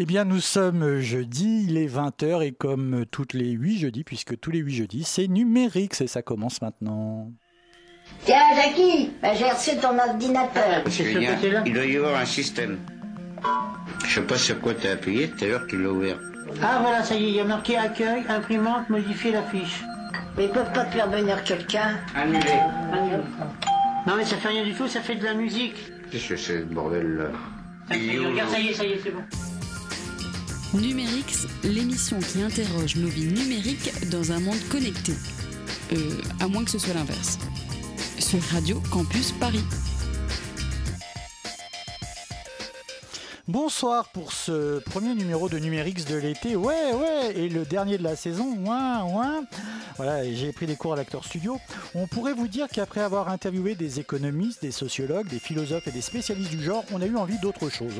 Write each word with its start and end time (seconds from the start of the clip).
Eh 0.00 0.06
bien, 0.06 0.24
nous 0.24 0.38
sommes 0.38 1.00
jeudi, 1.00 1.66
il 1.68 1.76
est 1.76 1.88
20h 1.88 2.46
et 2.46 2.52
comme 2.52 3.04
toutes 3.10 3.34
les 3.34 3.50
8 3.50 3.80
jeudis, 3.80 4.04
puisque 4.04 4.38
tous 4.38 4.52
les 4.52 4.60
8 4.60 4.72
jeudis, 4.72 5.02
c'est 5.02 5.26
numérique 5.26 6.00
et 6.00 6.06
ça 6.06 6.22
commence 6.22 6.62
maintenant. 6.62 7.32
Tiens, 8.24 8.36
Jackie, 8.54 9.10
bah, 9.20 9.34
j'ai 9.34 9.50
reçu 9.50 9.76
ton 9.78 9.98
ordinateur. 9.98 10.88
Julien, 10.88 11.36
il 11.66 11.72
doit 11.72 11.84
y 11.84 11.96
avoir 11.96 12.14
un 12.14 12.24
système. 12.26 12.78
Je 14.06 14.14
sais 14.14 14.22
pas 14.22 14.38
sur 14.38 14.60
quoi 14.60 14.74
t'as 14.74 14.92
appuyé 14.92 15.30
tout 15.30 15.44
à 15.44 15.48
l'heure 15.48 15.66
qu'il 15.66 15.80
l'a 15.80 15.90
ouvert. 15.90 16.20
Ah 16.62 16.78
voilà, 16.80 17.02
ça 17.02 17.16
y 17.16 17.24
est, 17.24 17.28
il 17.30 17.34
y 17.34 17.40
a 17.40 17.44
marqué 17.44 17.76
accueil, 17.76 18.22
imprimante, 18.28 18.88
modifier 18.90 19.32
la 19.32 19.42
fiche. 19.42 19.82
Mais 20.36 20.44
ils 20.44 20.50
peuvent 20.50 20.72
pas 20.72 20.84
te 20.84 20.92
faire 20.92 21.10
venir 21.10 21.42
quelqu'un. 21.42 21.98
Annulé. 22.14 22.38
Non 24.06 24.14
mais 24.16 24.24
ça 24.24 24.36
fait 24.36 24.48
rien 24.48 24.62
du 24.62 24.74
tout, 24.74 24.86
ça 24.86 25.00
fait 25.00 25.16
de 25.16 25.24
la 25.24 25.34
musique. 25.34 25.74
Qu'est-ce 26.12 26.28
que 26.28 26.36
c'est 26.36 26.58
ce 26.60 26.64
bordel 26.66 27.16
là 27.16 27.30
Regarde, 27.90 28.48
ça 28.48 28.60
y 28.60 28.68
est, 28.68 28.74
ça 28.74 28.84
y 28.84 28.92
est, 28.92 29.00
c'est 29.02 29.10
bon. 29.10 29.24
Numérix, 30.74 31.46
l'émission 31.64 32.18
qui 32.20 32.42
interroge 32.42 32.96
nos 32.96 33.08
vies 33.08 33.26
numériques 33.26 33.90
dans 34.10 34.32
un 34.32 34.38
monde 34.38 34.58
connecté. 34.70 35.12
Euh, 35.92 36.20
à 36.40 36.48
moins 36.48 36.64
que 36.64 36.70
ce 36.70 36.78
soit 36.78 36.94
l'inverse. 36.94 37.38
Sur 38.18 38.42
Radio 38.52 38.80
Campus 38.90 39.32
Paris. 39.32 39.64
Bonsoir 43.48 44.10
pour 44.10 44.34
ce 44.34 44.78
premier 44.80 45.14
numéro 45.14 45.48
de 45.48 45.58
Numérix 45.58 46.04
de 46.04 46.16
l'été. 46.16 46.54
Ouais, 46.54 46.92
ouais, 46.92 47.34
et 47.34 47.48
le 47.48 47.64
dernier 47.64 47.96
de 47.96 48.02
la 48.02 48.14
saison. 48.14 48.44
Ouin, 48.58 49.02
ouin. 49.04 49.44
Voilà, 49.96 50.30
j'ai 50.30 50.52
pris 50.52 50.66
des 50.66 50.76
cours 50.76 50.92
à 50.92 50.96
l'acteur 50.96 51.24
studio. 51.24 51.58
On 51.94 52.06
pourrait 52.06 52.34
vous 52.34 52.46
dire 52.46 52.66
qu'après 52.68 53.00
avoir 53.00 53.30
interviewé 53.30 53.74
des 53.74 54.00
économistes, 54.00 54.60
des 54.60 54.70
sociologues, 54.70 55.28
des 55.28 55.38
philosophes 55.38 55.88
et 55.88 55.92
des 55.92 56.02
spécialistes 56.02 56.50
du 56.50 56.62
genre, 56.62 56.84
on 56.92 57.00
a 57.00 57.06
eu 57.06 57.16
envie 57.16 57.38
d'autre 57.38 57.70
chose. 57.70 57.94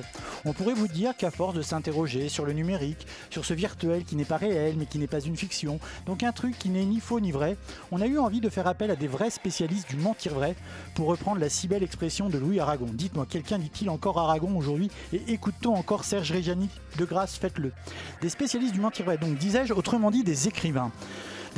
On 0.44 0.52
pourrait 0.52 0.74
vous 0.74 0.86
dire 0.86 1.16
qu'à 1.16 1.30
force 1.30 1.54
de 1.54 1.62
s'interroger 1.62 2.28
sur 2.28 2.44
le 2.44 2.52
numérique, 2.52 3.06
sur 3.30 3.46
ce 3.46 3.54
virtuel 3.54 4.04
qui 4.04 4.16
n'est 4.16 4.26
pas 4.26 4.36
réel 4.36 4.74
mais 4.76 4.84
qui 4.84 4.98
n'est 4.98 5.06
pas 5.06 5.20
une 5.20 5.36
fiction, 5.36 5.80
donc 6.04 6.22
un 6.22 6.32
truc 6.32 6.58
qui 6.58 6.68
n'est 6.68 6.84
ni 6.84 7.00
faux 7.00 7.20
ni 7.20 7.32
vrai, 7.32 7.56
on 7.90 8.02
a 8.02 8.06
eu 8.06 8.18
envie 8.18 8.40
de 8.40 8.50
faire 8.50 8.66
appel 8.66 8.90
à 8.90 8.96
des 8.96 9.08
vrais 9.08 9.30
spécialistes 9.30 9.88
du 9.88 9.96
mentir 9.96 10.34
vrai 10.34 10.56
pour 10.94 11.06
reprendre 11.06 11.40
la 11.40 11.48
si 11.48 11.68
belle 11.68 11.82
expression 11.82 12.28
de 12.28 12.36
Louis 12.36 12.60
Aragon. 12.60 12.88
Dites-moi, 12.92 13.26
quelqu'un 13.28 13.58
dit-il 13.58 13.88
encore 13.88 14.18
Aragon 14.18 14.54
aujourd'hui 14.56 14.90
et 15.12 15.37
écoute-t-on 15.38 15.74
encore 15.76 16.02
Serge 16.02 16.32
Reggiani? 16.32 16.68
De 16.98 17.04
grâce, 17.04 17.36
faites-le. 17.36 17.70
Des 18.20 18.28
spécialistes 18.28 18.74
du 18.74 18.80
mentir 18.80 19.06
donc 19.18 19.38
disais-je, 19.38 19.72
autrement 19.72 20.10
dit 20.10 20.24
des 20.24 20.48
écrivains. 20.48 20.90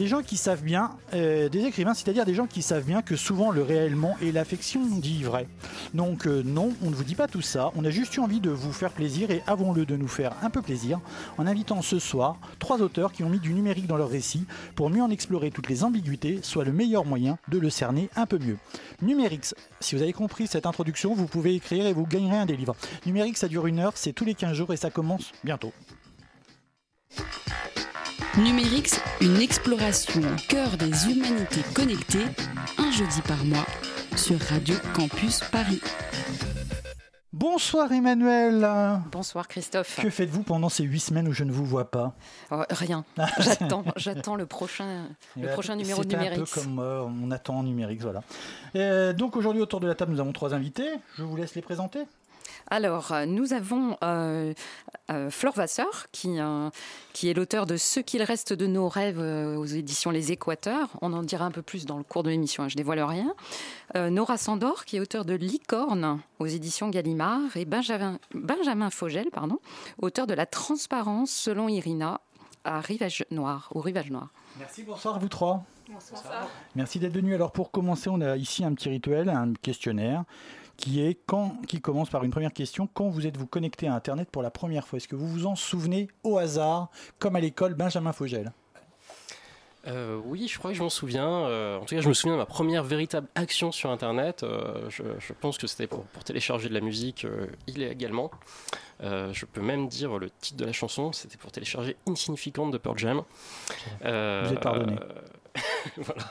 Des 0.00 0.06
gens 0.06 0.22
qui 0.22 0.38
savent 0.38 0.62
bien, 0.62 0.92
euh, 1.12 1.50
des 1.50 1.66
écrivains, 1.66 1.92
c'est-à-dire 1.92 2.24
des 2.24 2.32
gens 2.32 2.46
qui 2.46 2.62
savent 2.62 2.84
bien 2.84 3.02
que 3.02 3.16
souvent 3.16 3.50
le 3.50 3.62
réellement 3.62 4.16
et 4.22 4.32
l'affection 4.32 4.80
dit 4.86 5.22
vrai. 5.22 5.46
Donc 5.92 6.26
euh, 6.26 6.42
non, 6.42 6.72
on 6.82 6.88
ne 6.88 6.94
vous 6.94 7.04
dit 7.04 7.14
pas 7.14 7.28
tout 7.28 7.42
ça, 7.42 7.70
on 7.76 7.84
a 7.84 7.90
juste 7.90 8.16
eu 8.16 8.20
envie 8.20 8.40
de 8.40 8.48
vous 8.48 8.72
faire 8.72 8.92
plaisir 8.92 9.30
et 9.30 9.42
avons-le 9.46 9.84
de 9.84 9.96
nous 9.96 10.08
faire 10.08 10.32
un 10.40 10.48
peu 10.48 10.62
plaisir 10.62 11.00
en 11.36 11.46
invitant 11.46 11.82
ce 11.82 11.98
soir 11.98 12.38
trois 12.58 12.80
auteurs 12.80 13.12
qui 13.12 13.24
ont 13.24 13.28
mis 13.28 13.40
du 13.40 13.52
numérique 13.52 13.86
dans 13.86 13.98
leur 13.98 14.08
récit 14.08 14.46
pour 14.74 14.88
mieux 14.88 15.02
en 15.02 15.10
explorer 15.10 15.50
toutes 15.50 15.68
les 15.68 15.84
ambiguïtés, 15.84 16.38
soit 16.40 16.64
le 16.64 16.72
meilleur 16.72 17.04
moyen 17.04 17.36
de 17.48 17.58
le 17.58 17.68
cerner 17.68 18.08
un 18.16 18.24
peu 18.24 18.38
mieux. 18.38 18.56
Numérix, 19.02 19.54
si 19.80 19.96
vous 19.96 20.00
avez 20.00 20.14
compris 20.14 20.46
cette 20.46 20.64
introduction, 20.64 21.12
vous 21.12 21.26
pouvez 21.26 21.54
écrire 21.54 21.86
et 21.86 21.92
vous 21.92 22.06
gagnerez 22.06 22.38
un 22.38 22.46
des 22.46 22.56
livres. 22.56 22.74
Numérique, 23.04 23.36
ça 23.36 23.48
dure 23.48 23.66
une 23.66 23.80
heure, 23.80 23.92
c'est 23.96 24.14
tous 24.14 24.24
les 24.24 24.32
15 24.32 24.56
jours 24.56 24.72
et 24.72 24.78
ça 24.78 24.88
commence 24.88 25.32
bientôt. 25.44 25.74
Numérix, 28.38 29.00
une 29.20 29.40
exploration 29.40 30.20
au 30.22 30.36
cœur 30.48 30.76
des 30.76 31.08
humanités 31.10 31.62
connectées, 31.74 32.26
un 32.78 32.90
jeudi 32.90 33.20
par 33.26 33.44
mois, 33.44 33.66
sur 34.16 34.38
Radio 34.40 34.74
Campus 34.94 35.40
Paris. 35.50 35.80
Bonsoir 37.32 37.90
Emmanuel 37.92 38.66
Bonsoir 39.12 39.48
Christophe. 39.48 40.00
Que 40.02 40.10
faites-vous 40.10 40.42
pendant 40.42 40.68
ces 40.68 40.84
huit 40.84 41.00
semaines 41.00 41.26
où 41.28 41.32
je 41.32 41.44
ne 41.44 41.52
vous 41.52 41.64
vois 41.64 41.90
pas 41.90 42.14
Oh, 42.50 42.62
rien. 42.70 43.04
J'attends, 43.38 43.84
j'attends 43.96 44.36
le 44.36 44.46
prochain, 44.46 45.06
le 45.40 45.48
prochain 45.48 45.74
numéro 45.76 46.04
de 46.04 46.10
c'était 46.10 46.16
un 46.16 46.24
Numérix. 46.24 46.52
peu 46.52 46.60
comme 46.60 46.78
euh, 46.78 47.02
on 47.02 47.30
attend 47.30 47.58
en 47.58 47.62
numérique, 47.62 48.00
voilà. 48.02 48.22
Euh, 48.76 49.12
donc 49.12 49.36
aujourd'hui 49.36 49.62
autour 49.62 49.80
de 49.80 49.86
la 49.86 49.94
table 49.94 50.12
nous 50.12 50.20
avons 50.20 50.32
trois 50.32 50.54
invités. 50.54 50.88
Je 51.16 51.22
vous 51.22 51.36
laisse 51.36 51.54
les 51.54 51.62
présenter. 51.62 52.00
Alors, 52.68 53.12
euh, 53.12 53.26
nous 53.26 53.52
avons 53.52 53.96
euh, 54.02 54.54
euh, 55.10 55.30
Flore 55.30 55.54
Vasseur, 55.54 56.06
qui, 56.12 56.38
euh, 56.38 56.70
qui 57.12 57.28
est 57.28 57.34
l'auteur 57.34 57.66
de 57.66 57.76
Ce 57.76 58.00
qu'il 58.00 58.22
reste 58.22 58.52
de 58.52 58.66
nos 58.66 58.88
rêves 58.88 59.18
euh, 59.18 59.56
aux 59.56 59.64
éditions 59.64 60.10
Les 60.10 60.32
Équateurs. 60.32 60.88
On 61.02 61.12
en 61.12 61.22
dira 61.22 61.44
un 61.44 61.50
peu 61.50 61.62
plus 61.62 61.86
dans 61.86 61.98
le 61.98 62.04
cours 62.04 62.22
de 62.22 62.30
l'émission, 62.30 62.62
hein, 62.64 62.68
je 62.68 62.76
dévoile 62.76 63.00
rien. 63.00 63.34
Euh, 63.96 64.10
Nora 64.10 64.36
Sandor, 64.36 64.84
qui 64.84 64.96
est 64.96 65.00
auteur 65.00 65.24
de 65.24 65.34
Licorne 65.34 66.20
aux 66.38 66.46
éditions 66.46 66.88
Gallimard. 66.88 67.56
Et 67.56 67.64
Benjamin, 67.64 68.18
Benjamin 68.34 68.90
Fogel, 68.90 69.30
pardon, 69.32 69.58
auteur 70.00 70.26
de 70.26 70.34
La 70.34 70.46
transparence 70.46 71.30
selon 71.30 71.68
Irina 71.68 72.20
à 72.64 72.80
Rivage 72.80 73.24
Noir, 73.30 73.68
au 73.74 73.80
Rivage 73.80 74.10
Noir. 74.10 74.28
Merci, 74.58 74.82
bonsoir 74.82 75.16
à 75.16 75.18
vous 75.18 75.28
trois. 75.28 75.64
Merci 76.76 77.00
d'être 77.00 77.14
venus. 77.14 77.34
Alors 77.34 77.50
pour 77.50 77.72
commencer, 77.72 78.08
on 78.08 78.20
a 78.20 78.36
ici 78.36 78.64
un 78.64 78.74
petit 78.74 78.88
rituel, 78.88 79.28
un 79.28 79.54
questionnaire 79.54 80.24
qui 80.80 81.02
est 81.02 81.14
quand, 81.26 81.60
qui 81.68 81.80
commence 81.80 82.08
par 82.10 82.24
une 82.24 82.30
première 82.30 82.52
question. 82.52 82.88
Quand 82.92 83.08
vous 83.08 83.26
êtes-vous 83.26 83.46
connecté 83.46 83.86
à 83.86 83.94
Internet 83.94 84.28
pour 84.30 84.42
la 84.42 84.50
première 84.50 84.88
fois? 84.88 84.96
Est-ce 84.96 85.08
que 85.08 85.16
vous 85.16 85.28
vous 85.28 85.46
en 85.46 85.54
souvenez 85.54 86.08
au 86.24 86.38
hasard, 86.38 86.88
comme 87.18 87.36
à 87.36 87.40
l'école 87.40 87.74
Benjamin 87.74 88.12
Fogel 88.12 88.52
Euh, 89.86 90.18
oui, 90.24 90.48
je 90.48 90.58
crois 90.58 90.72
que 90.72 90.76
je 90.76 90.82
m'en 90.82 90.88
souviens. 90.88 91.28
Euh, 91.28 91.76
en 91.78 91.84
tout 91.84 91.94
cas, 91.94 92.00
je 92.00 92.08
me 92.08 92.14
souviens 92.14 92.34
de 92.34 92.38
ma 92.40 92.46
première 92.46 92.82
véritable 92.82 93.28
action 93.34 93.72
sur 93.72 93.90
Internet. 93.90 94.42
Euh, 94.42 94.88
je, 94.88 95.02
je 95.18 95.32
pense 95.32 95.58
que 95.58 95.66
c'était 95.66 95.86
pour, 95.86 96.04
pour 96.04 96.24
télécharger 96.24 96.68
de 96.68 96.74
la 96.74 96.80
musique 96.80 97.26
illégalement. 97.66 98.30
Je 99.02 99.44
peux 99.46 99.62
même 99.62 99.86
dire 99.88 100.18
le 100.18 100.30
titre 100.30 100.58
de 100.58 100.64
la 100.64 100.72
chanson. 100.72 101.12
C'était 101.12 101.38
pour 101.38 101.52
télécharger 101.52 101.96
Insignificant 102.08 102.68
de 102.68 102.78
Pearl 102.78 102.98
Jam. 102.98 103.22
Vous 104.00 104.52
êtes 104.52 104.60
pardonné. 104.60 104.96
voilà. 105.96 106.28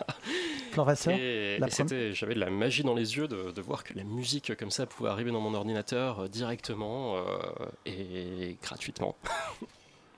Vasseur 0.86 1.14
c'était, 1.70 2.14
j'avais 2.14 2.36
de 2.36 2.40
la 2.40 2.50
magie 2.50 2.84
dans 2.84 2.94
les 2.96 3.18
yeux 3.18 3.28
de, 3.28 3.52
de 3.52 3.62
voir 3.62 3.84
que 3.84 3.94
la 3.94 4.04
musique 4.04 4.56
comme 4.56 4.72
ça 4.72 4.86
pouvait 4.86 5.10
arriver 5.10 5.32
dans 5.32 5.42
mon 5.42 5.54
ordinateur 5.54 6.20
euh, 6.20 6.28
directement 6.28 7.18
euh, 7.18 7.22
et 7.86 8.58
gratuitement. 8.62 9.16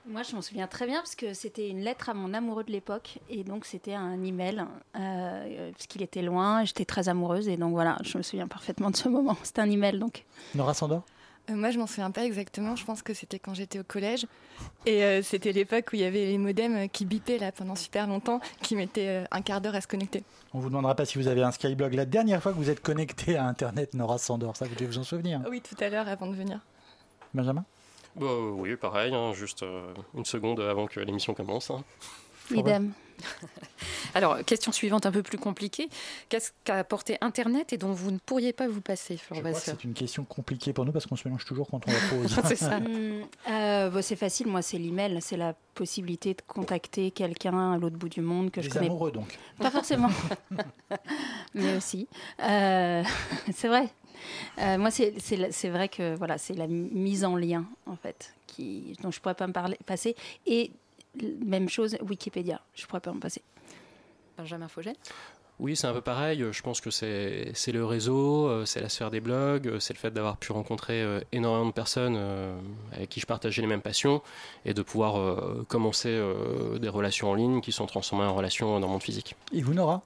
Moi, 0.04 0.22
je 0.24 0.34
m'en 0.34 0.42
souviens 0.42 0.66
très 0.66 0.86
bien 0.86 0.98
parce 0.98 1.14
que 1.14 1.32
c'était 1.32 1.68
une 1.68 1.80
lettre 1.80 2.08
à 2.08 2.14
mon 2.14 2.34
amoureux 2.34 2.64
de 2.64 2.72
l'époque 2.72 3.18
et 3.28 3.44
donc 3.44 3.64
c'était 3.64 3.94
un 3.94 4.20
email 4.24 4.64
euh, 4.98 5.70
parce 5.70 5.86
qu'il 5.86 6.02
était 6.02 6.22
loin. 6.22 6.62
et 6.62 6.66
J'étais 6.66 6.84
très 6.84 7.08
amoureuse 7.08 7.48
et 7.48 7.56
donc 7.56 7.72
voilà, 7.72 7.98
je 8.02 8.18
me 8.18 8.22
souviens 8.24 8.48
parfaitement 8.48 8.90
de 8.90 8.96
ce 8.96 9.08
moment. 9.08 9.36
C'était 9.44 9.60
un 9.60 9.70
email 9.70 10.00
donc. 10.00 10.24
Nora 10.56 10.74
Sandor? 10.74 11.02
Euh, 11.50 11.54
moi, 11.54 11.70
je 11.70 11.78
m'en 11.78 11.86
souviens 11.88 12.10
pas 12.12 12.24
exactement. 12.24 12.76
Je 12.76 12.84
pense 12.84 13.02
que 13.02 13.14
c'était 13.14 13.38
quand 13.40 13.52
j'étais 13.52 13.80
au 13.80 13.84
collège. 13.84 14.26
Et 14.86 15.02
euh, 15.02 15.22
c'était 15.22 15.50
l'époque 15.52 15.88
où 15.92 15.96
il 15.96 16.02
y 16.02 16.04
avait 16.04 16.26
les 16.26 16.38
modems 16.38 16.76
euh, 16.76 16.86
qui 16.86 17.04
bipaient 17.04 17.38
là 17.38 17.50
pendant 17.50 17.74
super 17.74 18.06
longtemps, 18.06 18.40
qui 18.62 18.76
mettaient 18.76 19.08
euh, 19.08 19.24
un 19.32 19.42
quart 19.42 19.60
d'heure 19.60 19.74
à 19.74 19.80
se 19.80 19.88
connecter. 19.88 20.22
On 20.54 20.60
vous 20.60 20.68
demandera 20.68 20.94
pas 20.94 21.04
si 21.04 21.18
vous 21.18 21.26
avez 21.26 21.42
un 21.42 21.50
Skyblog. 21.50 21.94
La 21.94 22.04
dernière 22.04 22.40
fois 22.42 22.52
que 22.52 22.58
vous 22.58 22.70
êtes 22.70 22.80
connecté 22.80 23.36
à 23.36 23.44
Internet, 23.44 23.94
Nora 23.94 24.18
Sandor, 24.18 24.56
ça 24.56 24.66
vous 24.66 24.74
devez 24.74 24.86
vous 24.86 24.98
en 24.98 25.04
souvenir. 25.04 25.40
Oui, 25.50 25.60
tout 25.60 25.74
à 25.82 25.88
l'heure 25.88 26.06
avant 26.06 26.28
de 26.28 26.36
venir. 26.36 26.60
Benjamin? 27.34 27.64
Bah, 28.14 28.26
oui, 28.52 28.76
pareil, 28.76 29.12
hein, 29.14 29.32
juste 29.32 29.62
euh, 29.64 29.92
une 30.14 30.24
seconde 30.24 30.60
avant 30.60 30.86
que 30.86 31.00
l'émission 31.00 31.34
commence. 31.34 31.70
hein. 31.70 31.82
Idem. 32.50 32.92
Alors, 34.14 34.44
question 34.44 34.72
suivante 34.72 35.06
un 35.06 35.12
peu 35.12 35.22
plus 35.22 35.38
compliquée. 35.38 35.88
Qu'est-ce 36.28 36.52
qu'a 36.64 36.76
apporté 36.78 37.16
Internet 37.20 37.72
et 37.72 37.78
dont 37.78 37.92
vous 37.92 38.10
ne 38.10 38.18
pourriez 38.18 38.52
pas 38.52 38.68
vous 38.68 38.80
passer, 38.80 39.16
Flore 39.16 39.36
Je 39.36 39.40
crois 39.40 39.50
que 39.52 39.56
Vasseur 39.56 39.76
c'est 39.80 39.84
une 39.84 39.94
question 39.94 40.24
compliquée 40.24 40.72
pour 40.72 40.84
nous 40.84 40.92
parce 40.92 41.06
qu'on 41.06 41.16
se 41.16 41.26
mélange 41.26 41.44
toujours 41.44 41.68
quand 41.70 41.80
on 41.88 41.90
la 41.90 41.98
pose. 42.22 42.40
C'est 42.48 42.56
ça. 42.56 42.76
Hum, 42.76 43.22
euh, 43.50 43.90
bah, 43.90 44.02
c'est 44.02 44.16
facile, 44.16 44.46
moi 44.48 44.62
c'est 44.62 44.78
l'email, 44.78 45.18
c'est 45.20 45.36
la 45.36 45.54
possibilité 45.74 46.34
de 46.34 46.42
contacter 46.46 47.10
quelqu'un 47.10 47.72
à 47.72 47.78
l'autre 47.78 47.96
bout 47.96 48.08
du 48.08 48.20
monde 48.20 48.50
que 48.50 48.60
je 48.60 48.68
connais 48.68 48.86
amoureux 48.86 49.10
donc. 49.12 49.38
Pas 49.58 49.70
forcément, 49.70 50.10
mais 51.54 51.76
aussi. 51.76 52.08
Euh, 52.42 53.02
c'est 53.54 53.68
vrai. 53.68 53.88
Euh, 54.58 54.78
moi, 54.78 54.90
c'est 54.90 55.14
c'est 55.18 55.36
la- 55.36 55.52
c'est 55.52 55.68
vrai 55.68 55.88
que 55.88 56.14
voilà, 56.14 56.38
c'est 56.38 56.54
la 56.54 56.66
mise 56.68 57.24
en 57.24 57.36
lien 57.36 57.64
en 57.86 57.96
fait, 57.96 58.34
qui, 58.46 58.96
dont 59.02 59.10
je 59.10 59.20
pourrais 59.20 59.34
pas 59.34 59.46
me 59.46 59.52
parler, 59.52 59.76
passer. 59.86 60.14
Et 60.46 60.70
même 61.44 61.68
chose, 61.68 61.96
Wikipédia, 62.02 62.60
je 62.74 62.86
pourrais 62.86 63.00
pas 63.00 63.12
me 63.12 63.20
passer. 63.20 63.42
Benjamin 64.38 64.68
Fogel 64.68 64.94
Oui, 65.58 65.76
c'est 65.76 65.86
un 65.86 65.92
peu 65.92 66.00
pareil. 66.00 66.44
Je 66.50 66.62
pense 66.62 66.80
que 66.80 66.90
c'est 66.90 67.52
le 67.72 67.84
réseau, 67.84 68.48
euh, 68.48 68.64
c'est 68.64 68.80
la 68.80 68.88
sphère 68.88 69.10
des 69.10 69.20
blogs, 69.20 69.68
euh, 69.68 69.78
c'est 69.78 69.92
le 69.92 69.98
fait 69.98 70.10
d'avoir 70.10 70.36
pu 70.38 70.52
rencontrer 70.52 71.02
euh, 71.02 71.20
énormément 71.32 71.66
de 71.66 71.72
personnes 71.72 72.16
euh, 72.16 72.58
avec 72.92 73.10
qui 73.10 73.20
je 73.20 73.26
partageais 73.26 73.60
les 73.60 73.68
mêmes 73.68 73.82
passions 73.82 74.22
et 74.64 74.72
de 74.74 74.82
pouvoir 74.82 75.16
euh, 75.18 75.64
commencer 75.68 76.08
euh, 76.08 76.78
des 76.78 76.88
relations 76.88 77.30
en 77.30 77.34
ligne 77.34 77.60
qui 77.60 77.72
sont 77.72 77.86
transformées 77.86 78.24
en 78.24 78.34
relations 78.34 78.80
dans 78.80 78.86
le 78.86 78.92
monde 78.92 79.02
physique. 79.02 79.36
Et 79.52 79.62
vous, 79.62 79.74
Nora? 79.74 80.02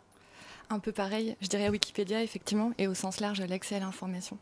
Un 0.68 0.80
peu 0.80 0.90
pareil, 0.90 1.36
je 1.40 1.46
dirais 1.46 1.68
Wikipédia, 1.68 2.22
effectivement, 2.24 2.72
et 2.76 2.88
au 2.88 2.94
sens 2.94 3.20
large, 3.20 3.40
l'accès 3.40 3.76
à 3.76 3.78
l'information. 3.78 4.36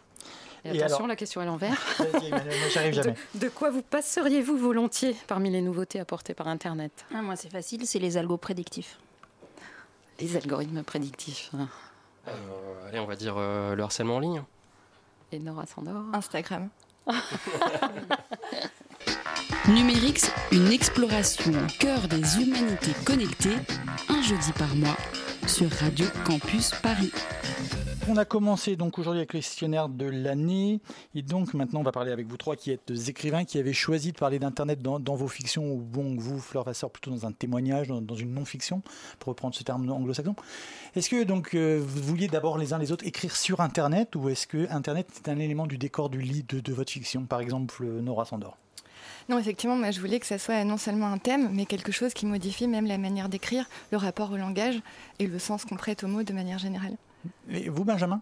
Et 0.64 0.68
Et 0.76 0.78
attention, 0.82 0.96
alors 0.98 1.08
la 1.08 1.16
question 1.16 1.40
à 1.40 1.44
l'envers. 1.44 1.74
Vas-y, 1.98 2.26
Emmanuel, 2.28 2.58
moi, 2.58 2.68
j'arrive 2.72 2.96
De, 2.96 3.02
jamais. 3.02 3.14
de 3.34 3.48
quoi 3.48 3.70
vous 3.70 3.82
passeriez-vous 3.82 4.56
volontiers 4.56 5.14
parmi 5.26 5.50
les 5.50 5.60
nouveautés 5.60 6.00
apportées 6.00 6.32
par 6.34 6.48
Internet? 6.48 7.04
Ah, 7.14 7.20
moi, 7.22 7.36
c'est 7.36 7.50
facile, 7.50 7.86
c'est 7.86 7.98
les 7.98 8.16
algos 8.16 8.38
prédictifs. 8.38 8.98
Les 10.20 10.36
algorithmes 10.36 10.82
prédictifs. 10.82 11.50
hein. 11.58 11.68
Euh, 12.28 12.88
allez, 12.88 12.98
on 13.00 13.06
va 13.06 13.16
dire 13.16 13.34
euh, 13.36 13.74
le 13.74 13.82
harcèlement 13.82 14.16
en 14.16 14.20
ligne. 14.20 14.42
Et 15.32 15.38
Nora 15.38 15.66
Sandor 15.66 16.02
Instagram. 16.14 16.68
Numérix, 19.68 20.30
une 20.52 20.70
exploration 20.72 21.52
au 21.52 21.66
cœur 21.78 22.06
des 22.08 22.40
humanités 22.40 22.92
connectées, 23.04 23.56
un 24.08 24.22
jeudi 24.22 24.52
par 24.58 24.74
mois 24.76 24.96
sur 25.46 25.70
Radio 25.70 26.06
Campus 26.24 26.70
Paris. 26.82 27.12
On 28.06 28.18
a 28.18 28.26
commencé 28.26 28.76
donc 28.76 28.98
aujourd'hui 28.98 29.20
avec 29.20 29.32
le 29.32 29.38
questionnaire 29.38 29.88
de 29.88 30.04
l'année 30.04 30.80
et 31.14 31.22
donc 31.22 31.54
maintenant 31.54 31.80
on 31.80 31.82
va 31.82 31.90
parler 31.90 32.12
avec 32.12 32.26
vous 32.26 32.36
trois 32.36 32.54
qui 32.54 32.70
êtes 32.70 32.92
écrivains 33.08 33.44
qui 33.44 33.58
avez 33.58 33.72
choisi 33.72 34.12
de 34.12 34.18
parler 34.18 34.38
d'internet 34.38 34.82
dans, 34.82 34.98
vos 35.14 35.26
fictions 35.26 35.72
ou 35.72 35.78
bon 35.78 36.14
vous 36.18 36.38
Fleur 36.38 36.64
Vasseur 36.64 36.90
plutôt 36.90 37.10
dans 37.10 37.24
un 37.24 37.32
témoignage 37.32 37.88
dans, 37.88 38.14
une 38.14 38.34
non-fiction 38.34 38.82
pour 39.18 39.30
reprendre 39.30 39.54
ce 39.54 39.62
terme 39.62 39.90
anglo-saxon. 39.90 40.36
Est-ce 40.94 41.08
que 41.08 41.24
donc 41.24 41.54
euh, 41.54 41.82
vous 41.82 42.02
vouliez 42.02 42.28
d'abord 42.28 42.58
les 42.58 42.74
uns 42.74 42.78
les 42.78 42.92
autres 42.92 43.06
écrire 43.06 43.34
sur 43.34 43.62
internet 43.62 44.14
ou 44.16 44.28
est-ce 44.28 44.46
que 44.46 44.70
internet 44.70 45.08
est 45.16 45.30
un 45.30 45.38
élément 45.38 45.66
du 45.66 45.78
décor 45.78 46.10
du 46.10 46.20
lit 46.20 46.44
de, 46.46 46.60
de 46.60 46.72
votre 46.74 46.92
fiction 46.92 47.24
par 47.24 47.40
exemple 47.40 47.86
Nora 47.86 48.26
Sandor? 48.26 48.58
Non, 49.30 49.38
effectivement, 49.38 49.76
moi 49.76 49.92
je 49.92 50.00
voulais 50.00 50.20
que 50.20 50.26
ça 50.26 50.36
soit 50.36 50.62
non 50.64 50.76
seulement 50.76 51.06
un 51.06 51.18
thème, 51.18 51.48
mais 51.52 51.64
quelque 51.64 51.90
chose 51.90 52.12
qui 52.12 52.26
modifie 52.26 52.68
même 52.68 52.86
la 52.86 52.98
manière 52.98 53.30
d'écrire, 53.30 53.66
le 53.92 53.96
rapport 53.96 54.30
au 54.30 54.36
langage 54.36 54.82
et 55.18 55.26
le 55.26 55.38
sens 55.38 55.64
qu'on 55.64 55.76
prête 55.76 56.04
aux 56.04 56.08
mots 56.08 56.22
de 56.22 56.32
manière 56.34 56.58
générale. 56.58 56.96
Et 57.50 57.68
vous, 57.68 57.84
Benjamin? 57.84 58.20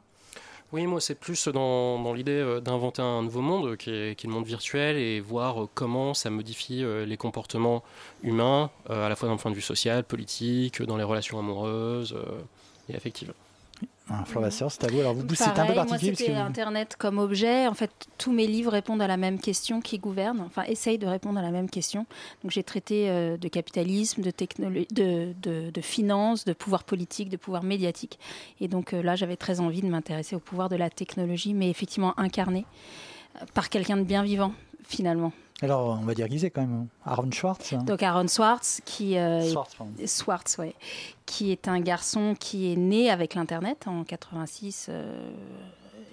Oui, 0.72 0.86
moi 0.86 1.02
c'est 1.02 1.14
plus 1.14 1.48
dans, 1.48 2.14
l'idée 2.14 2.32
euh, 2.32 2.60
d'inventer 2.60 3.02
un 3.02 3.22
nouveau 3.22 3.42
monde 3.42 3.76
qui 3.76 3.90
est, 3.90 4.24
le 4.24 4.30
monde 4.30 4.46
virtuel 4.46 4.96
et 4.96 5.20
voir 5.20 5.64
euh, 5.64 5.68
comment 5.74 6.14
ça 6.14 6.30
modifie 6.30 6.82
euh, 6.82 7.04
les 7.04 7.18
comportements 7.18 7.82
humains, 8.22 8.70
à 8.88 9.10
la 9.10 9.14
fois 9.14 9.28
d'un 9.28 9.36
point 9.36 9.50
de 9.50 9.56
vue 9.56 9.60
social, 9.60 10.02
politique, 10.02 10.80
dans 10.80 10.96
les 10.96 11.04
relations 11.04 11.38
amoureuses 11.38 12.16
et 12.88 12.96
affectives. 12.96 13.34
Un 14.10 14.24
c'est 14.50 14.84
à 14.84 14.88
vous. 14.88 15.00
Alors, 15.00 15.14
vous, 15.14 15.34
c'est 15.34 15.44
un 15.44 15.66
peu 15.66 15.74
particulier. 15.74 16.10
Moi, 16.10 16.16
c'était 16.16 16.34
Internet 16.34 16.96
comme 16.98 17.18
objet. 17.18 17.66
En 17.66 17.74
fait, 17.74 17.90
tous 18.18 18.32
mes 18.32 18.46
livres 18.46 18.72
répondent 18.72 19.00
à 19.00 19.06
la 19.06 19.16
même 19.16 19.38
question 19.40 19.80
qui 19.80 19.98
gouverne, 19.98 20.40
enfin, 20.40 20.64
essayent 20.64 20.98
de 20.98 21.06
répondre 21.06 21.38
à 21.38 21.42
la 21.42 21.50
même 21.50 21.70
question. 21.70 22.04
Donc, 22.42 22.50
j'ai 22.50 22.62
traité 22.62 23.08
euh, 23.08 23.36
de 23.38 23.48
capitalisme, 23.48 24.20
de, 24.20 24.32
de, 24.90 25.32
de, 25.40 25.70
de 25.70 25.80
finance, 25.80 26.44
de 26.44 26.52
pouvoir 26.52 26.84
politique, 26.84 27.30
de 27.30 27.38
pouvoir 27.38 27.62
médiatique. 27.62 28.18
Et 28.60 28.68
donc, 28.68 28.92
euh, 28.92 29.02
là, 29.02 29.16
j'avais 29.16 29.36
très 29.36 29.60
envie 29.60 29.80
de 29.80 29.88
m'intéresser 29.88 30.36
au 30.36 30.40
pouvoir 30.40 30.68
de 30.68 30.76
la 30.76 30.90
technologie, 30.90 31.54
mais 31.54 31.70
effectivement 31.70 32.18
incarné 32.18 32.66
euh, 33.40 33.46
par 33.54 33.70
quelqu'un 33.70 33.96
de 33.96 34.04
bien 34.04 34.24
vivant, 34.24 34.52
finalement. 34.84 35.32
Alors, 35.62 35.96
on 36.00 36.04
va 36.04 36.14
dire 36.14 36.28
qui 36.28 36.50
quand 36.50 36.62
même 36.62 36.88
Aaron 37.06 37.30
Schwartz. 37.30 37.72
Hein. 37.72 37.84
Donc 37.84 38.02
Aaron 38.02 38.26
Schwartz, 38.26 38.80
qui, 38.84 39.16
euh, 39.16 39.40
Schwartz, 40.06 40.58
ouais, 40.58 40.74
qui 41.24 41.52
est 41.52 41.68
un 41.68 41.78
garçon 41.78 42.34
qui 42.38 42.72
est 42.72 42.76
né 42.76 43.10
avec 43.10 43.36
l'Internet 43.36 43.86
en 43.86 44.02
86 44.02 44.88
euh, 44.88 45.30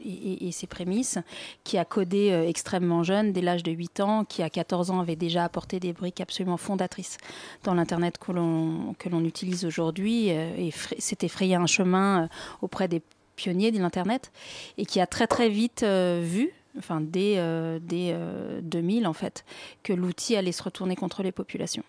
et, 0.05 0.51
ses 0.51 0.67
prémices, 0.67 1.17
qui 1.63 1.79
a 1.79 1.85
codé 1.85 2.29
euh, 2.31 2.47
extrêmement 2.47 3.01
jeune, 3.01 3.33
dès 3.33 3.41
l'âge 3.41 3.63
de 3.63 3.71
8 3.71 4.01
ans, 4.01 4.23
qui 4.23 4.43
à 4.43 4.51
14 4.51 4.91
ans 4.91 4.99
avait 4.99 5.15
déjà 5.15 5.45
apporté 5.45 5.79
des 5.79 5.93
briques 5.93 6.21
absolument 6.21 6.57
fondatrices 6.57 7.17
dans 7.63 7.73
l'Internet 7.73 8.19
que 8.19 8.31
l'on 8.31 9.23
utilise 9.25 9.65
aujourd'hui 9.65 10.27
et 10.29 10.71
s'était 10.99 11.27
frayé 11.27 11.55
un 11.55 11.65
chemin 11.65 12.29
auprès 12.61 12.87
des 12.87 13.01
pionniers 13.35 13.71
de 13.71 13.79
l'Internet 13.79 14.31
et 14.77 14.85
qui 14.85 15.01
a 15.01 15.07
très 15.07 15.25
très 15.25 15.49
vite 15.49 15.83
vu 15.83 16.53
enfin 16.77 17.01
dès, 17.01 17.35
euh, 17.37 17.79
dès 17.81 18.15
2000 18.61 19.05
euh, 19.05 19.09
en 19.09 19.13
fait, 19.13 19.45
que 19.83 19.93
l'outil 19.93 20.35
allait 20.35 20.51
se 20.51 20.63
retourner 20.63 20.95
contre 20.95 21.23
les 21.23 21.31
populations 21.31 21.83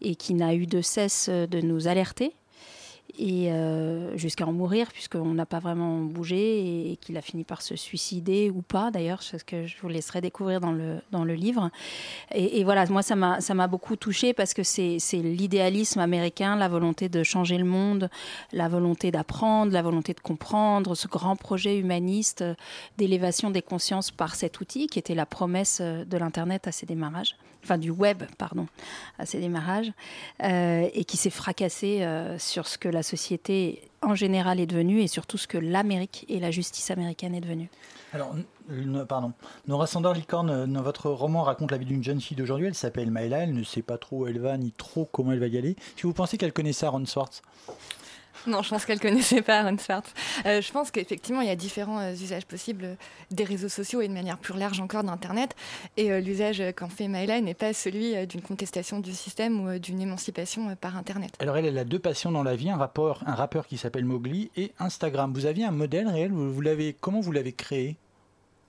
et 0.00 0.14
qui 0.14 0.34
n'a 0.34 0.54
eu 0.54 0.66
de 0.66 0.80
cesse 0.80 1.28
de 1.28 1.60
nous 1.60 1.88
alerter 1.88 2.34
et 3.18 3.52
euh, 3.52 4.16
jusqu'à 4.16 4.46
en 4.46 4.52
mourir 4.52 4.88
puisqu'on 4.92 5.34
n'a 5.34 5.46
pas 5.46 5.58
vraiment 5.58 6.00
bougé 6.00 6.92
et, 6.92 6.96
qu'il 6.96 7.16
a 7.16 7.22
fini 7.22 7.44
par 7.44 7.62
se 7.62 7.76
suicider 7.76 8.50
ou 8.50 8.62
pas 8.62 8.90
d'ailleurs 8.90 9.22
ce 9.22 9.36
que 9.36 9.66
je 9.66 9.76
vous 9.80 9.88
laisserai 9.88 10.20
découvrir 10.20 10.60
dans 10.60 10.72
le, 10.72 11.00
dans 11.10 11.24
le 11.24 11.34
livre. 11.34 11.70
Et, 12.34 12.64
voilà 12.64 12.86
moi 12.86 13.02
ça 13.02 13.16
m'a 13.16 13.40
ça 13.40 13.54
m'a 13.54 13.66
beaucoup 13.66 13.96
touché 13.96 14.32
parce 14.32 14.54
que 14.54 14.62
c'est 14.62 14.98
l'idéalisme 15.12 16.00
américain 16.00 16.56
la 16.56 16.68
volonté 16.68 17.08
de 17.08 17.22
changer 17.22 17.58
le 17.58 17.64
monde 17.64 18.08
la 18.52 18.68
volonté 18.68 19.10
d'apprendre 19.10 19.72
la 19.72 19.82
volonté 19.82 20.14
de 20.14 20.20
comprendre 20.20 20.94
ce 20.94 21.08
grand 21.08 21.36
projet 21.36 21.78
humaniste 21.78 22.44
d'élévation 22.98 23.50
des 23.50 23.62
consciences 23.62 24.10
par 24.10 24.34
cet 24.34 24.60
outil 24.60 24.86
qui 24.86 24.98
était 24.98 25.14
la 25.14 25.26
promesse 25.26 25.80
de 25.80 26.16
l'internet 26.16 26.66
à 26.66 26.72
ses 26.72 26.86
démarrages 26.86 27.36
enfin 27.62 27.78
du 27.78 27.90
web, 27.90 28.22
pardon, 28.38 28.66
à 29.18 29.26
ses 29.26 29.40
démarrages, 29.40 29.92
euh, 30.42 30.88
et 30.92 31.04
qui 31.04 31.16
s'est 31.16 31.30
fracassé 31.30 32.02
euh, 32.02 32.38
sur 32.38 32.66
ce 32.66 32.78
que 32.78 32.88
la 32.88 33.02
société 33.02 33.82
en 34.02 34.14
général 34.14 34.60
est 34.60 34.66
devenue 34.66 35.00
et 35.00 35.06
surtout 35.06 35.38
ce 35.38 35.46
que 35.46 35.58
l'Amérique 35.58 36.24
et 36.28 36.40
la 36.40 36.50
justice 36.50 36.90
américaine 36.90 37.34
est 37.34 37.40
devenue. 37.40 37.68
Alors, 38.12 38.34
pardon. 39.08 39.32
Nora 39.66 39.86
Sandor 39.86 40.12
Licorne, 40.12 40.70
dans 40.70 40.82
votre 40.82 41.08
roman 41.10 41.42
raconte 41.42 41.70
la 41.70 41.78
vie 41.78 41.86
d'une 41.86 42.04
jeune 42.04 42.20
fille 42.20 42.36
d'aujourd'hui. 42.36 42.66
Elle 42.66 42.74
s'appelle 42.74 43.10
Maëla. 43.10 43.44
Elle 43.44 43.54
ne 43.54 43.64
sait 43.64 43.82
pas 43.82 43.96
trop 43.96 44.18
où 44.18 44.26
elle 44.26 44.38
va 44.38 44.56
ni 44.58 44.72
trop 44.72 45.08
comment 45.10 45.32
elle 45.32 45.38
va 45.38 45.46
y 45.46 45.56
aller. 45.56 45.76
Si 45.96 46.02
vous 46.02 46.12
pensez 46.12 46.36
qu'elle 46.36 46.52
connaissait 46.52 46.84
Aaron 46.84 47.06
Swartz? 47.06 47.42
Non, 48.46 48.62
je 48.62 48.70
pense 48.70 48.84
qu'elle 48.84 49.00
connaissait 49.00 49.42
pas 49.42 49.60
Aaron 49.60 49.78
Swartz. 49.78 50.12
Euh, 50.46 50.60
je 50.60 50.72
pense 50.72 50.90
qu'effectivement, 50.90 51.40
il 51.40 51.48
y 51.48 51.50
a 51.50 51.56
différents 51.56 52.00
euh, 52.00 52.12
usages 52.12 52.46
possibles 52.46 52.96
des 53.30 53.44
réseaux 53.44 53.68
sociaux 53.68 54.00
et 54.00 54.08
de 54.08 54.12
manière 54.12 54.38
plus 54.38 54.58
large 54.58 54.80
encore 54.80 55.04
d'Internet. 55.04 55.54
Et 55.96 56.10
euh, 56.10 56.20
l'usage 56.20 56.62
qu'en 56.76 56.88
fait 56.88 57.08
Maëla 57.08 57.40
n'est 57.40 57.54
pas 57.54 57.72
celui 57.72 58.26
d'une 58.26 58.42
contestation 58.42 59.00
du 59.00 59.12
système 59.12 59.60
ou 59.60 59.78
d'une 59.78 60.00
émancipation 60.00 60.74
par 60.76 60.96
Internet. 60.96 61.32
Alors 61.38 61.56
elle, 61.56 61.66
elle 61.66 61.78
a 61.78 61.84
deux 61.84 61.98
passions 61.98 62.32
dans 62.32 62.42
la 62.42 62.56
vie, 62.56 62.70
un, 62.70 62.76
rapport, 62.76 63.22
un 63.26 63.34
rappeur 63.34 63.66
qui 63.66 63.76
s'appelle 63.76 64.04
Mowgli 64.04 64.50
et 64.56 64.72
Instagram. 64.78 65.32
Vous 65.32 65.46
aviez 65.46 65.64
un 65.64 65.70
modèle 65.70 66.08
réel? 66.08 66.32
Vous, 66.32 66.60
l'avez, 66.60 66.96
Comment 67.00 67.20
vous 67.20 67.32
l'avez 67.32 67.52
créé? 67.52 67.96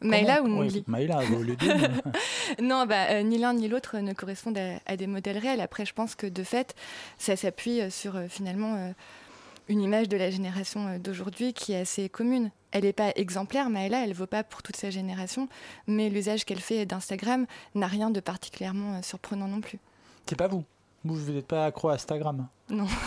Maëla 0.01 0.43
ou 0.43 0.47
Mowgli? 0.47 0.83
Maëla, 0.85 1.21
le 1.23 1.55
deux. 1.55 1.67
non, 2.61 2.85
bah, 2.85 3.23
ni 3.23 3.37
l'un 3.37 3.53
ni 3.53 3.69
l'autre 3.69 3.99
ne 3.99 4.13
correspondent 4.13 4.57
à, 4.57 4.79
à, 4.85 4.97
des 4.97 5.07
modèles 5.07 5.37
réels. 5.37 5.61
Après, 5.61 5.85
je 5.85 5.93
pense 5.93 6.15
que 6.15 6.27
de 6.27 6.43
fait, 6.43 6.75
ça 7.17 7.37
s'appuie 7.37 7.89
sur 7.89 8.19
finalement 8.27 8.93
une 9.67 9.81
image 9.81 10.09
de 10.09 10.17
la 10.17 10.29
génération 10.29 10.87
euh, 10.87 10.97
d'aujourd'hui 10.97 11.53
qui 11.53 11.73
est 11.73 11.81
assez 11.81 12.09
commune. 12.09 12.51
Elle 12.71 12.83
n'est 12.83 12.93
pas 12.93 13.11
exemplaire, 13.15 13.69
mais 13.69 13.87
elle 13.87 14.09
ne 14.09 14.13
vaut 14.13 14.27
pas 14.27 14.43
pour 14.43 14.63
toute 14.63 14.75
sa 14.75 14.89
génération, 14.89 15.47
mais 15.87 16.09
l'usage 16.09 16.43
qu'elle 16.45 16.59
fait 16.59 16.85
d'Instagram 16.85 17.45
n'a 17.75 17.87
rien 17.87 18.09
de 18.09 18.19
particulièrement 18.19 18.95
euh, 18.95 19.01
surprenant 19.01 19.47
non 19.47 19.61
plus. 19.61 19.79
C'est 20.25 20.35
pas 20.35 20.47
vous 20.47 20.63
Vous 21.05 21.31
n'êtes 21.31 21.47
pas 21.47 21.65
accro 21.65 21.89
à 21.89 21.93
Instagram 21.93 22.47
Non. 22.69 22.87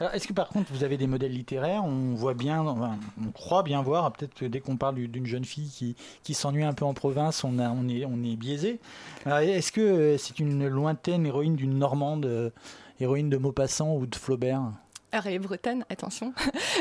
Alors, 0.00 0.14
est-ce 0.14 0.26
que 0.26 0.32
par 0.32 0.48
contre 0.48 0.72
vous 0.72 0.82
avez 0.82 0.96
des 0.96 1.06
modèles 1.06 1.32
littéraires? 1.32 1.84
On 1.84 2.14
voit 2.14 2.34
bien, 2.34 2.64
on 2.64 3.30
croit 3.32 3.62
bien 3.62 3.82
voir, 3.82 4.12
peut-être 4.12 4.34
que 4.34 4.46
dès 4.46 4.58
qu'on 4.58 4.76
parle 4.76 4.96
d'une 4.96 5.26
jeune 5.26 5.44
fille 5.44 5.68
qui, 5.68 5.94
qui 6.24 6.34
s'ennuie 6.34 6.64
un 6.64 6.72
peu 6.72 6.84
en 6.84 6.94
province, 6.94 7.44
on, 7.44 7.58
a, 7.60 7.70
on, 7.70 7.88
est, 7.88 8.04
on 8.04 8.20
est 8.24 8.34
biaisé. 8.34 8.80
Est-ce 9.26 9.70
que 9.70 9.80
euh, 9.80 10.18
c'est 10.18 10.40
une 10.40 10.66
lointaine 10.66 11.24
héroïne 11.24 11.54
d'une 11.54 11.78
Normande, 11.78 12.52
héroïne 12.98 13.30
de 13.30 13.36
Maupassant 13.36 13.94
ou 13.94 14.06
de 14.06 14.16
Flaubert? 14.16 14.72
Alors 15.12 15.26
elle 15.26 15.34
est 15.34 15.38
bretonne, 15.38 15.84
attention. 15.90 16.32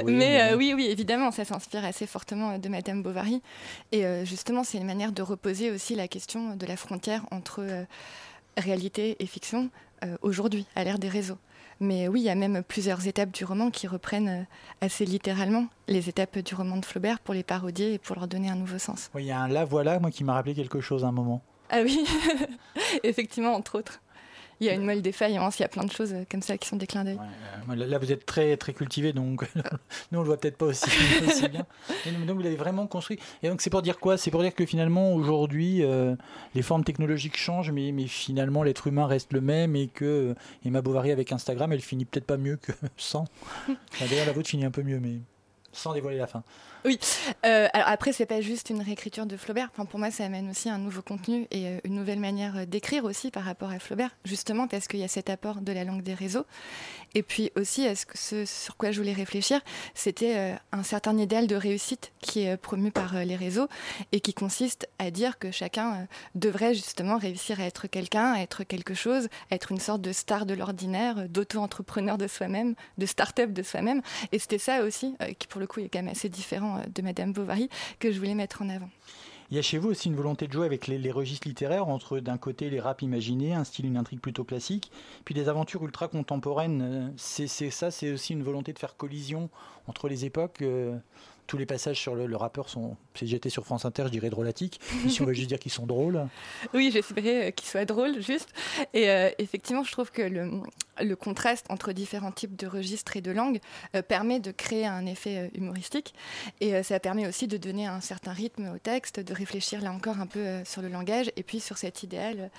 mais 0.06 0.42
euh, 0.42 0.58
oui, 0.58 0.74
oui, 0.76 0.88
évidemment, 0.90 1.32
ça 1.32 1.44
s'inspire 1.44 1.84
assez 1.84 2.08
fortement 2.08 2.58
de 2.58 2.70
Madame 2.70 3.04
Bovary. 3.04 3.42
Et 3.92 4.06
euh, 4.06 4.24
justement, 4.24 4.64
c'est 4.64 4.78
une 4.78 4.86
manière 4.86 5.12
de 5.12 5.22
reposer 5.22 5.70
aussi 5.70 5.96
la 5.96 6.08
question 6.08 6.56
de 6.56 6.66
la 6.66 6.78
frontière 6.78 7.26
entre 7.32 7.60
euh, 7.60 7.84
réalité 8.58 9.18
et 9.20 9.26
fiction 9.26 9.70
aujourd'hui, 10.24 10.66
à 10.76 10.84
l'ère 10.84 10.98
des 10.98 11.10
réseaux. 11.10 11.38
Mais 11.80 12.08
oui, 12.08 12.22
il 12.22 12.24
y 12.24 12.30
a 12.32 12.36
même 12.36 12.64
plusieurs 12.68 13.06
étapes 13.06 13.30
du 13.30 13.46
roman 13.46 13.70
qui 13.70 13.86
reprennent 13.86 14.48
assez 14.82 15.06
littéralement 15.06 15.68
les 15.88 16.10
étapes 16.10 16.40
du 16.40 16.56
roman 16.56 16.78
de 16.78 16.86
Flaubert 16.86 17.20
pour 17.20 17.36
les 17.36 17.44
parodier 17.44 17.94
et 17.94 17.98
pour 18.00 18.16
leur 18.16 18.28
donner 18.28 18.50
un 18.50 18.56
nouveau 18.56 18.80
sens. 18.80 19.12
Oui, 19.14 19.26
il 19.26 19.28
y 19.28 19.32
a 19.32 19.40
un 19.40 19.48
là 19.48 19.64
voilà, 19.64 20.00
moi 20.00 20.10
qui 20.10 20.24
m'a 20.24 20.34
rappelé 20.34 20.56
quelque 20.56 20.82
chose 20.82 21.06
à 21.06 21.10
un 21.10 21.12
moment. 21.12 21.44
Ah 21.70 21.82
oui, 21.84 22.04
effectivement, 23.04 23.54
entre 23.54 23.78
autres 23.78 24.02
il 24.62 24.68
y 24.68 24.70
a 24.70 24.74
une 24.74 24.86
moelle 24.86 25.02
défaillance, 25.02 25.58
il 25.58 25.64
y 25.64 25.66
a 25.66 25.68
plein 25.68 25.84
de 25.84 25.92
choses 25.92 26.14
comme 26.30 26.44
ça 26.44 26.56
qui 26.56 26.68
sont 26.70 26.76
des 26.76 26.86
clins 26.86 27.04
d'œil. 27.04 27.18
là, 27.68 27.98
vous 27.98 28.12
êtes 28.12 28.28
très 28.28 28.56
très 28.58 28.74
cultivé, 28.74 29.12
donc 29.12 29.44
nous 30.12 30.20
on 30.20 30.22
le 30.22 30.28
voit 30.28 30.38
peut-être 30.38 30.58
pas 30.58 30.68
aussi, 30.68 30.88
bien. 31.50 31.66
donc 32.28 32.38
vous 32.38 32.44
l'avez 32.44 32.56
vraiment 32.56 32.86
construit. 32.86 33.20
Et 33.42 33.50
donc 33.50 33.60
c'est 33.62 33.72
pour 33.72 33.82
dire 33.82 34.00
quoi? 34.00 34.18
C'est 34.18 34.30
pour 34.30 34.44
dire 34.44 34.54
que 34.54 34.66
finalement 34.68 35.14
aujourd'hui 35.14 35.84
euh, 35.84 36.16
les 36.54 36.62
formes 36.62 36.84
technologiques 36.84 37.38
changent, 37.38 37.72
mais, 37.72 37.92
mais 37.92 38.06
finalement 38.06 38.62
l'être 38.62 38.86
humain 38.86 39.08
reste 39.08 39.34
le 39.34 39.42
même 39.42 39.76
et 39.76 39.88
que 39.88 40.06
euh, 40.06 40.36
Emma 40.64 40.84
Bovary 40.84 41.12
avec 41.12 41.32
Instagram, 41.32 41.74
elle 41.74 41.82
finit 41.82 42.06
peut-être 42.06 42.28
pas 42.28 42.38
mieux 42.38 42.58
que 42.58 42.72
sans. 42.98 43.26
D'ailleurs 44.00 44.28
la 44.28 44.34
vôtre 44.34 44.50
finit 44.50 44.66
un 44.66 44.72
peu 44.72 44.84
mieux, 44.84 45.00
mais 45.00 45.22
sans 45.72 45.94
dévoiler 45.94 46.18
la 46.18 46.28
fin. 46.28 46.44
Oui. 46.84 47.00
Euh, 47.46 47.68
alors 47.74 47.88
après, 47.88 48.12
c'est 48.12 48.26
pas 48.26 48.42
juste 48.42 48.72
une 48.72 48.82
réécriture 48.82 49.28
de 49.28 49.38
Flaubert. 49.38 49.70
Enfin, 49.72 49.86
pour 49.86 50.00
moi, 50.00 50.10
ça 50.10 50.26
amène 50.26 50.50
aussi 50.50 50.68
un 50.68 50.80
nouveau 50.80 51.04
contenu 51.04 51.48
et 51.52 51.68
euh, 51.68 51.78
une 51.84 51.96
nouvelle 51.96 52.20
manière 52.20 52.58
euh, 52.58 52.66
d'écrire 52.66 53.06
aussi 53.06 53.30
par 53.30 53.44
rapport 53.44 53.70
à 53.70 53.78
Flaubert, 53.78 54.10
justement 54.26 54.68
parce 54.68 54.88
qu'il 54.88 55.00
y 55.00 55.04
a 55.04 55.08
cet 55.08 55.30
apport 55.30 55.62
de 55.62 55.72
la 55.72 55.84
langue 55.84 56.02
des 56.02 56.16
réseaux. 56.16 56.46
Et 57.14 57.24
puis 57.24 57.52
aussi, 57.56 57.94
ce, 57.96 58.06
que 58.06 58.18
ce 58.18 58.46
sur 58.46 58.78
quoi 58.78 58.92
je 58.92 58.98
voulais 58.98 59.14
réfléchir, 59.14 59.60
c'était 59.94 60.56
un 60.72 60.82
certain 60.82 61.18
idéal 61.18 61.46
de 61.46 61.58
réussite 61.58 62.14
qui 62.22 62.44
est 62.44 62.56
promu 62.56 62.90
par 62.90 63.26
les 63.26 63.36
réseaux 63.36 63.68
et 64.14 64.22
qui 64.22 64.34
consiste 64.34 64.88
à 64.98 65.12
dire 65.12 65.38
que 65.38 65.52
chacun 65.52 66.08
devrait 66.36 66.74
justement 66.74 67.18
réussir 67.18 67.60
à 67.60 67.66
être 67.66 67.88
quelqu'un, 67.88 68.32
à 68.32 68.40
être 68.40 68.64
quelque 68.64 68.94
chose, 68.94 69.28
à 69.50 69.56
être 69.56 69.74
une 69.74 69.80
sorte 69.82 70.02
de 70.02 70.14
star 70.14 70.46
de 70.46 70.54
l'ordinaire, 70.54 71.28
d'auto-entrepreneur 71.28 72.18
de 72.18 72.28
soi-même, 72.28 72.76
de 72.98 73.06
start-up 73.06 73.52
de 73.52 73.62
soi-même. 73.62 74.02
Et 74.32 74.40
c'était 74.40 74.58
ça 74.58 74.82
aussi, 74.82 75.14
qui 75.38 75.48
pour 75.48 75.60
le 75.60 75.68
coup 75.68 75.82
est 75.82 75.90
quand 75.90 76.00
même 76.00 76.14
assez 76.14 76.30
différent 76.30 76.71
euh, 76.78 76.82
de 76.94 77.02
Madame 77.02 77.34
Bovary 77.34 77.70
que 78.00 78.12
je 78.12 78.20
voulais 78.20 78.36
mettre 78.36 78.62
en 78.62 78.70
avant. 78.70 78.90
Il 79.52 79.56
y 79.56 79.60
a 79.60 79.62
chez 79.62 79.78
vous 79.78 79.90
aussi 79.90 80.08
une 80.08 80.16
volonté 80.16 80.48
de 80.48 80.54
jouer 80.54 80.66
avec 80.66 80.88
les, 80.88 81.12
registres 81.12 81.46
littéraires, 81.46 81.90
entre 81.90 82.20
d'un 82.20 82.38
côté 82.38 82.70
les 82.70 82.80
rap 82.80 83.02
imaginés, 83.02 83.54
un 83.54 83.66
style, 83.66 83.86
une 83.86 83.98
intrigue 83.98 84.22
plutôt 84.22 84.46
classique, 84.46 84.90
puis 85.26 85.36
des 85.36 85.50
aventures 85.50 85.84
ultra 85.84 86.08
contemporaines. 86.08 86.82
Euh, 86.82 87.10
C'est 87.18 87.48
c'est 87.48 87.70
ça, 87.70 87.92
c'est 87.92 88.14
aussi 88.14 88.32
une 88.32 88.44
volonté 88.44 88.72
de 88.72 88.80
faire 88.80 88.96
collision 88.96 89.50
entre 89.88 90.08
les 90.08 90.24
époques. 90.24 90.62
euh, 90.62 90.98
tous 91.52 91.58
les 91.58 91.66
passages 91.66 92.00
sur 92.00 92.16
le, 92.16 92.28
le 92.28 92.38
rappeur 92.38 92.70
sont, 92.70 92.96
si 93.14 93.28
j'étais 93.28 93.50
sur 93.50 93.66
France 93.66 93.84
Inter, 93.84 94.04
je 94.06 94.12
dirais 94.12 94.30
drôlatiques. 94.30 94.80
Si 95.10 95.22
on 95.22 95.26
veut 95.26 95.34
juste 95.42 95.50
dire 95.50 95.60
qu'ils 95.60 95.74
sont 95.74 95.86
drôles. 95.86 96.26
Oui, 96.74 96.92
j'espérais 96.94 97.50
euh, 97.50 97.52
qu'il 97.52 97.68
soit 97.68 97.84
drôle, 97.84 98.22
juste. 98.22 98.48
Et 98.94 99.10
euh, 99.10 99.30
effectivement, 99.38 99.84
je 99.84 99.92
trouve 99.92 100.12
que 100.12 100.22
le, 100.22 100.50
le 101.02 101.16
contraste 101.18 101.66
entre 101.68 101.92
différents 101.92 102.32
types 102.32 102.56
de 102.56 102.68
registres 102.68 103.18
et 103.18 103.22
de 103.22 103.32
langues 103.32 103.60
euh, 103.98 104.02
permet 104.02 104.40
de 104.40 104.52
créer 104.52 104.86
un 104.86 105.06
effet 105.06 105.52
humoristique. 105.54 106.14
Et 106.62 106.74
euh, 106.74 106.84
ça 106.84 107.02
permet 107.02 107.28
aussi 107.28 107.48
de 107.48 107.58
donner 107.58 107.86
un 107.86 108.00
certain 108.00 108.32
rythme 108.32 108.72
au 108.74 108.78
texte, 108.78 109.20
de 109.20 109.34
réfléchir 109.34 109.82
là 109.82 109.92
encore 109.92 110.22
un 110.22 110.28
peu 110.28 110.64
sur 110.64 110.82
le 110.82 110.88
langage 110.88 111.34
et 111.36 111.44
puis 111.44 111.60
sur 111.60 111.78
cet 111.78 112.04
idéal 112.04 112.50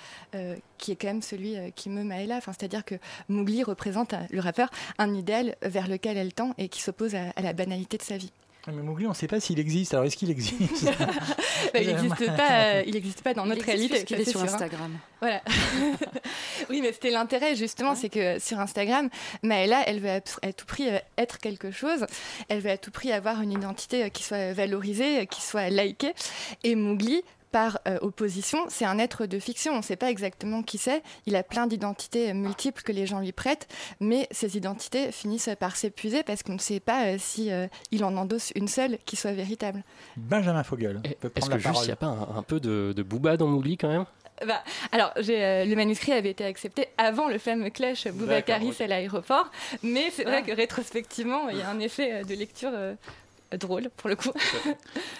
qui 0.77 0.91
est 0.91 0.95
quand 0.95 1.07
même 1.07 1.23
celui 1.23 1.55
qui 1.73 1.89
me 1.89 2.03
Maëla. 2.03 2.37
Enfin, 2.37 2.51
C'est-à-dire 2.51 2.85
que 2.85 2.95
Mowgli 3.27 3.63
représente, 3.63 4.13
le 4.29 4.39
rappeur, 4.39 4.69
un 4.99 5.15
idéal 5.15 5.55
vers 5.63 5.87
lequel 5.87 6.17
elle 6.17 6.33
tend 6.33 6.53
et 6.59 6.69
qui 6.69 6.81
s'oppose 6.81 7.15
à, 7.15 7.31
à 7.35 7.41
la 7.41 7.53
banalité 7.53 7.97
de 7.97 8.03
sa 8.03 8.17
vie. 8.17 8.31
Mais 8.67 8.81
Mowgli, 8.81 9.05
on 9.05 9.09
ne 9.09 9.13
sait 9.15 9.27
pas 9.27 9.39
s'il 9.41 9.59
existe. 9.59 9.93
Alors 9.93 10.05
est-ce 10.05 10.15
qu'il 10.15 10.31
existe 10.31 10.85
Bah, 11.73 11.79
il 11.81 11.87
n'existe 11.87 12.25
pas, 12.37 12.51
euh, 12.65 12.83
il 12.85 12.93
n'existe 12.93 13.21
pas 13.21 13.33
dans 13.33 13.45
notre 13.45 13.67
Il 13.67 13.73
existe 13.73 13.91
réalité. 13.91 14.05
puisqu'il 14.15 14.15
ça, 14.15 14.21
est 14.21 14.31
sur 14.31 14.39
sûr, 14.39 14.49
hein. 14.49 14.53
Instagram. 14.53 14.91
Voilà. 15.19 15.41
oui, 16.69 16.81
mais 16.81 16.93
c'était 16.93 17.09
l'intérêt 17.09 17.55
justement, 17.55 17.95
c'est 17.95 18.09
que 18.09 18.39
sur 18.39 18.59
Instagram, 18.59 19.09
Maëla, 19.41 19.83
elle 19.87 19.99
veut 19.99 20.09
à 20.09 20.21
tout- 20.21 20.39
à 20.41 20.53
tout 20.53 20.65
prix 20.65 20.89
euh, 20.89 20.97
être 21.17 21.39
quelque 21.39 21.71
chose. 21.71 22.05
Elle 22.49 22.59
veut 22.59 22.71
à 22.71 22.77
tout 22.77 22.91
prix 22.91 23.11
avoir 23.11 23.41
une 23.41 23.51
identité 23.51 24.03
euh, 24.05 24.09
qui 24.09 24.23
soit 24.23 24.53
valorisée, 24.53 25.21
euh, 25.21 25.25
qui 25.25 25.41
soit 25.41 25.69
likée. 25.69 26.13
Et 26.63 26.75
Mowgli, 26.75 27.21
par 27.53 27.79
euh, 27.87 27.99
opposition, 28.01 28.65
c'est 28.67 28.83
un 28.83 28.97
être 28.97 29.27
de 29.27 29.37
fiction. 29.37 29.73
On 29.73 29.77
ne 29.77 29.81
sait 29.83 29.95
pas 29.95 30.09
exactement 30.09 30.63
qui 30.63 30.79
c'est. 30.79 31.03
Il 31.27 31.35
a 31.35 31.43
plein 31.43 31.67
d'identités 31.67 32.31
euh, 32.31 32.33
multiples 32.33 32.81
que 32.81 32.91
les 32.91 33.05
gens 33.05 33.19
lui 33.19 33.31
prêtent, 33.31 33.67
mais 33.99 34.27
ces 34.31 34.57
identités 34.57 35.11
finissent 35.11 35.51
par 35.59 35.75
s'épuiser 35.75 36.23
parce 36.23 36.41
qu'on 36.41 36.53
ne 36.53 36.59
sait 36.59 36.79
pas 36.79 37.05
euh, 37.05 37.17
si 37.19 37.51
euh, 37.51 37.67
il 37.91 38.03
en 38.03 38.17
endosse 38.17 38.51
une 38.55 38.67
seule 38.67 38.97
qui 39.05 39.15
soit 39.15 39.33
véritable. 39.33 39.83
Benjamin 40.17 40.63
Fogel 40.63 40.99
Est-ce 41.05 41.45
que 41.45 41.51
la 41.51 41.57
juste, 41.59 41.83
il 41.83 41.85
n'y 41.85 41.91
a 41.91 41.95
pas 41.95 42.07
un, 42.07 42.37
un 42.37 42.43
peu 42.43 42.59
de, 42.59 42.91
de 42.97 43.03
Booba 43.03 43.37
dans 43.37 43.47
Mouli 43.47 43.77
quand 43.77 43.89
même? 43.89 44.05
Bah, 44.45 44.63
alors, 44.91 45.13
j'ai, 45.19 45.43
euh, 45.43 45.65
le 45.65 45.75
manuscrit 45.75 46.11
avait 46.11 46.31
été 46.31 46.43
accepté 46.43 46.87
avant 46.97 47.27
le 47.29 47.37
fameux 47.37 47.69
clash 47.69 48.07
Boubacaris 48.07 48.75
à 48.79 48.87
l'aéroport, 48.87 49.51
mais 49.83 50.09
c'est 50.11 50.23
vrai 50.23 50.43
que 50.43 50.51
rétrospectivement, 50.51 51.49
il 51.49 51.59
y 51.59 51.61
a 51.61 51.69
un 51.69 51.79
effet 51.79 52.23
de 52.23 52.33
lecture 52.33 52.71
euh, 52.73 52.95
drôle 53.57 53.89
pour 53.97 54.09
le 54.09 54.15
coup. 54.15 54.31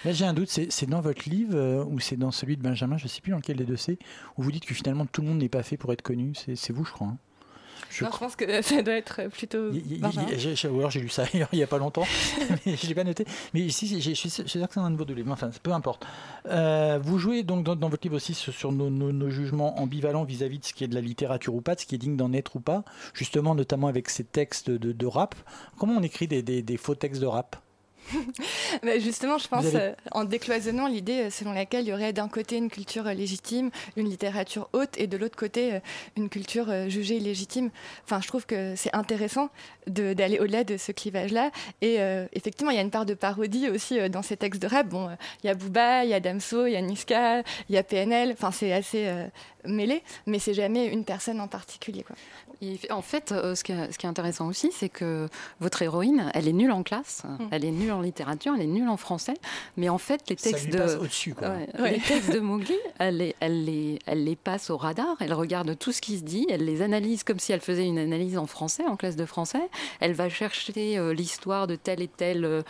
Là, 0.04 0.12
j'ai 0.12 0.24
un 0.24 0.34
doute, 0.34 0.48
c'est 0.48 0.70
c'est 0.72 0.86
dans 0.86 1.00
votre 1.00 1.28
livre 1.28 1.54
euh, 1.56 1.84
ou 1.84 2.00
c'est 2.00 2.16
dans 2.16 2.30
celui 2.30 2.56
de 2.56 2.62
Benjamin, 2.62 2.96
je 2.98 3.04
ne 3.04 3.08
sais 3.08 3.20
plus 3.20 3.30
dans 3.30 3.38
lequel 3.38 3.56
des 3.56 3.64
deux 3.64 3.76
c'est, 3.76 3.98
où 4.36 4.42
vous 4.42 4.52
dites 4.52 4.64
que 4.66 4.74
finalement 4.74 5.06
tout 5.06 5.20
le 5.22 5.28
monde 5.28 5.38
n'est 5.38 5.48
pas 5.48 5.62
fait 5.62 5.76
pour 5.76 5.92
être 5.92 6.02
connu. 6.02 6.32
C'est 6.34 6.56
c'est 6.56 6.72
vous, 6.72 6.84
je 6.84 6.92
crois. 6.92 7.08
hein. 7.08 7.16
Je 7.90 8.02
Non, 8.02 8.10
je 8.10 8.16
crois. 8.16 8.26
pense 8.28 8.36
que 8.36 8.62
ça 8.62 8.82
doit 8.82 8.94
être 8.94 9.28
plutôt. 9.28 9.70
Ou 9.70 10.78
alors 10.78 10.90
j'ai 10.90 11.00
lu 11.00 11.08
ça 11.08 11.24
il 11.34 11.46
n'y 11.52 11.62
a 11.62 11.66
pas 11.66 11.78
longtemps, 11.78 12.04
mais 12.66 12.76
je 12.76 12.86
l'ai 12.88 12.94
pas 12.94 13.04
noté. 13.04 13.24
Mais 13.52 13.60
ici, 13.60 14.00
je 14.00 14.10
suis 14.14 14.30
sûr 14.30 14.44
que 14.44 14.50
c'est 14.50 14.78
un 14.78 14.90
de 14.90 14.96
vos 14.96 15.04
deux 15.04 15.14
livres, 15.14 15.30
enfin, 15.32 15.50
peu 15.62 15.72
importe. 15.72 16.04
Euh, 16.46 16.98
vous 17.02 17.18
jouez 17.18 17.42
donc 17.42 17.64
dans, 17.64 17.76
dans 17.76 17.88
votre 17.88 18.04
livre 18.04 18.16
aussi 18.16 18.34
sur, 18.34 18.52
sur 18.52 18.72
nos, 18.72 18.90
nos- 18.90 19.12
nos 19.12 19.30
jugements 19.30 19.78
ambivalents 19.80 20.24
vis-à-vis 20.24 20.58
de 20.58 20.64
ce 20.64 20.72
qui 20.72 20.82
est 20.84 20.88
de 20.88 20.94
la 20.94 21.00
littérature 21.00 21.54
ou 21.54 21.60
pas, 21.60 21.74
de 21.74 21.80
ce 21.80 21.86
qui 21.86 21.94
est 21.94 21.98
digne 21.98 22.16
d'en 22.16 22.32
être 22.32 22.56
ou 22.56 22.60
pas, 22.60 22.84
justement 23.12 23.54
notamment 23.54 23.86
avec 23.88 24.08
ces 24.08 24.24
textes 24.24 24.70
de, 24.70 24.92
de 24.92 25.06
rap. 25.06 25.34
Comment 25.78 25.94
on 25.98 26.02
écrit 26.02 26.26
des, 26.26 26.42
des- 26.42 26.62
des 26.62 26.76
faux 26.76 26.94
textes 26.96 27.20
de 27.20 27.26
rap? 27.26 27.56
Bah, 28.82 28.98
justement, 28.98 29.38
je 29.38 29.48
pense 29.48 29.66
avez- 29.66 29.78
euh, 29.78 29.92
en 30.12 30.24
décloisonnant 30.24 30.86
l'idée 30.86 31.24
euh, 31.24 31.30
selon 31.30 31.52
laquelle 31.52 31.84
il 31.84 31.88
y 31.88 31.92
aurait 31.92 32.12
d'un 32.12 32.28
côté 32.28 32.56
une 32.56 32.70
culture 32.70 33.06
euh, 33.06 33.14
légitime, 33.14 33.70
une 33.96 34.08
littérature 34.08 34.68
haute, 34.72 34.98
et 34.98 35.06
de 35.06 35.16
l'autre 35.16 35.36
côté 35.36 35.80
une 36.16 36.28
culture 36.28 36.88
jugée 36.88 37.16
illégitime. 37.16 37.70
Enfin, 38.04 38.20
je 38.20 38.28
trouve 38.28 38.46
que 38.46 38.74
c'est 38.76 38.94
intéressant 38.94 39.48
d'aller 39.86 40.38
au-delà 40.38 40.64
de 40.64 40.76
ce 40.76 40.92
clivage-là. 40.92 41.50
Et 41.80 41.96
euh, 42.00 42.26
effectivement, 42.32 42.70
il 42.70 42.76
y 42.76 42.78
a 42.78 42.82
une 42.82 42.90
part 42.90 43.06
de 43.06 43.14
parodie 43.14 43.68
aussi 43.68 43.98
euh, 43.98 44.08
dans 44.08 44.22
ces 44.22 44.36
textes 44.36 44.60
de 44.62 44.66
rap. 44.66 44.88
Bon, 44.88 45.08
euh, 45.08 45.14
il 45.42 45.46
y 45.46 45.50
a 45.50 45.54
Booba, 45.54 46.04
il 46.04 46.10
y 46.10 46.14
a 46.14 46.20
Damso, 46.20 46.66
il 46.66 46.72
y 46.72 46.76
a 46.76 46.80
Niska, 46.80 47.40
il 47.68 47.74
y 47.74 47.78
a 47.78 47.82
PNL. 47.82 48.32
Enfin, 48.32 48.50
c'est 48.50 48.72
assez 48.72 49.06
euh, 49.06 49.26
mêlé, 49.66 50.02
mais 50.26 50.38
c'est 50.38 50.54
jamais 50.54 50.86
une 50.86 51.04
personne 51.04 51.40
en 51.40 51.48
particulier. 51.48 52.02
Quoi. 52.02 52.16
Et 52.62 52.78
en 52.90 53.02
fait, 53.02 53.32
euh, 53.32 53.54
ce 53.54 53.64
qui 53.64 53.72
est, 53.72 53.92
ce 53.92 53.98
qui 53.98 54.06
est 54.06 54.08
intéressant 54.08 54.46
aussi, 54.46 54.70
c'est 54.72 54.88
que 54.88 55.28
votre 55.60 55.82
héroïne, 55.82 56.30
elle 56.34 56.48
est 56.48 56.52
nulle 56.52 56.70
en 56.70 56.82
classe, 56.82 57.22
elle 57.50 57.64
est 57.64 57.70
nulle 57.70 57.92
en 57.92 58.00
littérature, 58.00 58.54
elle 58.56 58.62
est 58.62 58.66
nulle 58.66 58.88
en 58.88 58.96
français, 58.96 59.34
mais 59.76 59.88
en 59.88 59.98
fait, 59.98 60.22
les 60.30 60.36
textes 60.36 60.68
de 60.70 60.78
passe 60.78 60.94
au-dessus, 60.96 61.34
quoi. 61.34 61.48
Ouais, 61.48 61.68
Ouais. 61.78 61.90
les 61.94 61.98
textes 62.00 62.32
de 62.32 62.38
Mowgli, 62.40 62.76
elle 62.98 63.18
les, 63.18 63.36
elle 63.40 63.64
les, 63.64 63.98
elle 64.06 64.24
les 64.24 64.36
passe 64.36 64.70
au 64.70 64.76
radar, 64.76 65.16
elle 65.20 65.34
regarde 65.34 65.76
tout 65.78 65.92
ce 65.92 66.00
qui 66.00 66.16
se 66.18 66.22
dit, 66.22 66.46
elle 66.48 66.64
les 66.64 66.80
analyse 66.80 67.22
comme 67.24 67.38
si 67.40 67.52
elle 67.52 67.60
faisait 67.60 67.84
une 67.84 67.98
analyse 67.98 68.38
en 68.38 68.46
français, 68.46 68.84
en 68.86 68.96
classe 68.96 69.16
de 69.16 69.26
français. 69.26 69.68
Elle 70.00 70.12
va 70.12 70.28
chercher 70.28 70.98
euh, 70.98 71.12
l'histoire 71.12 71.66
de 71.66 71.76
telle 71.76 72.02
et 72.02 72.08
telle, 72.08 72.44
euh, 72.44 72.62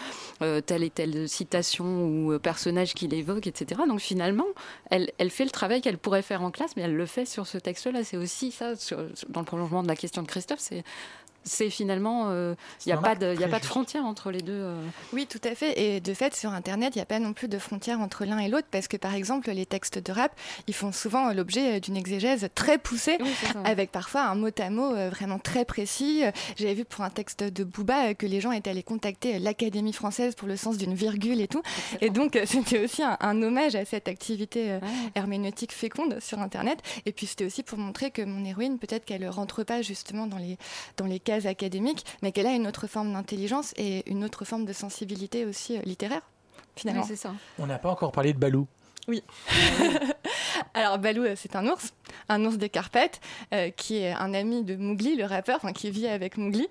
euh, 0.43 1.27
citation 1.27 1.85
ou 1.85 2.39
personnage 2.39 2.95
qu'il 2.95 3.15
évoque, 3.15 3.47
etc. 3.47 3.83
Donc 3.89 4.01
finalement, 4.01 4.47
elle, 4.91 5.11
fait 5.31 5.45
le 5.45 5.51
travail 5.51 5.81
qu'elle 5.81 5.99
pourrait 5.99 6.23
faire 6.23 6.43
en 6.43 6.51
classe, 6.51 6.77
mais 6.77 6.83
elle 6.83 6.97
le 6.97 7.07
fait 7.07 7.27
sur 7.27 7.47
ce 7.47 7.59
texte-là. 7.59 8.05
C'est 8.05 8.17
aussi 8.17 8.51
ça, 8.51 8.73
dans 9.29 9.41
le 9.41 9.47
prolongement 9.47 9.83
de 9.83 9.89
la 9.89 9.97
question 9.97 10.23
de 10.23 10.29
Christophe, 10.29 10.61
c'est 10.61 10.85
c'est 11.45 11.71
finalement, 11.71 12.31
euh, 12.31 12.55
il 12.85 12.89
n'y 12.89 12.93
a, 12.93 12.99
pas 12.99 13.15
de- 13.15 13.33
il 13.35 13.41
y 13.41 13.45
a 13.45 13.49
pas 13.49 13.61
de 13.61 13.65
frontière 13.67 14.05
entre 14.05 14.31
les 14.31 14.43
deux. 14.43 14.53
euh. 14.53 14.83
Oui, 15.13 15.27
tout 15.27 15.41
à 15.45 15.55
fait. 15.55 15.79
Et 15.81 16.01
de 16.01 16.15
fait, 16.15 16.35
sur 16.35 16.53
Internet, 16.53 16.95
il 16.95 16.99
n'y 16.99 17.03
a 17.03 17.07
pas 17.07 17.19
non 17.19 17.33
plus 17.33 17.49
de 17.49 17.59
frontière 17.59 18.01
entre 18.01 18.25
l'un 18.25 18.39
et 18.39 18.49
l'autre, 18.49 18.67
parce 18.71 18.89
que 18.89 18.97
par 18.97 19.15
exemple, 19.15 19.51
les 19.51 19.67
textes 19.67 19.99
de 19.99 20.13
rap, 20.13 20.33
ils 20.67 20.75
font 20.75 20.93
souvent 20.93 21.29
euh, 21.29 21.33
l'objet 21.35 21.77
euh, 21.77 21.81
d'une 21.81 21.97
exégèse 21.97 22.49
très 22.55 22.79
poussée, 22.79 23.19
Oui, 23.21 23.31
avec 23.65 23.93
parfois 23.93 24.23
un 24.23 24.35
mot 24.35 24.49
à 24.59 24.71
mot 24.71 24.95
euh, 24.95 25.11
vraiment 25.11 25.39
très 25.39 25.65
précis. 25.65 26.25
Euh, 26.25 26.31
J'avais 26.57 26.75
vu 26.75 26.85
pour 26.85 27.05
un 27.05 27.11
texte 27.11 27.43
de 27.45 27.65
Booba 27.65 28.09
euh, 28.11 28.15
que 28.15 28.27
les 28.27 28.41
gens 28.41 28.53
étaient 28.53 28.71
allés 28.71 28.83
contacter 28.83 29.37
euh, 29.37 29.39
l'Académie 29.39 29.93
française 29.93 30.35
pour 30.35 30.49
le 30.49 30.57
sens 30.57 30.77
d'une 30.79 30.95
virgule 30.95 31.41
et 31.41 31.49
tout. 31.49 31.63
Et 32.01 32.11
donc, 32.11 32.37
euh, 32.37 32.45
c'était 32.47 32.83
aussi 32.83 33.03
un, 33.03 33.17
un 33.21 33.43
hommage 33.43 33.75
à 33.75 33.85
cette 33.85 34.09
activité 34.09 34.71
euh, 34.73 34.79
Ouais. 34.81 34.89
herméneutique 35.15 35.73
féconde 35.73 36.19
sur 36.21 36.39
Internet. 36.41 36.79
Et 37.07 37.13
puis, 37.13 37.27
c'était 37.27 37.45
aussi 37.45 37.63
pour 37.63 37.79
montrer 37.79 38.11
que 38.11 38.23
mon 38.23 38.45
héroïne, 38.45 38.79
peut-être 38.79 39.05
qu'elle 39.05 39.23
ne 39.23 39.29
rentre 39.29 39.63
pas 39.65 39.83
justement 39.83 40.27
dans 40.27 40.37
les, 40.39 40.59
dans 40.97 41.07
les 41.07 41.21
cases 41.35 41.47
académiques, 41.47 42.05
mais 42.23 42.33
qu'elle 42.33 42.47
a 42.47 42.55
une 42.55 42.67
autre 42.67 42.87
forme 42.87 43.13
d'intelligence 43.13 43.75
et 43.77 44.09
une 44.11 44.25
autre 44.25 44.45
forme 44.45 44.65
de 44.65 44.73
sensibilité 44.73 45.45
aussi 45.45 45.77
euh, 45.77 45.83
littéraire, 45.85 46.23
finalement. 46.77 47.03
Oui, 47.03 47.09
c'est 47.09 47.17
ça. 47.17 47.35
On 47.59 47.67
n'a 47.67 47.79
pas 47.79 47.91
encore 47.91 48.13
parlé 48.13 48.33
de 48.33 48.39
Balou. 48.39 48.67
Alors 50.75 50.99
Balou, 50.99 51.25
euh, 51.25 51.35
c'est 51.37 51.57
un 51.57 51.67
ours, 51.67 51.93
un 52.29 52.45
ours 52.45 52.57
des 52.57 52.69
Carpates, 52.69 53.21
euh, 53.53 53.71
qui 53.71 53.99
est 53.99 54.13
un 54.13 54.35
ami 54.35 54.63
de 54.63 54.77
Mowgli, 54.77 55.17
le 55.17 55.25
rappeur, 55.25 55.57
enfin 55.57 55.73
qui 55.73 55.91
vit 55.91 56.07
avec 56.07 56.37
Mowgli. 56.37 56.67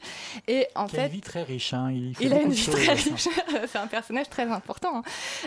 Et 0.47 0.67
en 0.75 0.85
Qui 0.85 0.97
a 0.97 0.99
fait, 1.01 1.05
une 1.07 1.13
vie 1.13 1.21
très 1.21 1.43
riche. 1.43 1.73
Hein. 1.73 1.91
Il, 1.91 2.15
fait 2.15 2.25
il 2.25 2.33
a 2.33 2.41
une 2.41 2.51
vie 2.51 2.69
très 2.69 2.93
riche. 2.93 3.27
c'est 3.67 3.77
un 3.77 3.87
personnage 3.87 4.29
très 4.29 4.49
important. 4.49 4.97
Hein. 4.97 5.03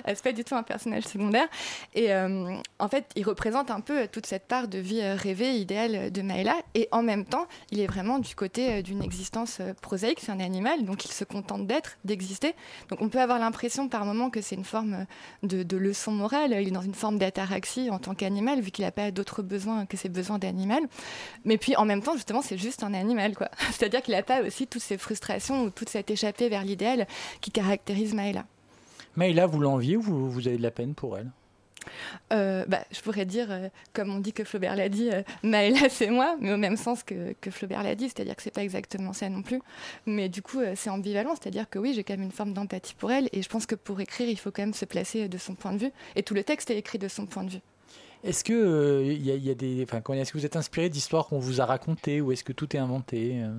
Euh, 0.09 0.13
C'est 0.15 0.25
pas 0.25 0.33
du 0.33 0.45
tout 0.45 0.55
un 0.55 0.63
personnage 0.63 1.05
secondaire. 1.05 1.47
Et 1.95 2.13
euh, 2.13 2.57
en 2.79 2.89
fait, 2.89 3.07
il 3.17 3.25
représente 3.25 3.71
un 3.71 3.81
peu 3.81 4.09
toute 4.09 4.27
cette 4.27 4.47
part 4.47 4.69
de 4.69 4.79
vie 4.79 5.03
rêvée, 5.03 5.55
idéale 5.57 6.11
de 6.13 6.23
Maëla. 6.23 6.57
Et 6.75 6.89
en 6.93 7.03
même 7.03 7.25
temps, 7.25 7.47
il 7.71 7.81
est 7.81 7.87
vraiment 7.87 8.19
du 8.19 8.35
côté 8.35 8.83
d'une 8.83 9.03
existence 9.03 9.61
prosaïque. 9.83 10.21
C'est 10.21 10.33
un 10.33 10.41
animal, 10.41 10.85
donc 10.85 11.05
il 11.05 11.13
se 11.13 11.25
contente 11.25 11.67
d'être, 11.67 11.99
d'exister. 12.05 12.55
Donc 12.89 13.03
on 13.03 13.09
peut 13.09 13.21
avoir 13.21 13.39
l'impression 13.39 13.89
par 13.89 14.05
moment 14.05 14.31
que 14.31 14.41
c'est 14.41 14.57
une 14.57 14.65
forme 14.65 15.07
de, 15.43 15.63
de 15.63 15.77
leçon 15.77 16.13
morale. 16.13 16.57
Il 16.61 16.69
est 16.69 16.71
dans 16.71 16.83
une 16.83 16.95
forme 16.95 17.19
d'ataraxie 17.19 17.91
en 17.91 17.99
tant 17.99 18.15
qu'animal, 18.15 18.26
vu 18.61 18.71
qu'il 18.71 18.85
n'a 18.85 18.93
pas 18.93 19.11
d'autres 19.11 19.43
besoins 19.43 19.87
que 19.87 19.97
ses 19.97 20.09
besoins 20.09 20.39
d'animal. 20.39 20.83
Mais 21.45 21.59
puis 21.59 21.77
en 21.77 21.85
même 21.85 22.03
temps, 22.03 22.15
justement, 22.15 22.43
c'est 22.43 22.59
juste 22.59 22.83
un 22.83 22.95
animal, 22.95 23.35
quoi. 23.35 23.51
C'est-à-dire 23.73 24.03
qu'il 24.03 24.15
n'a 24.15 24.23
pas 24.23 24.43
aussi 24.43 24.67
toutes 24.67 24.83
ces 24.83 24.99
frustrations 24.99 25.65
ou 25.65 25.71
toute 25.71 25.89
cette 25.89 26.11
échappée 26.11 26.49
vers 26.49 26.65
l'idéal 26.65 27.07
qui 27.41 27.51
caractérise 27.51 28.15
Maëla. 28.15 28.45
Maëla, 29.17 29.47
vous 29.47 29.61
l'enviez 29.61 29.97
ou 29.97 30.03
vous, 30.03 30.31
vous 30.31 30.49
avez 30.49 30.59
de 30.59 30.63
la 30.63 30.71
peine 30.71 30.95
pour 30.95 31.17
elle? 31.17 31.31
Euh, 32.33 32.65
bah, 32.67 32.85
je 32.91 33.01
pourrais 33.01 33.25
dire, 33.25 33.51
euh, 33.51 33.69
comme 33.93 34.15
on 34.15 34.19
dit 34.19 34.33
que 34.33 34.45
Flaubert 34.45 34.77
l'a 34.77 34.89
dit, 34.89 35.11
euh, 35.11 35.23
Maëla 35.43 35.89
c'est 35.91 36.11
moi, 36.11 36.37
mais 36.41 36.53
au 36.53 36.57
même 36.57 36.77
sens 36.77 37.03
que, 37.03 37.35
que 37.41 37.51
Flaubert 37.51 37.83
l'a 37.83 37.95
dit, 37.95 38.09
c'est-à-dire 38.09 38.37
que 38.37 38.43
c'est 38.43 38.51
pas 38.51 38.63
exactement 38.63 39.13
ça 39.13 39.29
non 39.29 39.43
plus. 39.43 39.61
Mais 40.07 40.29
du 40.29 40.43
coup, 40.43 40.61
c'est 40.75 40.91
ambivalent, 40.91 41.35
c'est-à-dire 41.41 41.69
que 41.69 41.79
oui, 41.79 41.93
j'ai 41.95 42.05
quand 42.05 42.15
même 42.15 42.25
une 42.25 42.33
forme 42.33 42.53
d'empathie 42.53 42.95
pour 42.95 43.13
elle, 43.13 43.29
et 43.33 43.43
je 43.43 43.49
pense 43.49 43.67
que 43.67 43.75
pour 43.75 44.01
écrire, 44.01 44.29
il 44.29 44.39
faut 44.39 44.51
quand 44.51 44.63
même 44.63 44.75
se 44.75 44.85
placer 44.85 45.29
de 45.29 45.39
son 45.39 45.55
point 45.55 45.73
de 45.73 45.79
vue, 45.79 45.93
et 46.17 46.23
tout 46.23 46.35
le 46.35 46.45
texte 46.45 46.71
est 46.71 46.79
écrit 46.79 46.99
de 46.99 47.09
son 47.09 47.27
point 47.27 47.45
de 47.45 47.51
vue. 47.51 47.61
Est-ce 48.25 48.45
que 48.45 48.53
euh, 48.53 49.13
y, 49.13 49.51
a- 49.51 49.55
des, 49.55 49.85
enfin, 49.85 50.03
est-ce 50.15 50.33
que 50.33 50.39
vous 50.39 50.47
êtes 50.47 50.57
inspiré 50.57 50.89
d'histoires 50.89 51.27
qu'on 51.27 51.39
vous 51.39 51.61
a 51.61 51.67
racontées 51.67 52.21
ou 52.21 52.33
est-ce 52.33 52.45
que 52.45 52.53
tout 52.53 52.75
est 52.75 52.79
inventé 52.79 53.43
Euh, 53.43 53.51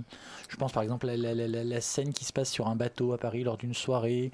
Je 0.49 0.55
pense 0.57 0.71
par 0.71 0.83
exemple 0.83 1.09
à 1.09 1.15
la, 1.15 1.81
scène 1.81 2.13
qui 2.13 2.25
se 2.25 2.33
passe 2.33 2.49
sur 2.51 2.67
un 2.67 2.75
bateau 2.75 3.13
à 3.13 3.17
Paris 3.17 3.43
lors 3.43 3.57
d'une 3.57 3.73
soirée. 3.73 4.31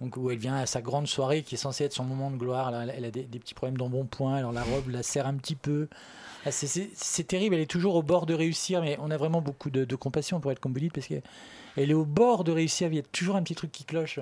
Où 0.00 0.30
elle 0.30 0.36
vient 0.36 0.56
à 0.56 0.66
sa 0.66 0.82
grande 0.82 1.06
soirée 1.06 1.42
qui 1.42 1.54
est 1.54 1.58
censée 1.58 1.84
être 1.84 1.94
son 1.94 2.04
moment 2.04 2.30
de 2.30 2.36
gloire. 2.36 2.70
Elle, 2.74 3.04
a- 3.04 3.10
des, 3.10 3.24
petits 3.24 3.54
problèmes 3.54 3.78
d'embonpoint, 3.78 4.34
alors 4.34 4.52
la 4.52 4.62
robe 4.62 4.90
la 4.90 5.02
serre 5.02 5.26
un 5.26 5.34
petit 5.34 5.56
peu. 5.56 5.88
Ah, 6.44 6.52
c'est- 6.52 7.24
terrible, 7.24 7.54
elle 7.56 7.62
est 7.62 7.70
toujours 7.70 7.96
au 7.96 8.02
bord 8.02 8.26
de 8.26 8.34
réussir, 8.34 8.82
mais 8.82 8.96
on 9.00 9.10
a 9.10 9.16
vraiment 9.16 9.40
beaucoup 9.40 9.70
de, 9.70 9.96
compassion 9.96 10.38
pour 10.38 10.52
être 10.52 10.60
Combelite 10.60 10.92
parce 10.92 11.06
qu'elle 11.06 11.22
elle 11.76 11.90
est 11.90 11.94
au 11.94 12.04
bord 12.04 12.44
de 12.44 12.52
réussir, 12.52 12.88
il 12.88 12.96
y 12.96 12.98
a 12.98 13.02
toujours 13.02 13.36
un 13.36 13.42
petit 13.42 13.54
truc 13.54 13.72
qui 13.72 13.84
cloche. 13.84 14.18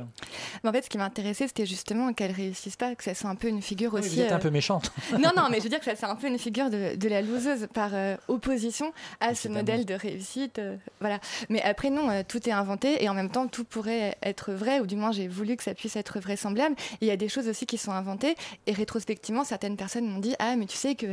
Mais 0.63 0.71
en 0.71 0.73
fait, 0.73 0.83
ce 0.83 0.91
qui 0.91 0.99
m'intéressait, 0.99 1.47
c'était 1.47 1.67
justement 1.67 2.13
qu'elle 2.13 2.33
réussisse 2.33 2.77
pas, 2.77 2.95
que 2.95 3.05
ça 3.05 3.15
soit 3.15 3.31
un 3.31 3.35
peu 3.35 3.49
une 3.49 3.63
figure 3.63 3.95
Oui, 3.95 4.01
aussi. 4.01 4.17
vous 4.17 4.21
êtes 4.23 4.33
un 4.33 4.37
euh, 4.37 4.39
peu 4.39 4.51
méchante. 4.51 4.93
non, 5.13 5.31
non, 5.37 5.49
mais 5.51 5.59
je 5.59 5.65
veux 5.65 5.69
dire 5.69 5.79
que 5.79 5.85
ça 5.85 5.95
c'est 5.97 6.07
un 6.07 6.17
peu 6.17 6.27
une 6.27 6.39
figure 6.39 6.71
de, 6.71 6.97
de 6.97 7.09
la 7.09 7.23
loseuse 7.23 7.69
par 7.73 7.91
euh, 7.95 8.17
opposition 8.29 8.93
à 9.21 9.35
ce 9.35 9.49
modèle 9.49 9.85
de 9.85 9.95
réussite. 9.95 10.59
euh, 10.59 10.77
voilà. 11.01 11.19
Mais 11.49 11.63
après, 11.63 11.91
non, 11.91 12.11
euh, 12.11 12.23
tout 12.27 12.49
est 12.49 12.53
inventé 12.53 13.03
et 13.03 13.09
en 13.09 13.15
même 13.15 13.31
temps, 13.31 13.47
tout 13.47 13.65
pourrait 13.65 14.17
être 14.23 14.53
vrai, 14.53 14.81
ou 14.81 14.87
du 14.87 14.97
moins, 14.97 15.13
j'ai 15.13 15.29
voulu 15.29 15.57
que 15.57 15.63
ça 15.63 15.75
puisse 15.75 15.97
être 15.97 16.19
vraisemblable. 16.21 16.75
Il 17.01 17.09
y 17.09 17.11
a 17.11 17.17
des 17.17 17.29
choses 17.29 17.49
aussi 17.49 17.67
qui 17.67 17.79
sont 17.79 17.93
inventées. 17.93 18.35
Et 18.67 18.73
rétrospectivement, 18.73 19.45
certaines 19.45 19.77
personnes 19.77 20.07
m'ont 20.09 20.19
dit 20.19 20.35
Ah, 20.39 20.57
mais 20.57 20.67
tu 20.67 20.77
sais 20.77 20.95
que 20.95 21.07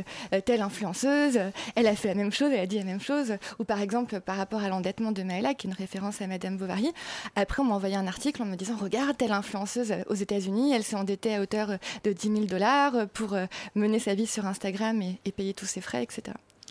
telle 0.44 0.62
influenceuse, 0.62 1.38
elle 1.74 1.86
a 1.86 1.94
fait 1.94 2.08
la 2.08 2.14
même 2.14 2.32
chose, 2.32 2.50
elle 2.52 2.60
a 2.60 2.66
dit 2.66 2.78
la 2.78 2.84
même 2.84 3.00
chose. 3.00 3.34
Ou 3.58 3.64
par 3.64 3.80
exemple, 3.80 4.20
par 4.20 4.36
rapport 4.36 4.62
à 4.62 4.68
l'endettement 4.68 5.12
de 5.12 5.22
Maëla, 5.22 5.54
qui 5.54 5.66
est 5.66 5.70
une 5.70 5.76
référence 5.76 6.20
à 6.22 6.26
Madame 6.32 6.56
Bovary. 6.56 6.90
Après, 7.36 7.60
on 7.62 7.66
m'a 7.66 7.74
envoyé 7.74 7.94
un 7.96 8.06
article 8.06 8.42
en 8.42 8.46
me 8.46 8.56
disant 8.56 8.76
Regarde, 8.76 9.16
telle 9.16 9.32
influenceuse 9.32 9.92
euh, 9.92 10.02
aux 10.08 10.14
États-Unis, 10.14 10.72
elle 10.74 10.82
s'est 10.82 10.96
endettée 10.96 11.34
à 11.34 11.40
hauteur 11.42 11.70
euh, 11.70 11.76
de 12.04 12.12
10 12.12 12.28
000 12.32 12.44
dollars 12.46 13.06
pour 13.12 13.34
euh, 13.34 13.46
mener 13.74 13.98
sa 13.98 14.14
vie 14.14 14.26
sur 14.26 14.46
Instagram 14.46 15.00
et, 15.02 15.18
et 15.24 15.32
payer 15.32 15.52
tous 15.54 15.66
ses 15.66 15.80
frais, 15.80 16.02
etc. 16.02 16.22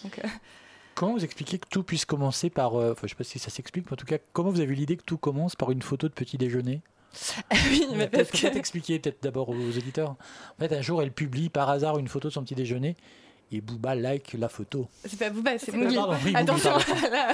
Donc, 0.03 0.19
euh, 0.19 0.27
Comment 0.95 1.13
vous 1.13 1.23
expliquez 1.23 1.57
que 1.57 1.67
tout 1.69 1.83
puisse 1.83 2.03
commencer 2.05 2.49
par. 2.49 2.75
euh, 2.75 2.91
Enfin, 2.91 3.03
je 3.07 3.09
sais 3.09 3.15
pas 3.15 3.23
si 3.23 3.39
ça 3.39 3.49
s'explique, 3.49 3.85
mais 3.85 3.93
en 3.93 3.95
tout 3.95 4.05
cas, 4.05 4.17
comment 4.33 4.49
vous 4.49 4.59
avez 4.59 4.71
eu 4.73 4.75
l'idée 4.75 4.97
que 4.97 5.03
tout 5.03 5.17
commence 5.17 5.55
par 5.55 5.71
une 5.71 5.81
photo 5.81 6.07
de 6.09 6.13
petit 6.13 6.37
déjeuner? 6.37 6.81
Oui, 7.69 7.87
Mais 7.95 8.07
Peut-être 8.07 8.31
que 8.31 8.57
expliquer 8.57 8.99
peut-être 8.99 9.21
d'abord 9.23 9.49
aux 9.49 9.55
auditeurs. 9.55 10.11
En 10.11 10.59
fait, 10.59 10.73
un 10.73 10.81
jour, 10.81 11.01
elle 11.01 11.11
publie 11.11 11.49
par 11.49 11.69
hasard 11.69 11.97
une 11.97 12.07
photo 12.07 12.27
de 12.29 12.33
son 12.33 12.43
petit 12.43 12.55
déjeuner 12.55 12.95
et 13.51 13.59
Booba 13.61 13.95
like 13.95 14.33
la 14.33 14.47
photo. 14.49 14.87
c'est 15.05 15.17
pas 15.19 15.29
Booba, 15.29 15.57
c'est 15.59 15.71
Ah, 15.73 15.77
oui, 15.77 15.95
Mowgli, 15.95 16.35
Attention, 16.35 16.71
là, 17.11 17.33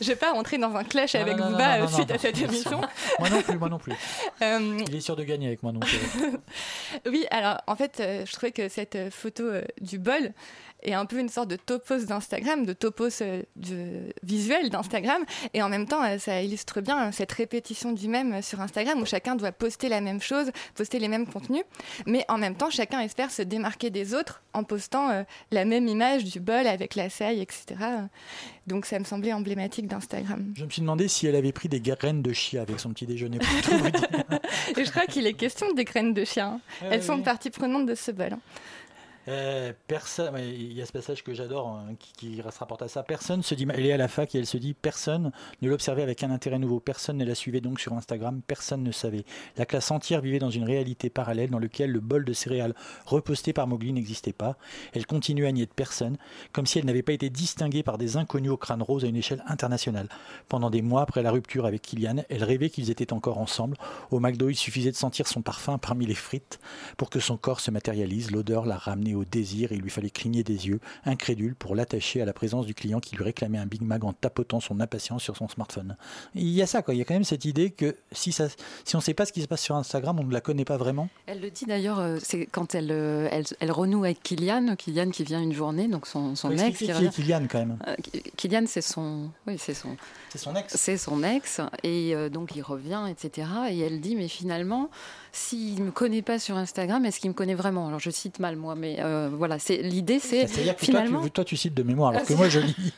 je 0.00 0.06
vais 0.06 0.16
pas 0.16 0.32
rentrer 0.32 0.58
dans 0.58 0.74
un 0.74 0.84
clash 0.84 1.14
Non, 1.14 1.20
avec 1.22 1.36
non, 1.36 1.44
non, 1.46 1.50
Booba 1.52 1.78
non, 1.78 1.84
non, 1.84 1.90
suite 1.90 2.08
non, 2.10 2.14
à 2.14 2.18
cette 2.18 2.40
non, 2.40 2.46
émission. 2.48 2.80
Moi 3.18 3.30
non 3.30 3.42
plus, 3.42 3.58
moi 3.58 3.68
non 3.68 3.78
plus. 3.78 3.92
Euh, 4.42 4.78
Il 4.88 4.94
est 4.94 5.00
sûr 5.00 5.16
de 5.16 5.24
gagner 5.24 5.46
avec 5.46 5.62
moi, 5.62 5.72
donc. 5.72 5.84
euh, 6.22 6.30
Oui, 7.10 7.26
alors 7.30 7.60
en 7.66 7.74
fait, 7.74 7.98
euh, 8.00 8.24
je 8.26 8.32
trouvais 8.32 8.52
que 8.52 8.68
cette 8.68 9.10
photo 9.10 9.44
du 9.80 9.98
bol 9.98 10.32
est 10.82 10.92
un 10.94 11.06
peu 11.06 11.18
une 11.18 11.28
sorte 11.28 11.48
de 11.48 11.56
topos 11.56 12.04
d'Instagram, 12.06 12.64
de 12.64 12.72
topos 12.72 13.22
euh, 13.22 13.42
de 13.56 14.12
visuel 14.22 14.70
d'Instagram, 14.70 15.24
et 15.54 15.62
en 15.62 15.68
même 15.68 15.86
temps, 15.86 16.02
euh, 16.04 16.18
ça 16.18 16.42
illustre 16.42 16.80
bien 16.80 17.08
euh, 17.08 17.12
cette 17.12 17.32
répétition 17.32 17.92
du 17.92 18.08
même 18.08 18.34
euh, 18.34 18.42
sur 18.42 18.60
Instagram 18.60 19.00
où 19.00 19.06
chacun 19.06 19.34
doit 19.36 19.52
poster 19.52 19.88
la 19.88 20.00
même 20.00 20.20
chose, 20.20 20.50
poster 20.74 20.98
les 20.98 21.08
mêmes 21.08 21.26
contenus, 21.26 21.64
mais 22.06 22.24
en 22.28 22.38
même 22.38 22.54
temps, 22.54 22.70
chacun 22.70 23.00
espère 23.00 23.30
se 23.30 23.42
démarquer 23.42 23.90
des 23.90 24.14
autres 24.14 24.42
en 24.52 24.62
postant 24.64 25.10
euh, 25.10 25.22
la 25.50 25.64
même 25.64 25.88
image 25.88 26.24
du 26.24 26.40
bol 26.40 26.66
avec 26.66 26.94
la 26.94 27.10
saille, 27.10 27.40
etc. 27.40 27.64
Donc 28.66 28.86
ça 28.86 28.98
me 28.98 29.04
semblait 29.04 29.32
emblématique 29.32 29.86
d'Instagram. 29.86 30.52
Je 30.56 30.64
me 30.64 30.70
suis 30.70 30.82
demandé 30.82 31.08
si 31.08 31.26
elle 31.26 31.36
avait 31.36 31.52
pris 31.52 31.68
des 31.68 31.80
graines 31.80 32.22
de 32.22 32.32
chia 32.32 32.62
avec 32.62 32.80
son 32.80 32.90
petit 32.90 33.06
déjeuner. 33.06 33.38
pour. 33.64 34.78
Et 34.78 34.84
je 34.84 34.90
crois 34.90 35.06
qu'il 35.06 35.26
est 35.26 35.34
question 35.34 35.72
des 35.72 35.84
graines 35.84 36.14
de 36.14 36.24
chien. 36.24 36.60
Ouais, 36.82 36.88
Elles 36.92 37.02
sont 37.02 37.20
partie 37.22 37.50
prenante 37.50 37.86
de 37.86 37.94
ce 37.94 38.10
bol. 38.10 38.32
hein. 38.32 38.40
Euh, 39.28 39.72
personne, 39.88 40.34
il 40.38 40.72
y 40.72 40.82
a 40.82 40.86
ce 40.86 40.92
passage 40.92 41.24
que 41.24 41.34
j'adore 41.34 41.68
hein, 41.68 41.94
qui, 41.98 42.12
qui 42.12 42.36
se 42.36 42.58
rapporte 42.58 42.82
à 42.82 42.88
ça. 42.88 43.02
Personne 43.02 43.42
se 43.42 43.54
dit, 43.54 43.66
elle 43.72 43.86
est 43.86 43.92
à 43.92 43.96
la 43.96 44.08
fac 44.08 44.34
et 44.34 44.38
elle 44.38 44.46
se 44.46 44.56
dit, 44.56 44.74
personne 44.74 45.32
ne 45.62 45.68
l'observait 45.68 46.02
avec 46.02 46.22
un 46.22 46.30
intérêt 46.30 46.58
nouveau. 46.58 46.80
Personne 46.80 47.16
ne 47.16 47.24
la 47.24 47.34
suivait 47.34 47.60
donc 47.60 47.80
sur 47.80 47.92
Instagram. 47.92 48.40
Personne 48.46 48.82
ne 48.82 48.92
savait. 48.92 49.24
La 49.56 49.66
classe 49.66 49.90
entière 49.90 50.20
vivait 50.20 50.38
dans 50.38 50.50
une 50.50 50.64
réalité 50.64 51.10
parallèle 51.10 51.50
dans 51.50 51.58
laquelle 51.58 51.90
le 51.90 52.00
bol 52.00 52.24
de 52.24 52.32
céréales 52.32 52.74
reposté 53.04 53.52
par 53.52 53.66
Mowgli 53.66 53.92
n'existait 53.92 54.32
pas. 54.32 54.56
Elle 54.92 55.06
continuait 55.06 55.48
à 55.48 55.52
nier 55.52 55.66
de 55.66 55.72
personne, 55.72 56.16
comme 56.52 56.66
si 56.66 56.78
elle 56.78 56.84
n'avait 56.84 57.02
pas 57.02 57.12
été 57.12 57.30
distinguée 57.30 57.82
par 57.82 57.98
des 57.98 58.16
inconnus 58.16 58.50
au 58.50 58.56
crâne 58.56 58.82
rose 58.82 59.04
à 59.04 59.08
une 59.08 59.16
échelle 59.16 59.42
internationale. 59.46 60.08
Pendant 60.48 60.70
des 60.70 60.82
mois 60.82 61.02
après 61.02 61.22
la 61.22 61.32
rupture 61.32 61.66
avec 61.66 61.82
Kylian, 61.82 62.22
elle 62.28 62.44
rêvait 62.44 62.70
qu'ils 62.70 62.90
étaient 62.90 63.12
encore 63.12 63.38
ensemble. 63.38 63.76
Au 64.10 64.20
McDo, 64.20 64.50
il 64.50 64.56
suffisait 64.56 64.92
de 64.92 64.96
sentir 64.96 65.26
son 65.26 65.42
parfum 65.42 65.78
parmi 65.78 66.06
les 66.06 66.14
frites 66.14 66.60
pour 66.96 67.10
que 67.10 67.18
son 67.18 67.36
corps 67.36 67.60
se 67.60 67.70
matérialise. 67.70 68.30
L'odeur 68.30 68.66
la 68.66 68.76
ramenait 68.76 69.15
au 69.16 69.24
désir 69.24 69.72
et 69.72 69.76
il 69.76 69.80
lui 69.80 69.90
fallait 69.90 70.10
cligner 70.10 70.42
des 70.42 70.68
yeux, 70.68 70.80
incrédule, 71.04 71.54
pour 71.54 71.74
l'attacher 71.74 72.22
à 72.22 72.24
la 72.24 72.32
présence 72.32 72.66
du 72.66 72.74
client 72.74 73.00
qui 73.00 73.16
lui 73.16 73.24
réclamait 73.24 73.58
un 73.58 73.66
Big 73.66 73.82
Mac 73.82 74.04
en 74.04 74.12
tapotant 74.12 74.60
son 74.60 74.80
impatience 74.80 75.22
sur 75.22 75.36
son 75.36 75.48
smartphone. 75.48 75.96
Il 76.34 76.48
y 76.48 76.62
a 76.62 76.66
ça, 76.66 76.82
quoi. 76.82 76.94
Il 76.94 76.98
y 76.98 77.00
a 77.00 77.04
quand 77.04 77.14
même 77.14 77.24
cette 77.24 77.44
idée 77.44 77.70
que 77.70 77.96
si, 78.12 78.32
ça, 78.32 78.48
si 78.84 78.96
on 78.96 78.98
ne 78.98 79.02
sait 79.02 79.14
pas 79.14 79.26
ce 79.26 79.32
qui 79.32 79.42
se 79.42 79.48
passe 79.48 79.62
sur 79.62 79.76
Instagram, 79.76 80.18
on 80.20 80.24
ne 80.24 80.32
la 80.32 80.40
connaît 80.40 80.64
pas 80.64 80.76
vraiment. 80.76 81.08
Elle 81.26 81.40
le 81.40 81.50
dit 81.50 81.64
d'ailleurs, 81.64 81.98
euh, 81.98 82.18
c'est 82.22 82.46
quand 82.46 82.74
elle, 82.74 82.90
euh, 82.90 83.28
elle, 83.30 83.44
elle 83.60 83.72
renoue 83.72 84.04
avec 84.04 84.22
Kylian, 84.22 84.76
Kylian 84.76 85.10
qui 85.10 85.24
vient 85.24 85.40
une 85.40 85.52
journée, 85.52 85.88
donc 85.88 86.06
son, 86.06 86.34
ex 86.50 86.78
qui 86.78 86.90
est. 86.90 87.10
Kylian 87.10 87.46
quand 87.48 87.58
même. 87.58 87.78
Euh, 87.86 87.94
Kylian, 88.36 88.64
c'est 88.66 88.80
son, 88.80 89.30
oui, 89.46 89.56
c'est 89.58 89.74
son, 89.74 89.96
C'est 90.30 90.38
son 90.38 90.54
ex. 90.54 90.74
c'est 90.76 90.96
son 90.96 91.22
ex, 91.22 91.60
et 91.82 92.14
donc 92.30 92.54
il 92.56 92.62
revient, 92.62 93.04
etc. 93.10 93.48
Et 93.70 93.80
elle 93.80 94.00
dit, 94.00 94.16
mais 94.16 94.28
finalement, 94.28 94.90
s'il 95.36 95.82
me 95.82 95.90
connaît 95.90 96.22
pas 96.22 96.38
sur 96.38 96.56
Instagram, 96.56 97.04
est-ce 97.04 97.20
qu'il 97.20 97.28
me 97.28 97.34
connaît 97.34 97.54
vraiment? 97.54 97.88
Alors 97.88 98.00
je 98.00 98.08
cite 98.10 98.38
mal 98.38 98.56
moi, 98.56 98.74
mais 98.74 98.96
euh, 99.00 99.28
voilà, 99.30 99.58
c'est 99.58 99.76
l'idée, 99.78 100.18
c'est 100.18 100.46
C'est-à-dire 100.46 100.74
que 100.76 100.84
finalement, 100.86 101.18
toi 101.18 101.26
tu, 101.26 101.30
toi, 101.32 101.44
tu 101.44 101.56
cites 101.58 101.74
de 101.74 101.82
mémoire, 101.82 102.10
alors 102.14 102.24
que 102.26 102.32
moi 102.32 102.48
je 102.48 102.60
lis. 102.60 102.94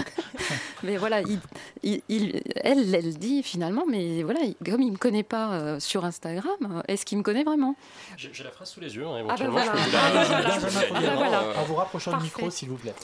mais 0.82 0.96
voilà, 0.96 1.20
il, 1.20 1.38
il- 1.82 2.02
il- 2.08 2.42
elle, 2.56 2.94
elle 2.94 3.16
dit 3.18 3.42
finalement, 3.42 3.84
mais 3.88 4.22
voilà, 4.22 4.40
il- 4.40 4.54
comme 4.70 4.80
il 4.80 4.92
me 4.92 4.96
connaît 4.96 5.22
pas 5.22 5.52
euh, 5.52 5.80
sur 5.80 6.04
Instagram, 6.04 6.56
euh, 6.62 6.80
est-ce 6.88 7.04
qu'il 7.04 7.18
me 7.18 7.22
connaît 7.22 7.44
vraiment? 7.44 7.76
J'ai 8.16 8.30
la 8.42 8.50
phrase 8.50 8.70
sous 8.70 8.80
les 8.80 8.94
yeux, 8.96 9.06
hein, 9.06 9.10
Ah 9.28 9.36
ben 9.36 9.46
éventuellement. 9.46 9.52
voilà. 9.52 9.72
je 9.74 10.60
peux 10.60 10.68
vous 10.68 10.78
la- 10.78 10.96
Ah 10.96 11.00
ben 11.00 11.14
voilà. 11.14 11.38
Ah 11.42 11.44
voilà. 11.44 11.60
En 11.60 11.64
vous 11.64 11.74
rapprochant 11.74 12.10
Parfait. 12.12 12.26
du 12.28 12.34
micro, 12.34 12.50
s'il 12.50 12.68
vous 12.70 12.76
plaît. 12.76 12.94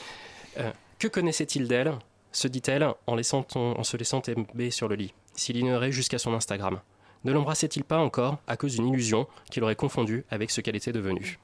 Euh, 0.58 0.70
que 0.98 1.08
connaissait-il 1.08 1.68
d'elle? 1.68 1.92
se 2.30 2.46
dit-elle 2.46 2.86
en 3.06 3.16
se 3.16 3.96
laissant 3.96 4.20
tomber 4.20 4.70
sur 4.70 4.86
le 4.86 4.94
lit, 4.96 5.14
s'il 5.34 5.56
ignorait 5.56 5.90
jusqu'à 5.90 6.18
son 6.18 6.34
Instagram 6.34 6.78
Ne 7.28 7.34
l'embrassait-il 7.34 7.84
pas 7.84 7.98
encore 7.98 8.38
à 8.46 8.56
cause 8.56 8.76
d'une 8.76 8.88
illusion 8.88 9.26
qu'il 9.50 9.62
aurait 9.62 9.76
confondue 9.76 10.24
avec 10.30 10.50
ce 10.50 10.62
qu'elle 10.62 10.76
était 10.76 10.92
devenue? 10.92 11.38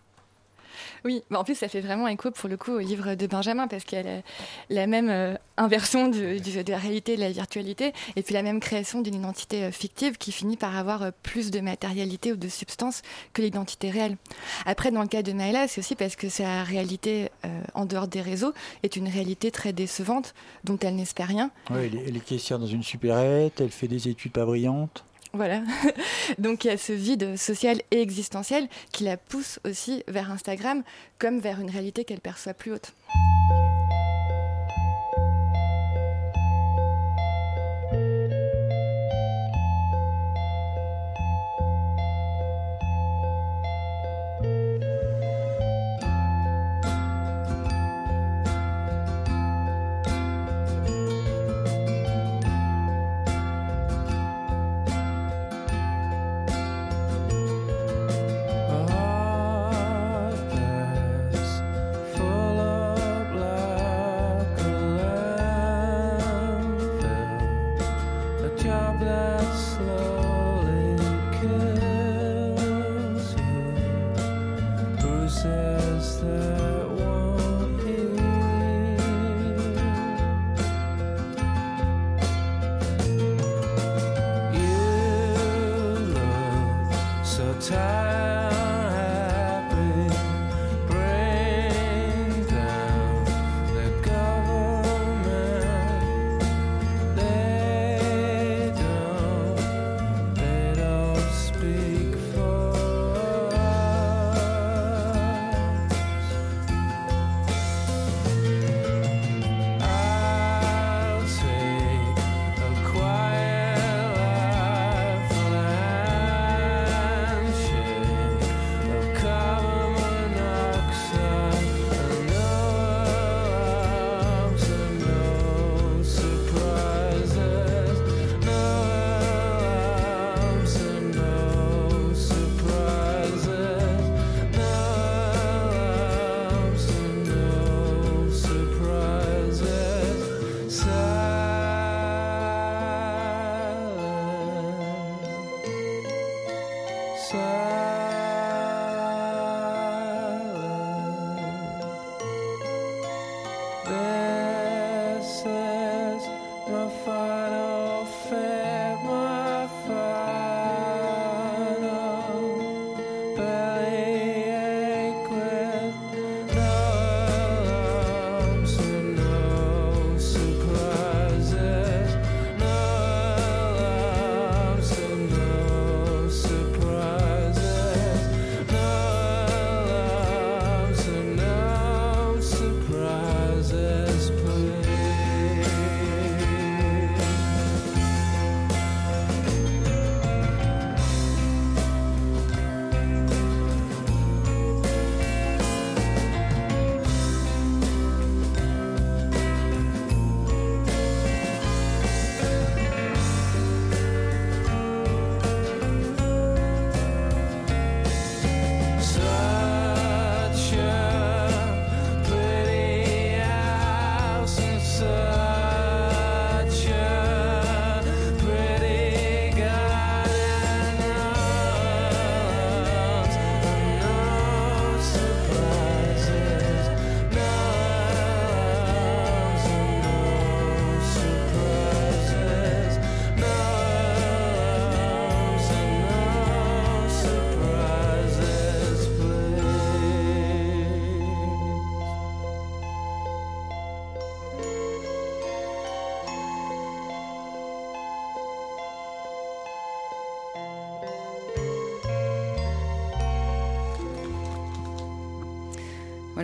Oui, 1.05 1.23
bah, 1.31 1.39
en 1.39 1.45
plus 1.45 1.55
ça 1.55 1.69
fait 1.69 1.83
vraiment 1.83 2.09
écho 2.09 2.31
pour 2.31 2.49
le 2.49 2.57
coup 2.57 2.73
au 2.73 2.79
livre 2.79 3.15
de 3.15 3.27
Benjamin 3.27 3.69
parce 3.69 3.85
qu'il 3.85 3.99
y 3.99 4.01
a 4.01 4.05
la, 4.05 4.23
la 4.71 4.87
même 4.87 5.11
euh, 5.11 5.35
inversion 5.59 6.09
de 6.09 6.71
la 6.71 6.79
réalité 6.79 7.13
et 7.13 7.17
de 7.17 7.21
la 7.21 7.31
virtualité 7.31 7.93
et 8.17 8.23
puis 8.23 8.33
la 8.33 8.43
même 8.43 8.59
création 8.59 9.03
d'une 9.03 9.15
identité 9.15 9.65
euh, 9.65 9.71
fictive 9.71 10.17
qui 10.17 10.33
finit 10.33 10.57
par 10.57 10.75
avoir 10.75 11.03
euh, 11.03 11.11
plus 11.23 11.51
de 11.51 11.61
matérialité 11.61 12.33
ou 12.33 12.37
de 12.37 12.49
substance 12.49 13.03
que 13.35 13.43
l'identité 13.43 13.91
réelle. 13.91 14.17
Après, 14.65 14.91
dans 14.91 15.03
le 15.03 15.09
cas 15.09 15.23
de 15.23 15.35
Maëla, 15.35 15.69
c'est 15.69 15.81
aussi 15.81 15.95
parce 15.95 16.17
que 16.17 16.31
sa 16.31 16.63
réalité 16.63 17.29
euh, 17.45 17.61
en 17.75 17.85
dehors 17.85 18.09
des 18.09 18.23
réseaux 18.23 18.55
est 18.83 18.97
une 18.97 19.09
réalité 19.09 19.51
très 19.51 19.75
décevante 19.75 20.35
dont 20.65 20.79
elle 20.81 20.97
n'espère 20.97 21.29
rien. 21.29 21.51
Ouais, 21.69 21.87
elle, 21.87 21.97
est, 21.97 22.05
elle 22.09 22.17
est 22.17 22.25
caissière 22.25 22.59
dans 22.59 22.67
une 22.67 22.83
supérette, 22.83 23.61
elle 23.61 23.71
fait 23.71 23.89
des 23.89 24.09
études 24.09 24.33
pas 24.33 24.47
brillantes. 24.47 25.05
Voilà. 25.35 25.63
Donc 26.39 26.65
il 26.65 26.69
y 26.69 26.71
a 26.71 26.79
ce 26.79 26.93
vide 26.93 27.37
social 27.37 27.81
et 27.91 28.01
existentiel 28.01 28.69
qui 28.93 29.05
la 29.05 29.17
pousse 29.17 29.59
aussi 29.65 30.03
vers 30.09 30.31
Instagram 30.31 30.83
comme 31.19 31.41
vers 31.41 31.61
une 31.61 31.71
réalité 31.71 32.05
qu'elle 32.05 32.21
perçoit 32.21 32.55
plus 32.55 32.73
haute. 32.73 32.93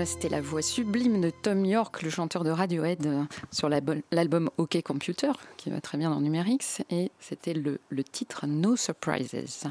Voilà, 0.00 0.12
c'était 0.12 0.30
la 0.30 0.40
voix 0.40 0.62
sublime 0.62 1.20
de 1.20 1.28
Tom 1.28 1.62
York, 1.62 2.00
le 2.00 2.08
chanteur 2.08 2.42
de 2.42 2.48
Radiohead, 2.48 3.04
euh, 3.04 3.24
sur 3.50 3.68
l'album 3.68 4.48
OK 4.56 4.80
Computer, 4.80 5.32
qui 5.58 5.68
va 5.68 5.82
très 5.82 5.98
bien 5.98 6.08
dans 6.08 6.22
Numérix, 6.22 6.80
et 6.88 7.12
c'était 7.20 7.52
le, 7.52 7.80
le 7.90 8.02
titre 8.02 8.46
No 8.46 8.76
Surprises. 8.76 9.66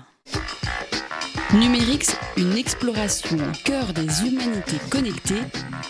Numérix, 1.52 2.16
une 2.38 2.56
exploration 2.56 3.38
au 3.38 3.64
cœur 3.66 3.92
des 3.92 4.28
humanités 4.28 4.78
connectées, 4.92 5.42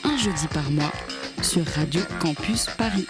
un 0.06 0.15
jeudi 0.15 0.47
par 0.54 0.71
mois, 0.71 0.93
sur 1.41 1.65
Radio 1.65 1.99
Campus 2.21 2.67
Paris. 2.78 3.08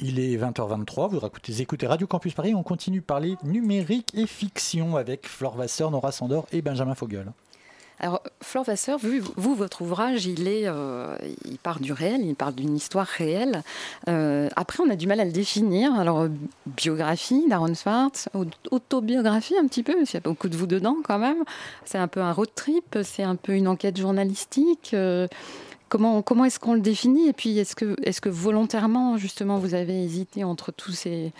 Il 0.00 0.18
est 0.18 0.36
20h23, 0.36 1.08
vous 1.08 1.62
écoutez 1.62 1.86
Radio 1.86 2.08
Campus 2.08 2.34
Paris, 2.34 2.56
on 2.56 2.64
continue 2.64 2.98
de 2.98 3.04
parler 3.04 3.36
numérique 3.44 4.08
et 4.16 4.26
fiction 4.26 4.96
avec 4.96 5.28
Flore 5.28 5.54
Vasseur, 5.54 5.92
Nora 5.92 6.10
Sandor 6.10 6.48
et 6.50 6.62
Benjamin 6.62 6.96
Fogel. 6.96 7.32
Alors, 7.98 8.22
Flore 8.42 8.64
Vasseur, 8.64 8.98
vous, 8.98 9.54
votre 9.54 9.80
ouvrage, 9.80 10.26
il, 10.26 10.48
est, 10.48 10.64
euh, 10.66 11.16
il 11.46 11.56
part 11.58 11.80
du 11.80 11.92
réel, 11.92 12.20
il 12.22 12.34
parle 12.34 12.54
d'une 12.54 12.76
histoire 12.76 13.06
réelle. 13.06 13.62
Euh, 14.08 14.48
après, 14.54 14.82
on 14.86 14.90
a 14.90 14.96
du 14.96 15.06
mal 15.06 15.18
à 15.18 15.24
le 15.24 15.32
définir. 15.32 15.94
Alors, 15.94 16.26
biographie 16.66 17.48
d'Aaron 17.48 17.74
Swartz, 17.74 18.28
autobiographie 18.70 19.56
un 19.56 19.66
petit 19.66 19.82
peu, 19.82 19.94
il 19.98 20.12
y 20.12 20.16
a 20.16 20.20
beaucoup 20.20 20.50
de 20.50 20.56
vous 20.56 20.66
dedans 20.66 20.96
quand 21.02 21.18
même. 21.18 21.42
C'est 21.86 21.98
un 21.98 22.08
peu 22.08 22.20
un 22.20 22.32
road 22.32 22.50
trip, 22.54 22.98
c'est 23.02 23.22
un 23.22 23.36
peu 23.36 23.52
une 23.52 23.66
enquête 23.66 23.96
journalistique. 23.96 24.90
Euh, 24.92 25.26
comment 25.88 26.20
comment 26.20 26.44
est-ce 26.44 26.60
qu'on 26.60 26.74
le 26.74 26.80
définit? 26.80 27.28
Et 27.28 27.32
puis, 27.32 27.58
est-ce 27.58 27.74
que, 27.74 27.96
est 28.02 28.20
que 28.20 28.28
volontairement, 28.28 29.16
justement, 29.16 29.58
vous 29.58 29.72
avez 29.72 30.04
hésité 30.04 30.44
entre 30.44 30.70
tous 30.70 30.92
ces 30.92 31.32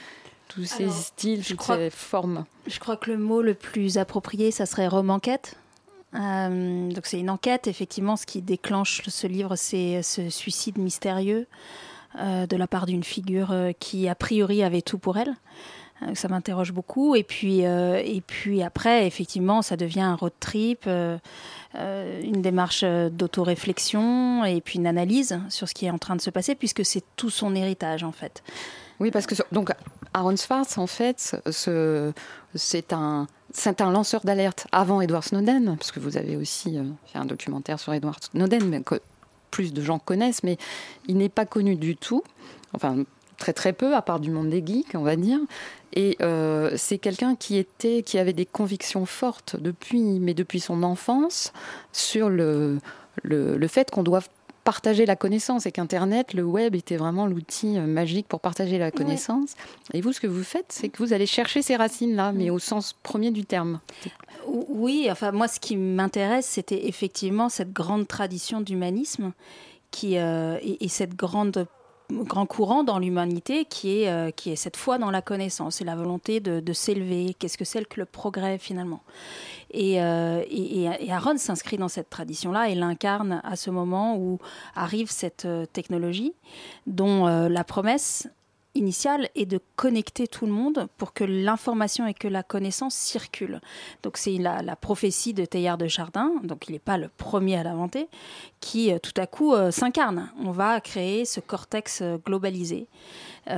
tous 0.48 0.64
ces 0.64 0.88
styles, 0.88 1.44
toutes 1.44 1.60
ces 1.60 1.90
formes? 1.90 2.46
Je 2.66 2.78
crois 2.78 2.96
que 2.96 3.10
le 3.10 3.18
mot 3.18 3.42
le 3.42 3.52
plus 3.52 3.98
approprié, 3.98 4.50
ça 4.50 4.64
serait 4.64 4.88
romanquette. 4.88 5.56
Euh, 6.14 6.90
donc 6.90 7.06
c'est 7.06 7.18
une 7.18 7.30
enquête, 7.30 7.66
effectivement, 7.66 8.16
ce 8.16 8.26
qui 8.26 8.42
déclenche 8.42 9.02
ce 9.06 9.26
livre, 9.26 9.56
c'est 9.56 10.02
ce 10.02 10.30
suicide 10.30 10.78
mystérieux 10.78 11.46
euh, 12.18 12.46
de 12.46 12.56
la 12.56 12.66
part 12.66 12.86
d'une 12.86 13.04
figure 13.04 13.52
euh, 13.52 13.72
qui, 13.78 14.08
a 14.08 14.14
priori, 14.14 14.62
avait 14.62 14.82
tout 14.82 14.98
pour 14.98 15.18
elle. 15.18 15.34
ça 16.14 16.28
m'interroge 16.28 16.72
beaucoup. 16.72 17.16
Et 17.16 17.22
puis, 17.22 17.60
et 17.60 18.22
puis 18.26 18.62
après, 18.62 19.06
effectivement, 19.06 19.62
ça 19.62 19.76
devient 19.76 20.02
un 20.02 20.14
road 20.14 20.32
trip, 20.40 20.86
une 20.86 22.42
démarche 22.42 22.84
d'autoréflexion 22.84 24.44
et 24.44 24.60
puis 24.60 24.78
une 24.78 24.86
analyse 24.86 25.40
sur 25.48 25.68
ce 25.68 25.74
qui 25.74 25.86
est 25.86 25.90
en 25.90 25.98
train 25.98 26.16
de 26.16 26.20
se 26.20 26.30
passer, 26.30 26.54
puisque 26.54 26.84
c'est 26.84 27.02
tout 27.16 27.30
son 27.30 27.54
héritage, 27.54 28.04
en 28.04 28.12
fait. 28.12 28.42
Oui, 29.00 29.10
parce 29.10 29.26
que 29.26 29.34
donc 29.52 29.72
Aaron 30.12 30.36
Swartz, 30.36 30.78
en 30.78 30.86
fait, 30.86 31.36
c'est 32.54 32.92
un 32.92 33.26
c'est 33.56 33.80
un 33.80 33.90
lanceur 33.90 34.20
d'alerte 34.22 34.66
avant 34.70 35.00
Edward 35.00 35.24
Snowden, 35.24 35.76
parce 35.78 35.90
que 35.90 35.98
vous 35.98 36.16
avez 36.18 36.36
aussi 36.36 36.76
euh, 36.78 36.84
fait 37.06 37.18
un 37.18 37.24
documentaire 37.24 37.80
sur 37.80 37.94
Edward 37.94 38.22
Snowden, 38.22 38.84
que 38.84 39.00
plus 39.50 39.72
de 39.72 39.82
gens 39.82 39.98
connaissent, 39.98 40.42
mais 40.42 40.58
il 41.08 41.16
n'est 41.16 41.30
pas 41.30 41.46
connu 41.46 41.76
du 41.76 41.96
tout, 41.96 42.22
enfin 42.74 43.04
très 43.38 43.54
très 43.54 43.72
peu, 43.72 43.94
à 43.94 44.02
part 44.02 44.20
du 44.20 44.30
monde 44.30 44.50
des 44.50 44.64
geeks, 44.64 44.94
on 44.94 45.02
va 45.02 45.16
dire. 45.16 45.38
Et 45.94 46.16
euh, 46.20 46.72
c'est 46.76 46.98
quelqu'un 46.98 47.34
qui 47.34 47.56
était, 47.56 48.02
qui 48.02 48.18
avait 48.18 48.34
des 48.34 48.46
convictions 48.46 49.06
fortes 49.06 49.56
depuis, 49.58 50.20
mais 50.20 50.34
depuis 50.34 50.60
son 50.60 50.82
enfance, 50.82 51.52
sur 51.92 52.28
le, 52.28 52.78
le, 53.22 53.56
le 53.56 53.68
fait 53.68 53.90
qu'on 53.90 54.02
doive 54.02 54.28
partager 54.66 55.06
la 55.06 55.14
connaissance 55.14 55.64
et 55.66 55.70
qu'Internet, 55.70 56.34
le 56.34 56.42
web 56.42 56.74
était 56.74 56.96
vraiment 56.96 57.26
l'outil 57.26 57.78
euh, 57.78 57.86
magique 57.86 58.26
pour 58.26 58.40
partager 58.40 58.78
la 58.78 58.90
connaissance. 58.90 59.54
Et 59.94 60.00
vous, 60.00 60.12
ce 60.12 60.18
que 60.20 60.26
vous 60.26 60.42
faites, 60.42 60.66
c'est 60.70 60.88
que 60.88 60.98
vous 60.98 61.12
allez 61.12 61.24
chercher 61.24 61.62
ces 61.62 61.76
racines-là, 61.76 62.32
mais 62.32 62.50
au 62.50 62.58
sens 62.58 62.92
premier 63.04 63.30
du 63.30 63.44
terme. 63.44 63.78
Oui, 64.48 65.06
enfin 65.08 65.30
moi, 65.30 65.46
ce 65.46 65.60
qui 65.60 65.76
m'intéresse, 65.76 66.46
c'était 66.46 66.88
effectivement 66.88 67.48
cette 67.48 67.72
grande 67.72 68.08
tradition 68.08 68.60
d'humanisme 68.60 69.32
qui 69.92 70.18
euh, 70.18 70.58
et, 70.62 70.88
cette 70.88 71.14
grande 71.14 71.68
grand 72.10 72.46
courant 72.46 72.84
dans 72.84 72.98
l'humanité 72.98 73.64
qui 73.64 74.02
est, 74.02 74.08
euh, 74.08 74.30
qui 74.30 74.50
est 74.50 74.56
cette 74.56 74.76
foi 74.76 74.98
dans 74.98 75.10
la 75.10 75.22
connaissance 75.22 75.80
et 75.80 75.84
la 75.84 75.96
volonté 75.96 76.40
de, 76.40 76.72
s'élever. 76.72 77.34
Qu'est-ce 77.38 77.58
que 77.58 77.64
c'est 77.64 77.84
que 77.86 78.00
le 78.00 78.06
progrès 78.06 78.58
finalement? 78.58 79.02
Euh, 79.74 80.42
et, 80.48 81.10
Aaron 81.10 81.36
s'inscrit 81.38 81.76
dans 81.76 81.88
cette 81.88 82.10
tradition-là 82.10 82.68
et 82.68 82.74
l'incarne 82.74 83.40
à 83.44 83.56
ce 83.56 83.70
moment 83.70 84.16
où 84.16 84.38
arrive 84.74 85.10
cette 85.10 85.44
euh, 85.44 85.66
technologie 85.66 86.34
dont 86.86 87.26
la 87.26 87.64
promesse 87.64 88.28
initiale 88.76 89.28
est 89.34 89.46
de 89.46 89.60
connecter 89.76 90.28
tout 90.28 90.46
le 90.46 90.52
monde 90.52 90.88
pour 90.96 91.12
que 91.12 91.24
l'information 91.24 92.06
et 92.06 92.14
que 92.14 92.28
la 92.28 92.42
connaissance 92.42 92.94
circulent. 92.94 93.60
Donc 94.02 94.16
c'est 94.16 94.36
la, 94.38 94.76
prophétie 94.76 95.34
de 95.34 95.44
Teilhard 95.44 95.78
de 95.78 95.88
Chardin, 95.88 96.32
donc 96.42 96.68
il 96.68 96.72
n'est 96.72 96.78
pas 96.78 96.98
le 96.98 97.08
premier 97.08 97.56
à 97.56 97.62
l'inventer, 97.62 98.08
qui 98.60 98.92
tout 99.02 99.18
à 99.20 99.26
coup 99.26 99.54
s'incarne. 99.70 100.30
On 100.44 100.50
va 100.50 100.80
créer 100.80 101.24
ce 101.24 101.40
cortex 101.40 102.02
globalisé 102.24 102.88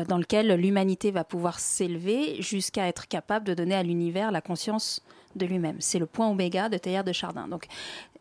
dans 0.09 0.19
lequel 0.19 0.55
l'humanité 0.55 1.11
va 1.11 1.25
pouvoir 1.25 1.59
s'élever 1.59 2.41
jusqu'à 2.41 2.87
être 2.87 3.09
capable 3.09 3.47
de 3.47 3.55
donner 3.55 3.75
à 3.75 3.83
l'univers 3.83 4.31
la 4.31 4.41
conscience 4.41 5.03
de 5.39 5.47
lui-même. 5.47 5.77
C'est 5.81 5.99
le 5.99 6.07
point 6.07 6.29
oméga 6.29 6.69
de 6.69 6.77
Teilhard 6.77 7.05
de 7.05 7.13
Chardin. 7.13 7.49
Donc 7.49 7.67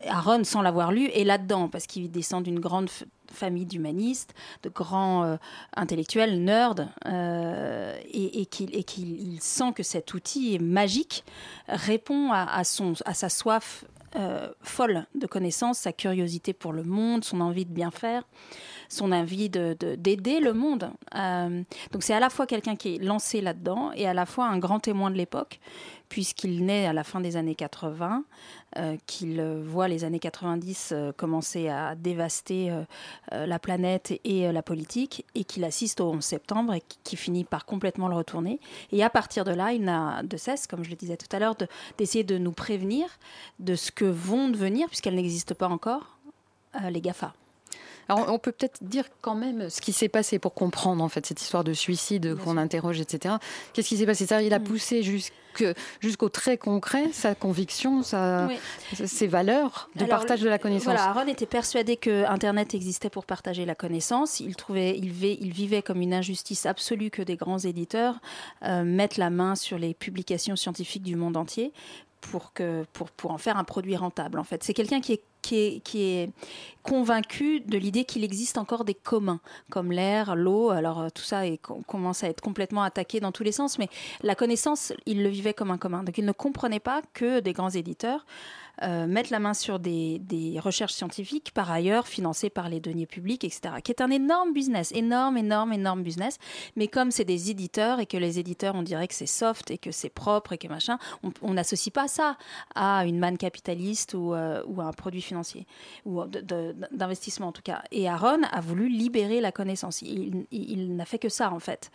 Aaron, 0.05 0.43
sans 0.43 0.61
l'avoir 0.61 0.91
lu, 0.91 1.09
est 1.13 1.23
là-dedans, 1.23 1.69
parce 1.69 1.87
qu'il 1.87 2.09
descend 2.11 2.43
d'une 2.43 2.59
grande 2.59 2.89
famille 3.31 3.65
d'humanistes, 3.65 4.33
de 4.63 4.69
grands 4.69 5.23
euh, 5.23 5.37
intellectuels, 5.75 6.43
nerds, 6.43 6.87
euh, 7.05 7.97
et, 8.11 8.45
qu'il 8.45 9.41
sent 9.41 9.73
que 9.75 9.83
cet 9.83 10.13
outil 10.13 10.59
magique 10.59 11.23
répond 11.67 12.31
à, 12.31 12.63
son, 12.63 12.93
à 13.05 13.13
sa 13.13 13.29
soif 13.29 13.85
euh, 14.15 14.49
folle 14.61 15.05
de 15.15 15.27
connaissances, 15.27 15.79
sa 15.79 15.91
curiosité 15.91 16.53
pour 16.53 16.73
le 16.73 16.83
monde, 16.83 17.23
son 17.23 17.41
envie 17.41 17.65
de 17.65 17.73
bien 17.73 17.91
faire 17.91 18.23
son 18.89 19.11
envie 19.11 19.49
d'aider 19.49 20.39
de, 20.39 20.45
le 20.45 20.53
monde. 20.53 20.89
donc 21.91 22.03
c'est 22.03 22.13
à 22.13 22.21
la 22.21 22.29
fois 22.29 22.47
quelqu'un 22.47 22.77
qui 22.77 22.95
est 22.95 23.03
lancé 23.03 23.41
là-dedans 23.41 23.91
et 23.93 24.07
à 24.07 24.13
la 24.13 24.25
fois 24.25 24.45
un 24.45 24.57
grand 24.59 24.79
témoin 24.79 25.11
de 25.11 25.17
l'époque, 25.17 25.59
puisqu'il 26.09 26.65
naît 26.65 26.85
à 26.85 26.93
la 26.93 27.03
fin 27.03 27.19
des 27.19 27.37
années 27.37 27.55
80, 27.55 28.23
euh, 28.77 28.97
qu'il 29.05 29.41
voit 29.41 29.87
les 29.87 30.03
années 30.03 30.19
90 30.19 30.89
euh, 30.91 31.11
commencer 31.11 31.69
à 31.69 31.95
dévaster 31.95 32.69
euh, 32.69 33.45
la 33.45 33.59
planète 33.59 34.19
et 34.23 34.51
la 34.51 34.61
politique, 34.61 35.25
et 35.35 35.43
qu'il 35.43 35.63
assiste 35.63 36.01
au 36.01 36.11
11 36.11 36.23
septembre 36.23 36.73
et 36.73 36.83
qui 37.03 37.15
finit 37.15 37.43
par 37.43 37.65
complètement 37.65 38.07
le 38.07 38.15
retourner. 38.15 38.59
Et 38.91 39.03
à 39.03 39.09
partir 39.09 39.45
de 39.45 39.51
là, 39.51 39.73
il 39.73 39.83
n'a 39.83 40.23
de 40.23 40.37
cesse, 40.37 40.67
comme 40.67 40.83
je 40.83 40.89
le 40.89 40.95
disais 40.95 41.17
tout 41.17 41.33
à 41.35 41.39
l'heure, 41.39 41.55
d'essayer 41.97 42.23
de, 42.23 42.37
nous 42.37 42.51
prévenir 42.51 43.07
de 43.59 43.75
ce 43.75 43.91
que 43.91 44.05
vont 44.05 44.49
devenir, 44.49 44.87
puisqu'elles 44.87 45.15
n'existent 45.15 45.55
pas 45.55 45.67
encore, 45.67 46.17
les 46.89 47.01
GAFA. 47.01 47.33
Alors, 48.09 48.31
on 48.31 48.39
peut 48.39 48.51
peut-être 48.51 48.83
dire 48.83 49.05
quand 49.21 49.35
même 49.35 49.69
ce 49.69 49.81
qui 49.81 49.93
s'est 49.93 50.09
passé 50.09 50.39
pour 50.39 50.53
comprendre 50.53 51.03
en 51.03 51.09
fait 51.09 51.25
cette 51.25 51.41
histoire 51.41 51.63
de 51.63 51.73
suicide 51.73 52.35
qu'on 52.43 52.57
interroge, 52.57 52.99
etc. 52.99 53.35
Qu'est-ce 53.73 53.89
qui 53.89 53.97
s'est 53.97 54.05
passé? 54.05 54.25
Il 54.43 54.53
a 54.53 54.59
mm. 54.59 54.63
poussé 54.63 55.03
jusqu'au 55.03 56.29
très 56.29 56.57
concret 56.57 57.11
sa 57.11 57.35
conviction, 57.35 58.03
sa, 58.03 58.47
ses 58.93 59.27
valeurs 59.27 59.89
de 59.95 60.05
partage 60.05 60.41
de 60.41 60.49
la 60.49 60.57
connaissance. 60.57 60.93
Voilà, 60.93 61.09
Aaron 61.09 61.27
était 61.27 61.45
persuadé 61.45 61.97
que 61.97 62.25
Internet 62.25 62.73
existait 62.73 63.09
pour 63.09 63.25
partager 63.25 63.65
la 63.65 63.75
connaissance. 63.75 64.39
Il 64.39 64.55
trouvait, 64.55 64.97
il 64.97 65.09
vivait, 65.09 65.37
il 65.41 65.51
vivait 65.51 65.81
comme 65.81 66.01
une 66.01 66.13
injustice 66.13 66.65
absolue 66.65 67.09
que 67.09 67.21
des 67.21 67.35
grands 67.35 67.59
éditeurs 67.59 68.15
euh, 68.63 68.83
mettent 68.83 69.17
la 69.17 69.29
main 69.29 69.55
sur 69.55 69.77
les 69.77 69.93
publications 69.93 70.55
scientifiques 70.55 71.03
du 71.03 71.15
monde 71.15 71.37
entier 71.37 71.73
pour, 72.21 72.53
que, 72.53 72.85
pour, 72.93 73.11
pour 73.11 73.31
en 73.31 73.37
faire 73.37 73.57
un 73.57 73.63
produit 73.63 73.95
rentable. 73.95 74.39
En 74.39 74.43
fait, 74.43 74.63
c'est 74.63 74.73
quelqu'un 74.73 75.01
qui 75.01 75.13
est 75.13 75.21
qui 75.47 75.81
est, 76.01 76.29
convaincu 76.83 77.59
de 77.59 77.77
l'idée 77.77 78.05
qu'il 78.05 78.23
existe 78.23 78.57
encore 78.57 78.85
des 78.85 78.93
communs, 78.93 79.41
comme 79.69 79.91
l'air, 79.91 80.37
l'eau. 80.37 80.69
Alors 80.69 81.01
euh, 81.01 81.07
tout 81.13 81.21
ça 81.21 81.41
commence 81.85 82.23
à 82.23 82.29
être 82.29 82.39
complètement 82.39 82.81
attaqué 82.81 83.19
dans 83.19 83.33
tous 83.33 83.43
les 83.43 83.51
sens, 83.51 83.77
mais 83.77 83.89
la 84.21 84.35
connaissance, 84.35 84.93
il 85.05 85.21
le 85.21 85.27
vivait 85.27 85.53
comme 85.53 85.69
un 85.69 85.77
commun. 85.77 86.03
Donc 86.03 86.17
il 86.17 86.23
ne 86.23 86.31
comprenait 86.31 86.79
pas 86.79 87.01
que 87.13 87.41
des 87.41 87.51
grands 87.51 87.71
éditeurs 87.71 88.25
euh, 88.83 89.07
mettre 89.07 89.31
la 89.31 89.39
main 89.39 89.53
sur 89.53 89.79
des, 89.79 90.19
recherches 90.59 90.93
scientifiques, 90.93 91.51
par 91.53 91.71
ailleurs 91.71 92.07
financées 92.07 92.49
par 92.49 92.69
les 92.69 92.79
deniers 92.79 93.05
publics, 93.05 93.43
etc., 93.43 93.75
qui 93.83 93.91
est 93.91 94.01
un 94.01 94.09
énorme 94.09 94.53
business, 94.53 94.91
énorme, 94.93 95.37
énorme, 95.37 95.73
énorme 95.73 96.03
business. 96.03 96.37
Mais 96.75 96.87
comme 96.87 97.11
c'est 97.11 97.25
des 97.25 97.51
éditeurs 97.51 97.99
et 97.99 98.05
que 98.05 98.17
les 98.17 98.39
éditeurs, 98.39 98.75
on 98.75 98.83
dirait 98.83 99.07
que 99.07 99.13
c'est 99.13 99.25
soft 99.25 99.71
et 99.71 99.77
que 99.77 99.91
c'est 99.91 100.09
propre 100.09 100.53
et 100.53 100.57
que 100.57 100.67
machin, 100.67 100.97
on 101.41 101.53
n'associe 101.53 101.91
pas 101.91 102.07
ça 102.07 102.37
à 102.75 103.05
une 103.05 103.19
manne 103.19 103.37
capitaliste 103.37 104.13
ou, 104.13 104.33
euh, 104.33 104.63
à 104.77 104.83
un 104.83 104.93
produit 104.93 105.21
financier, 105.21 105.65
ou 106.05 106.23
d'investissement 106.25 107.47
en 107.47 107.51
tout 107.51 107.61
cas. 107.61 107.83
Et 107.91 108.07
Aaron 108.07 108.41
a 108.51 108.61
voulu 108.61 108.89
libérer 108.89 109.41
la 109.41 109.51
connaissance. 109.51 110.01
Il, 110.01 110.95
n'a 110.95 111.05
fait 111.05 111.19
que 111.19 111.29
ça 111.29 111.51
en 111.51 111.59
fait. 111.59 111.91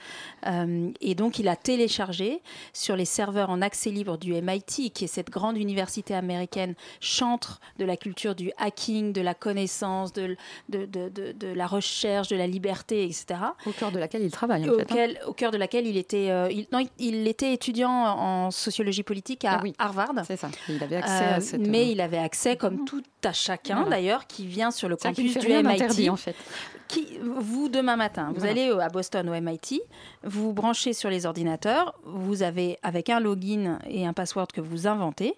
Euh, 0.46 0.90
et 1.00 1.14
donc 1.14 1.38
il 1.38 1.48
a 1.48 1.56
téléchargé 1.56 2.42
sur 2.72 2.96
les 2.96 3.04
serveurs 3.04 3.50
en 3.50 3.62
accès 3.62 3.90
libre 3.90 4.18
du 4.18 4.32
MIT, 4.32 4.90
qui 4.90 5.04
est 5.04 5.08
cette 5.08 5.30
grande 5.30 5.56
université 5.56 6.14
américaine 6.14 6.71
chantre 7.00 7.60
de 7.78 7.84
la 7.84 7.96
culture 7.96 8.34
du 8.34 8.52
hacking, 8.58 9.12
de 9.12 9.20
la 9.20 9.34
connaissance, 9.34 10.12
de, 10.12 10.36
de, 10.68 10.86
de, 10.86 11.08
de, 11.08 11.48
la 11.54 11.66
recherche, 11.66 12.28
de 12.28 12.36
la 12.36 12.46
liberté, 12.46 13.04
etc. 13.04 13.40
Au 13.66 13.70
cœur 13.70 13.92
de 13.92 13.98
laquelle 13.98 14.22
il 14.22 14.30
travaille, 14.30 14.68
en 14.68 14.74
fait, 14.74 14.92
hein. 14.92 15.14
Au 15.26 15.32
cœur 15.32 15.50
de 15.50 15.56
laquelle 15.56 15.86
il 15.86 15.96
était, 15.96 16.30
euh, 16.30 16.48
il, 16.50 16.66
non, 16.72 16.84
il, 16.98 17.26
était 17.26 17.52
étudiant 17.52 17.90
en 17.90 18.50
sociologie 18.50 19.02
politique 19.02 19.44
à 19.44 19.60
ah 19.62 19.62
Harvard. 19.78 20.12
C'est 20.26 20.36
ça. 20.36 20.50
Il 20.68 20.82
avait 20.82 20.96
accès 20.96 21.24
à 21.24 21.40
cette... 21.40 21.60
Mais 21.60 21.90
il 21.90 22.00
avait 22.00 22.18
accès, 22.18 22.56
comme 22.56 22.78
mhm. 22.80 22.84
tout 22.84 23.02
à 23.24 23.32
chacun 23.32 23.88
d'ailleurs, 23.88 24.26
qui 24.26 24.46
vient 24.46 24.70
sur 24.70 24.88
le 24.88 24.96
campus 24.96 25.38
du 25.38 25.48
MIT. 25.48 26.10
en 26.10 26.16
fait. 26.16 26.36
Qui, 26.88 27.18
vous, 27.22 27.70
demain 27.70 27.96
matin, 27.96 28.32
vous 28.36 28.44
allez 28.44 28.68
à 28.68 28.88
Boston 28.88 29.28
au 29.30 29.40
MIT, 29.40 29.80
vous 30.24 30.42
vous 30.42 30.52
branchez 30.52 30.92
sur 30.92 31.08
les 31.08 31.24
ordinateurs, 31.24 31.94
vous 32.04 32.42
avez, 32.42 32.78
avec 32.82 33.08
un 33.08 33.20
login 33.20 33.78
et 33.88 34.06
un 34.06 34.12
password 34.12 34.48
que 34.48 34.60
vous 34.60 34.86
inventez, 34.86 35.34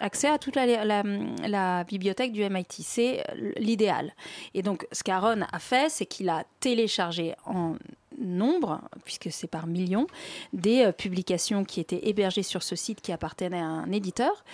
accès 0.00 0.28
à 0.28 0.38
toute 0.38 0.56
la, 0.56 1.84
bibliothèque 1.84 2.32
du 2.32 2.48
MIT. 2.48 2.82
C'est 2.82 3.24
l'idéal. 3.56 4.14
Et 4.54 4.62
donc, 4.62 4.86
ce 4.92 5.02
qu'Aaron 5.02 5.42
a 5.50 5.58
fait, 5.58 5.90
c'est 5.90 6.06
qu'il 6.06 6.28
a 6.28 6.44
téléchargé 6.60 7.34
en 7.46 7.76
nombre, 8.18 8.80
puisque 9.04 9.30
c'est 9.30 9.46
par 9.46 9.66
millions, 9.66 10.06
des 10.52 10.84
euh, 10.84 10.92
publications 10.92 11.64
qui 11.64 11.80
étaient 11.80 12.08
hébergées 12.08 12.42
sur 12.42 12.62
ce 12.62 12.76
site 12.76 13.00
qui 13.00 13.12
appartenait 13.12 13.58
à 13.58 13.66
un 13.66 13.90
éditeur, 13.92 14.44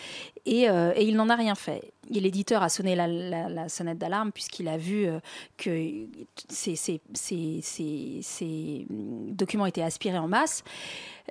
et, 0.50 0.68
euh, 0.68 0.92
il 0.98 1.14
n'en 1.14 1.28
a 1.28 1.36
rien 1.36 1.54
fait. 1.54 1.92
Et 2.12 2.18
l'éditeur 2.18 2.60
a 2.64 2.68
sonné 2.68 2.96
la, 2.96 3.68
sonnette 3.68 3.98
d'alarme 3.98 4.32
puisqu'il 4.32 4.66
a 4.66 4.76
vu 4.76 5.06
euh, 5.06 5.20
que 5.56 6.08
ces, 6.48 6.74
ces, 6.74 7.00
documents 8.88 9.66
étaient 9.66 9.82
aspirés 9.82 10.18
en 10.18 10.26
masse 10.26 10.64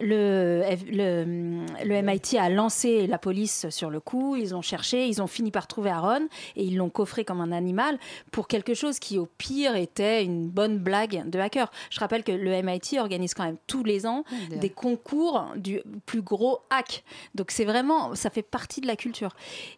le, 0.01 0.63
le, 0.91 2.01
MIT 2.01 2.37
a 2.37 2.49
lancé 2.49 3.07
la 3.07 3.17
police 3.17 3.69
sur 3.69 3.89
le 3.89 3.99
coup, 3.99 4.35
ils 4.35 4.55
ont 4.55 4.61
cherché, 4.61 5.07
ils 5.07 5.21
ont 5.21 5.27
fini 5.27 5.51
par 5.51 5.67
trouver 5.67 5.89
Aaron 5.89 6.27
et 6.55 6.63
ils 6.63 6.77
l'ont 6.77 6.89
coffré 6.89 7.25
comme 7.25 7.41
un 7.41 7.51
animal 7.51 7.99
pour 8.31 8.47
quelque 8.47 8.73
chose 8.73 8.99
qui 8.99 9.17
au 9.17 9.25
pire 9.37 9.75
était 9.75 10.23
une 10.23 10.47
bonne 10.47 10.77
blague 10.77 11.29
de 11.29 11.39
hacker. 11.39 11.69
Je 11.89 11.99
rappelle 11.99 12.23
que 12.23 12.31
le 12.31 12.61
MIT 12.61 12.99
organise 12.99 13.33
quand 13.33 13.43
même 13.43 13.57
tous 13.67 13.83
les 13.83 14.05
ans 14.05 14.23
des 14.49 14.69
concours 14.69 15.47
du 15.55 15.81
plus 16.05 16.21
gros 16.21 16.59
hack. 16.69 17.03
Donc 17.35 17.51
c'est 17.51 17.65
vraiment, 17.65 18.15
ça 18.15 18.29
fait 18.29 18.41
partie 18.41 18.81
de 18.81 18.87
la 18.87 18.95
culture. 18.95 19.08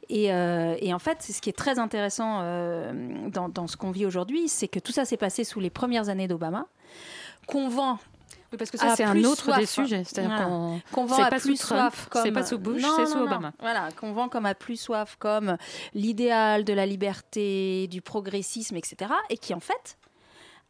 Et, 0.10 0.34
euh, 0.34 0.76
et 0.80 0.94
en 0.94 1.00
fait, 1.00 1.22
ce 1.22 1.42
qui 1.42 1.50
est 1.50 1.58
très 1.58 1.80
intéressant 1.80 2.40
euh, 2.42 3.30
dans, 3.30 3.50
dans 3.50 3.68
ce 3.68 3.78
qu'on 3.78 3.92
vit 3.92 4.06
aujourd'hui, 4.06 4.48
c'est 4.48 4.68
que 4.68 4.80
tout 4.80 4.92
ça 4.92 5.06
s'est 5.06 5.18
passé 5.18 5.44
sous 5.44 5.60
les 5.60 5.70
premières 5.70 6.10
années 6.10 6.28
d'Obama 6.28 6.68
qu'on 7.48 7.70
vend 7.70 8.00
oui, 8.52 8.58
parce 8.58 8.70
que 8.70 8.78
ça, 8.78 8.96
c'est 8.98 9.06
un 9.06 9.24
autre 9.24 9.58
des 9.58 9.66
sujets. 9.66 10.04
C'est-à-dire 10.04 10.46
qu'on 10.92 11.06
vend 11.06 11.24
à 11.24 11.32
plus 11.32 11.56
soif 11.56 12.08
comme. 12.10 12.24
C'est 12.24 12.34
pas 12.34 12.46
sous 12.46 12.58
Bush, 12.58 12.84
c'est 12.98 13.06
sous 13.06 13.20
Obama. 13.20 13.54
Voilà, 13.60 13.90
qu'on 13.98 14.12
vend 14.12 14.28
comme 14.28 14.46
à 14.46 14.56
plus 14.56 14.76
soif, 14.76 15.16
comme 15.20 15.56
l'idéal 15.94 16.66
de 16.66 16.74
la 16.74 16.86
liberté, 16.86 17.88
du 17.88 18.02
progressisme, 18.02 18.76
etc. 18.76 19.14
Et 19.30 19.38
qui, 19.38 19.54
en 19.54 19.62
fait, 19.62 19.98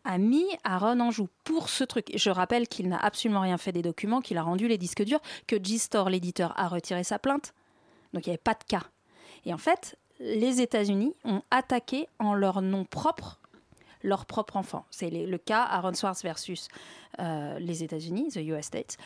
a 0.04 0.20
mis 0.20 0.46
Aaron 0.64 1.00
en 1.00 1.10
joue 1.10 1.28
pour 1.44 1.70
ce 1.70 1.84
truc. 1.84 2.12
Je 2.14 2.30
rappelle 2.30 2.68
qu'il 2.68 2.88
n'a 2.88 2.98
absolument 2.98 3.42
rien 3.42 3.58
fait 3.58 3.72
des 3.72 3.82
documents, 3.82 4.22
qu'il 4.22 4.38
a 4.38 4.44
rendu 4.44 4.68
les 4.68 4.78
disques 4.78 5.04
durs, 5.04 5.22
que 5.48 5.56
G-Store, 5.62 6.10
l'éditeur, 6.12 6.54
a 6.58 6.68
retiré 6.68 7.04
sa 7.04 7.18
plainte. 7.18 7.54
Donc 8.14 8.26
il 8.26 8.30
n'y 8.30 8.34
avait 8.34 8.38
pas 8.38 8.54
de 8.54 8.64
cas. 8.68 8.84
Et 9.46 9.54
en 9.54 9.58
fait, 9.58 9.98
les 10.20 10.62
États-Unis 10.62 11.16
ont 11.24 11.42
attaqué 11.50 12.08
en 12.20 12.34
leur 12.34 12.62
nom 12.62 12.86
propre 12.86 13.42
leur 14.04 14.26
propre 14.26 14.58
enfant. 14.58 14.86
C'est 14.90 15.10
le 15.10 15.38
cas 15.38 15.62
Aaron 15.64 15.94
Swartz 15.94 16.24
versus 16.24 16.68
euh, 17.20 17.60
les 17.60 17.84
États-Unis, 17.84 18.30
the 18.30 18.38
US 18.38 18.66
States, 18.66 18.98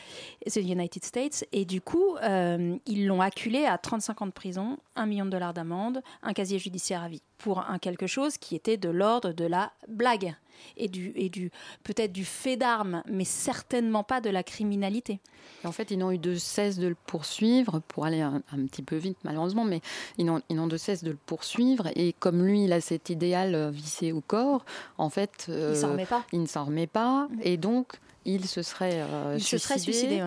the 0.48 0.58
United 0.58 1.04
States, 1.04 1.46
et 1.52 1.66
du 1.66 1.82
coup, 1.82 2.16
euh, 2.18 2.78
ils 2.86 3.06
l'ont 3.08 3.22
acculé 3.22 3.66
à 3.66 3.78
35 3.78 4.22
ans 4.22 4.28
de 4.28 4.32
prison, 4.32 4.78
1 4.96 5.06
million 5.06 5.26
de 5.26 5.32
dollars 5.32 5.54
d'amende, 5.54 6.02
un 6.24 6.34
casier 6.34 6.60
judiciaire 6.60 7.04
à 7.04 7.10
vie 7.10 7.24
pour 7.38 7.60
un 7.60 7.80
quelque 7.80 8.08
chose 8.08 8.38
qui 8.38 8.56
était 8.56 8.78
de 8.78 8.90
l'ordre 8.90 9.34
de 9.34 9.46
la 9.46 9.72
blague 9.88 10.36
et 10.78 10.88
du, 10.88 11.12
et 11.16 11.30
du 11.30 11.52
peut-être 11.84 12.12
du 12.12 12.26
fait 12.26 12.58
d'armes, 12.58 13.04
mais 13.08 13.26
certainement 13.26 14.04
pas 14.04 14.22
de 14.22 14.30
la 14.30 14.44
criminalité. 14.44 15.20
en 15.64 15.72
fait, 15.72 15.92
ils 15.92 15.98
n'ont 15.98 16.12
eu 16.12 16.18
de 16.18 16.36
cesse 16.36 16.78
de 16.78 16.88
le 16.88 16.96
poursuivre, 17.08 17.82
pour 17.88 18.06
aller 18.06 18.22
un, 18.22 18.42
petit 18.68 18.84
peu 18.84 18.96
vite 18.96 19.18
malheureusement, 19.24 19.66
mais 19.66 19.82
ils 20.18 20.26
n'ont, 20.26 20.68
de 20.68 20.78
cesse 20.78 21.04
de 21.04 21.12
le 21.12 21.18
poursuivre. 21.26 21.88
Et 21.96 22.14
comme 22.14 22.46
lui, 22.46 22.66
il 22.66 22.74
a 22.74 22.82
cet 22.82 23.10
idéal 23.10 23.56
euh, 23.56 23.70
vissé 23.70 24.12
au 24.12 24.22
corps, 24.22 24.66
en 24.98 25.10
fait, 25.10 25.48
il, 25.48 25.76
s'en 25.76 25.92
remet 25.92 26.06
pas. 26.06 26.24
il 26.32 26.42
ne 26.42 26.48
s'en 26.48 26.66
remet 26.66 26.88
pas. 26.88 27.28
Et 27.42 27.58
donc, 27.58 28.00
il 28.26 28.48
se 28.48 28.62
serait 28.62 29.02
euh, 29.02 29.36
il 29.38 29.44
suicidé. 29.44 29.60
Se 29.60 29.68
serait 29.68 29.80
suicidé 29.80 30.24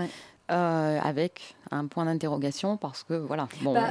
euh, 0.50 0.98
avec 1.02 1.56
un 1.70 1.86
point 1.86 2.06
d'interrogation 2.06 2.76
parce 2.76 3.04
que 3.04 3.14
voilà. 3.14 3.48
Bon, 3.60 3.74
bah, 3.74 3.90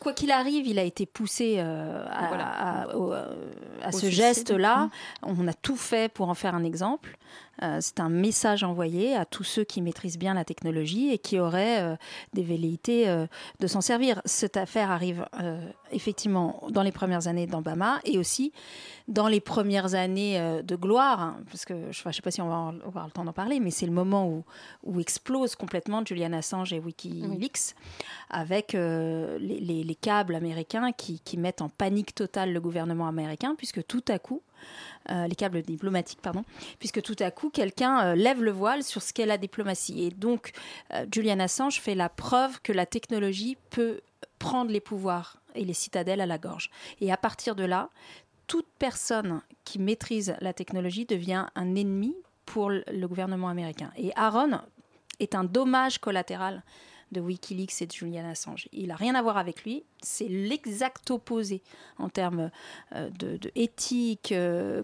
quoi 0.00 0.12
qu'il 0.14 0.30
arrive, 0.30 0.66
il 0.66 0.78
a 0.78 0.82
été 0.82 1.04
poussé 1.04 1.56
euh, 1.58 2.06
à, 2.08 2.86
à, 3.82 3.92
ce 3.92 4.08
geste-là. 4.08 4.86
Mm. 4.86 4.90
On 5.22 5.48
a 5.48 5.52
tout 5.52 5.76
fait 5.76 6.10
pour 6.10 6.28
en 6.30 6.34
faire 6.34 6.54
un 6.54 6.64
exemple. 6.64 7.18
Euh, 7.62 7.78
c'est 7.80 8.00
un 8.00 8.08
message 8.08 8.64
envoyé 8.64 9.16
à 9.16 9.24
tous 9.24 9.44
ceux 9.44 9.64
qui 9.64 9.80
maîtrisent 9.82 10.18
bien 10.18 10.34
la 10.34 10.44
technologie 10.44 11.10
et 11.10 11.18
qui 11.18 11.38
auraient 11.38 11.82
euh, 11.82 11.96
des 12.34 12.42
velléités 12.42 13.08
euh, 13.08 13.26
de 13.60 13.66
s'en 13.66 13.80
servir. 13.80 14.20
Cette 14.24 14.56
affaire 14.56 14.90
arrive 14.90 15.26
effectivement 15.90 16.62
dans 16.70 16.82
les 16.82 16.92
premières 16.92 17.28
années 17.28 17.46
d'Obama 17.46 18.00
et 18.04 18.18
aussi 18.18 18.52
dans 19.08 19.28
les 19.28 19.40
premières 19.40 19.94
années 19.94 20.62
de 20.62 20.76
gloire, 20.76 21.20
hein, 21.20 21.36
parce 21.50 21.64
que 21.64 21.74
je 21.90 22.08
ne 22.08 22.12
sais 22.12 22.22
pas 22.22 22.30
si 22.30 22.42
on 22.42 22.48
va 22.48 22.74
avoir 22.86 23.06
le 23.06 23.12
temps 23.12 23.24
d'en 23.24 23.32
parler, 23.32 23.60
mais 23.60 23.70
c'est 23.70 23.86
le 23.86 23.92
moment 23.92 24.28
où, 24.28 24.44
où 24.82 25.00
explose 25.00 25.54
complètement 25.54 26.04
Julian 26.04 26.32
Assange 26.32 26.72
et 26.72 26.80
Wikileaks 26.80 27.74
avec 28.30 28.72
les, 28.72 29.98
câbles 30.00 30.34
américains 30.34 30.92
qui, 30.92 31.20
qui 31.20 31.36
mettent 31.38 31.62
en 31.62 31.68
panique 31.68 32.14
totale 32.14 32.52
le 32.52 32.60
gouvernement 32.60 33.06
américain, 33.06 33.54
puisque 33.56 33.86
tout 33.86 34.04
à 34.08 34.18
coup, 34.18 34.42
euh, 35.10 35.26
les 35.26 35.34
câbles 35.34 35.62
diplomatiques, 35.62 36.20
pardon, 36.20 36.44
puisque 36.78 37.02
tout 37.02 37.16
à 37.20 37.30
coup, 37.30 37.50
quelqu'un 37.50 38.00
euh, 38.00 38.14
lève 38.14 38.42
le 38.42 38.50
voile 38.50 38.82
sur 38.82 39.02
ce 39.02 39.12
qu'est 39.12 39.26
la 39.26 39.38
diplomatie. 39.38 40.04
Et 40.04 40.10
donc, 40.10 40.52
euh, 40.92 41.06
Julian 41.12 41.40
Assange 41.40 41.80
fait 41.80 41.94
la 41.94 42.08
preuve 42.08 42.60
que 42.60 42.72
la 42.72 42.86
technologie 42.86 43.56
peut 43.70 44.00
prendre 44.38 44.70
les 44.70 44.80
pouvoirs 44.80 45.38
et 45.54 45.64
les 45.64 45.74
citadelles 45.74 46.20
à 46.20 46.26
la 46.26 46.38
gorge. 46.38 46.70
Et 47.00 47.12
à 47.12 47.16
partir 47.16 47.54
de 47.54 47.64
là, 47.64 47.88
toute 48.46 48.66
personne 48.78 49.42
qui 49.64 49.78
maîtrise 49.78 50.36
la 50.40 50.52
technologie 50.52 51.04
devient 51.04 51.46
un 51.54 51.74
ennemi 51.74 52.14
pour 52.44 52.70
le 52.70 53.06
gouvernement 53.06 53.48
américain. 53.48 53.90
Et 53.96 54.12
Aaron 54.14 54.60
est 55.18 55.34
un 55.34 55.44
dommage 55.44 55.98
collatéral 55.98 56.62
de 57.12 57.20
Wikileaks 57.20 57.82
et 57.82 57.86
de 57.86 57.92
Julian 57.92 58.28
Assange. 58.28 58.68
Il 58.72 58.88
n'a 58.88 58.96
rien 58.96 59.14
à 59.14 59.22
voir 59.22 59.36
avec 59.36 59.64
lui, 59.64 59.84
c'est 60.02 60.28
l'exact 60.28 61.10
opposé 61.10 61.62
en 61.98 62.08
termes 62.08 62.50
euh, 62.94 63.10
de, 63.10 63.38
éthique. 63.54 64.32
Euh, 64.32 64.82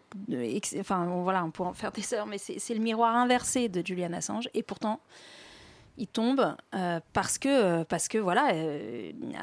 enfin, 0.78 1.06
voilà, 1.22 1.44
on 1.44 1.50
pourrait 1.50 1.70
en 1.70 1.74
faire 1.74 1.92
des 1.92 2.14
heures, 2.14 2.26
mais 2.26 2.38
c'est 2.38 2.74
le 2.74 2.80
miroir 2.80 3.16
inversé 3.16 3.68
de 3.68 3.85
Julian 3.85 4.12
Assange. 4.12 4.48
Et 4.54 4.62
pourtant, 4.62 5.00
il 5.98 6.06
tombe 6.06 6.56
euh, 6.74 7.00
parce 7.12 7.38
que, 7.38 7.82
parce 7.85 8.08
que 8.08 8.18
voilà, 8.18 8.52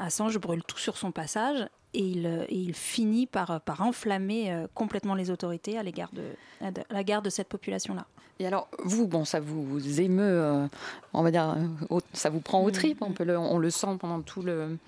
Assange 0.00 0.38
brûle 0.38 0.64
tout 0.64 0.78
sur 0.78 0.96
son 0.96 1.12
passage 1.12 1.68
et 1.94 2.00
il, 2.00 2.46
il 2.50 2.74
finit 2.74 3.26
par, 3.26 3.60
par 3.60 3.80
enflammer 3.82 4.66
complètement 4.74 5.14
les 5.14 5.30
autorités 5.30 5.78
à 5.78 5.82
l'égard 5.82 6.10
de, 6.12 6.22
à 6.60 6.70
la 6.90 7.04
garde 7.04 7.24
de 7.24 7.30
cette 7.30 7.48
population-là. 7.48 8.06
Et 8.40 8.46
alors, 8.46 8.68
vous, 8.84 9.06
bon, 9.06 9.26
ça 9.26 9.38
vous 9.38 10.00
émeut, 10.00 10.24
euh, 10.24 10.66
on 11.12 11.22
va 11.22 11.30
dire, 11.30 11.56
euh, 11.90 12.00
ça 12.14 12.30
vous 12.30 12.40
prend 12.40 12.62
au 12.62 12.68
mm. 12.68 12.72
trip, 12.72 13.02
on, 13.02 13.12
peut 13.12 13.24
le, 13.24 13.38
on 13.38 13.58
le 13.58 13.68
sent 13.68 13.98
pendant 14.00 14.22
tout 14.22 14.40
le, 14.40 14.78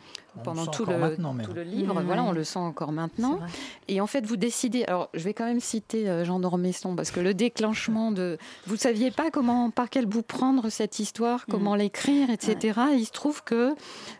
pendant 0.42 0.64
tout 0.64 0.86
le, 0.86 1.16
tout 1.44 1.52
le 1.52 1.62
livre. 1.62 2.00
Mm. 2.00 2.06
Voilà, 2.06 2.24
on 2.24 2.32
le 2.32 2.44
sent 2.44 2.58
encore 2.58 2.92
maintenant. 2.92 3.40
Et 3.88 4.00
en 4.00 4.06
fait, 4.06 4.24
vous 4.24 4.38
décidez. 4.38 4.84
Alors, 4.84 5.10
je 5.12 5.22
vais 5.22 5.34
quand 5.34 5.44
même 5.44 5.60
citer 5.60 6.08
euh, 6.08 6.24
Jean 6.24 6.40
Dormesson 6.40 6.96
parce 6.96 7.10
que 7.10 7.20
le 7.20 7.34
déclenchement 7.34 8.10
de, 8.10 8.38
vous 8.66 8.76
saviez 8.76 9.10
pas 9.10 9.30
comment, 9.30 9.70
par 9.70 9.90
quel 9.90 10.06
bout 10.06 10.22
prendre 10.22 10.70
cette 10.70 10.98
histoire, 10.98 11.40
mm. 11.40 11.50
comment 11.50 11.74
l'écrire, 11.74 12.30
etc. 12.30 12.80
Et 12.94 12.96
il 12.96 13.04
se 13.04 13.12
trouve 13.12 13.44
que 13.44 13.74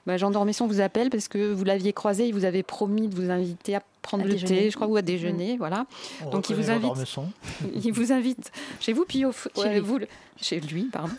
bah, 0.07 0.19
Jean 0.19 0.31
Dormesson 0.31 0.67
vous 0.67 0.83
appelle 0.83 1.09
parce 1.09 1.29
que 1.29 1.51
vous 1.51 1.65
l'aviez 1.65 1.95
croisé, 1.95 2.29
il 2.29 2.35
vous 2.35 2.45
avait 2.45 2.63
promis 2.73 3.07
de 3.07 3.15
vous 3.15 3.31
inviter 3.31 3.75
à 3.75 3.83
prendre 4.03 4.25
le 4.25 4.35
thé, 4.35 4.71
je 4.71 4.77
crois, 4.77 4.89
ou 4.89 4.97
à 4.97 5.03
déjeuner, 5.03 5.57
voilà. 5.57 5.87
Donc 6.31 6.51
il 6.51 6.57
vous 6.57 6.71
invite. 6.71 6.93
Il 7.85 7.93
vous 7.93 8.13
invite 8.13 8.51
chez 8.81 8.93
vous, 8.93 9.05
puis 9.05 9.25
au, 9.25 9.33
chez, 9.33 9.81
vous, 9.81 9.99
chez 10.41 10.61
lui, 10.61 10.85
pardon. 10.85 11.15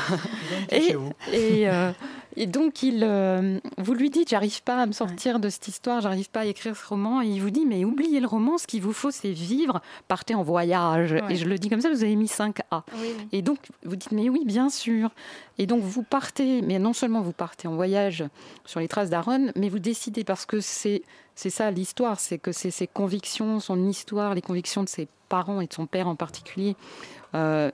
et, 0.70 0.94
et, 1.32 1.68
euh, 1.68 1.92
et, 2.36 2.46
donc 2.46 2.82
il, 2.82 3.02
euh, 3.02 3.58
vous 3.78 3.94
lui 3.94 4.10
dites, 4.10 4.30
j'arrive 4.30 4.62
pas 4.62 4.82
à 4.82 4.86
me 4.86 4.92
sortir 4.92 5.38
de 5.38 5.48
cette 5.48 5.68
histoire, 5.68 6.00
j'arrive 6.00 6.30
pas 6.30 6.40
à 6.40 6.44
écrire 6.46 6.76
ce 6.76 6.86
roman, 6.86 7.22
et 7.22 7.26
il 7.26 7.40
vous 7.40 7.50
dit, 7.50 7.66
mais 7.66 7.84
oubliez 7.84 8.20
le 8.20 8.26
roman, 8.26 8.58
ce 8.58 8.66
qu'il 8.66 8.82
vous 8.82 8.92
faut, 8.92 9.10
c'est 9.10 9.32
vivre, 9.32 9.80
partez 10.08 10.34
en 10.34 10.42
voyage. 10.42 11.14
Et 11.28 11.36
je 11.36 11.44
le 11.44 11.58
dis 11.58 11.68
comme 11.68 11.80
ça, 11.80 11.90
vous 11.90 12.02
avez 12.02 12.16
mis 12.16 12.28
5 12.28 12.58
A. 12.70 12.84
Et 13.32 13.42
donc 13.42 13.58
vous 13.84 13.96
dites, 13.96 14.12
mais 14.12 14.28
oui, 14.28 14.42
bien 14.44 14.70
sûr. 14.70 15.10
Et 15.58 15.66
donc 15.66 15.82
vous 15.82 16.02
partez, 16.02 16.62
mais 16.62 16.78
non 16.78 16.92
seulement 16.92 17.20
vous 17.20 17.32
partez 17.32 17.68
en 17.68 17.74
voyage 17.74 18.24
sur 18.64 18.80
les 18.80 18.88
traces 18.88 19.10
d'Aaron, 19.10 19.52
mais 19.56 19.68
vous 19.68 19.78
décidez 19.78 20.24
parce 20.24 20.46
que 20.46 20.60
c'est 20.60 21.02
c'est 21.34 21.50
ça 21.50 21.70
l'histoire, 21.70 22.20
c'est 22.20 22.38
que 22.38 22.52
c'est 22.52 22.70
ses 22.70 22.86
convictions, 22.86 23.60
son 23.60 23.88
histoire, 23.88 24.34
les 24.34 24.42
convictions 24.42 24.82
de 24.82 24.88
ses 24.88 25.08
parents 25.28 25.60
et 25.60 25.66
de 25.66 25.72
son 25.72 25.86
père 25.86 26.08
en 26.08 26.16
particulier, 26.16 26.76
euh, 27.34 27.70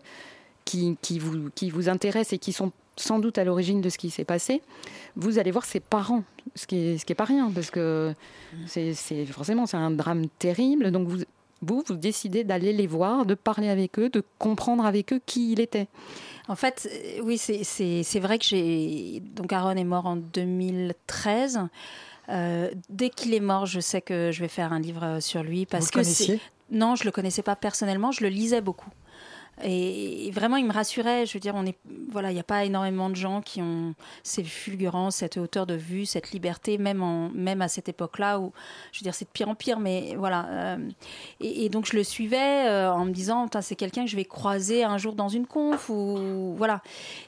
qui, 0.64 1.18
vous, 1.18 1.50
qui 1.54 1.68
vous 1.68 1.88
intéressent 1.88 2.34
et 2.34 2.38
qui 2.38 2.52
sont 2.52 2.70
sans 2.96 3.18
doute 3.18 3.38
à 3.38 3.44
l'origine 3.44 3.80
de 3.80 3.88
ce 3.88 3.98
qui 3.98 4.10
s'est 4.10 4.24
passé, 4.24 4.62
vous 5.16 5.38
allez 5.38 5.50
voir 5.50 5.64
ses 5.64 5.80
parents, 5.80 6.22
ce 6.54 6.66
qui 6.66 6.76
est, 6.76 6.98
ce 6.98 7.04
qui 7.04 7.14
pas 7.14 7.24
rien, 7.24 7.50
parce 7.50 7.70
que 7.70 8.14
c'est 8.66 8.94
forcément 9.26 9.66
c'est 9.66 9.76
un 9.76 9.90
drame 9.90 10.28
terrible. 10.38 10.90
Donc 10.90 11.08
vous, 11.08 11.18
vous, 11.62 11.82
vous 11.86 11.96
décidez 11.96 12.44
d'aller 12.44 12.72
les 12.72 12.86
voir, 12.86 13.26
de 13.26 13.34
parler 13.34 13.68
avec 13.68 13.98
eux, 13.98 14.08
de 14.08 14.22
comprendre 14.38 14.84
avec 14.84 15.12
eux 15.12 15.20
qui 15.24 15.52
il 15.52 15.60
était. 15.60 15.88
En 16.48 16.56
fait, 16.56 16.88
oui, 17.22 17.38
c'est 17.38 18.20
vrai 18.20 18.38
que 18.38 18.44
j'ai. 18.44 19.22
Donc 19.34 19.52
Aaron 19.52 19.76
est 19.76 19.84
mort 19.84 20.06
en 20.06 20.16
2013. 20.16 21.60
Euh, 22.30 22.70
dès 22.88 23.10
qu'il 23.10 23.34
est 23.34 23.40
mort, 23.40 23.66
je 23.66 23.80
sais 23.80 24.00
que 24.00 24.30
je 24.32 24.40
vais 24.40 24.48
faire 24.48 24.72
un 24.72 24.80
livre 24.80 25.20
sur 25.20 25.42
lui 25.42 25.66
parce 25.66 25.86
Vous 25.86 25.90
que 25.90 25.98
le 25.98 26.38
non, 26.70 26.94
je 26.94 27.04
le 27.04 27.10
connaissais 27.10 27.42
pas 27.42 27.56
personnellement, 27.56 28.12
je 28.12 28.22
le 28.22 28.28
lisais 28.28 28.60
beaucoup. 28.60 28.90
Et 29.62 30.30
vraiment, 30.32 30.56
il 30.56 30.66
me 30.66 30.72
rassurait. 30.72 31.26
Je 31.26 31.34
veux 31.34 31.40
dire, 31.40 31.54
on 31.54 31.66
est, 31.66 31.76
voilà, 32.10 32.30
il 32.30 32.34
n'y 32.34 32.40
a 32.40 32.44
pas 32.44 32.64
énormément 32.64 33.10
de 33.10 33.16
gens 33.16 33.40
qui 33.40 33.60
ont 33.60 33.94
ces 34.22 34.44
fulgurances, 34.44 35.16
cette 35.16 35.36
hauteur 35.36 35.66
de 35.66 35.74
vue, 35.74 36.06
cette 36.06 36.32
liberté, 36.32 36.78
même, 36.78 37.02
en, 37.02 37.30
même 37.30 37.62
à 37.62 37.68
cette 37.68 37.88
époque-là 37.88 38.40
où, 38.40 38.52
je 38.92 39.00
veux 39.00 39.04
dire, 39.04 39.14
c'est 39.14 39.24
de 39.26 39.30
pire 39.30 39.48
en 39.48 39.54
pire. 39.54 39.78
Mais 39.78 40.14
voilà. 40.16 40.46
euh, 40.50 40.76
et, 41.40 41.68
donc, 41.68 41.86
je 41.86 41.96
le 41.96 42.04
suivais 42.04 42.68
euh, 42.68 42.92
en 42.92 43.04
me 43.04 43.12
disant, 43.12 43.48
c'est 43.60 43.76
quelqu'un 43.76 44.04
que 44.04 44.10
je 44.10 44.16
vais 44.16 44.24
croiser 44.24 44.84
un 44.84 44.98
jour 44.98 45.14
dans 45.14 45.28
une 45.28 45.46
conf 45.46 45.88
ou 45.88 46.54
voilà. 46.56 46.82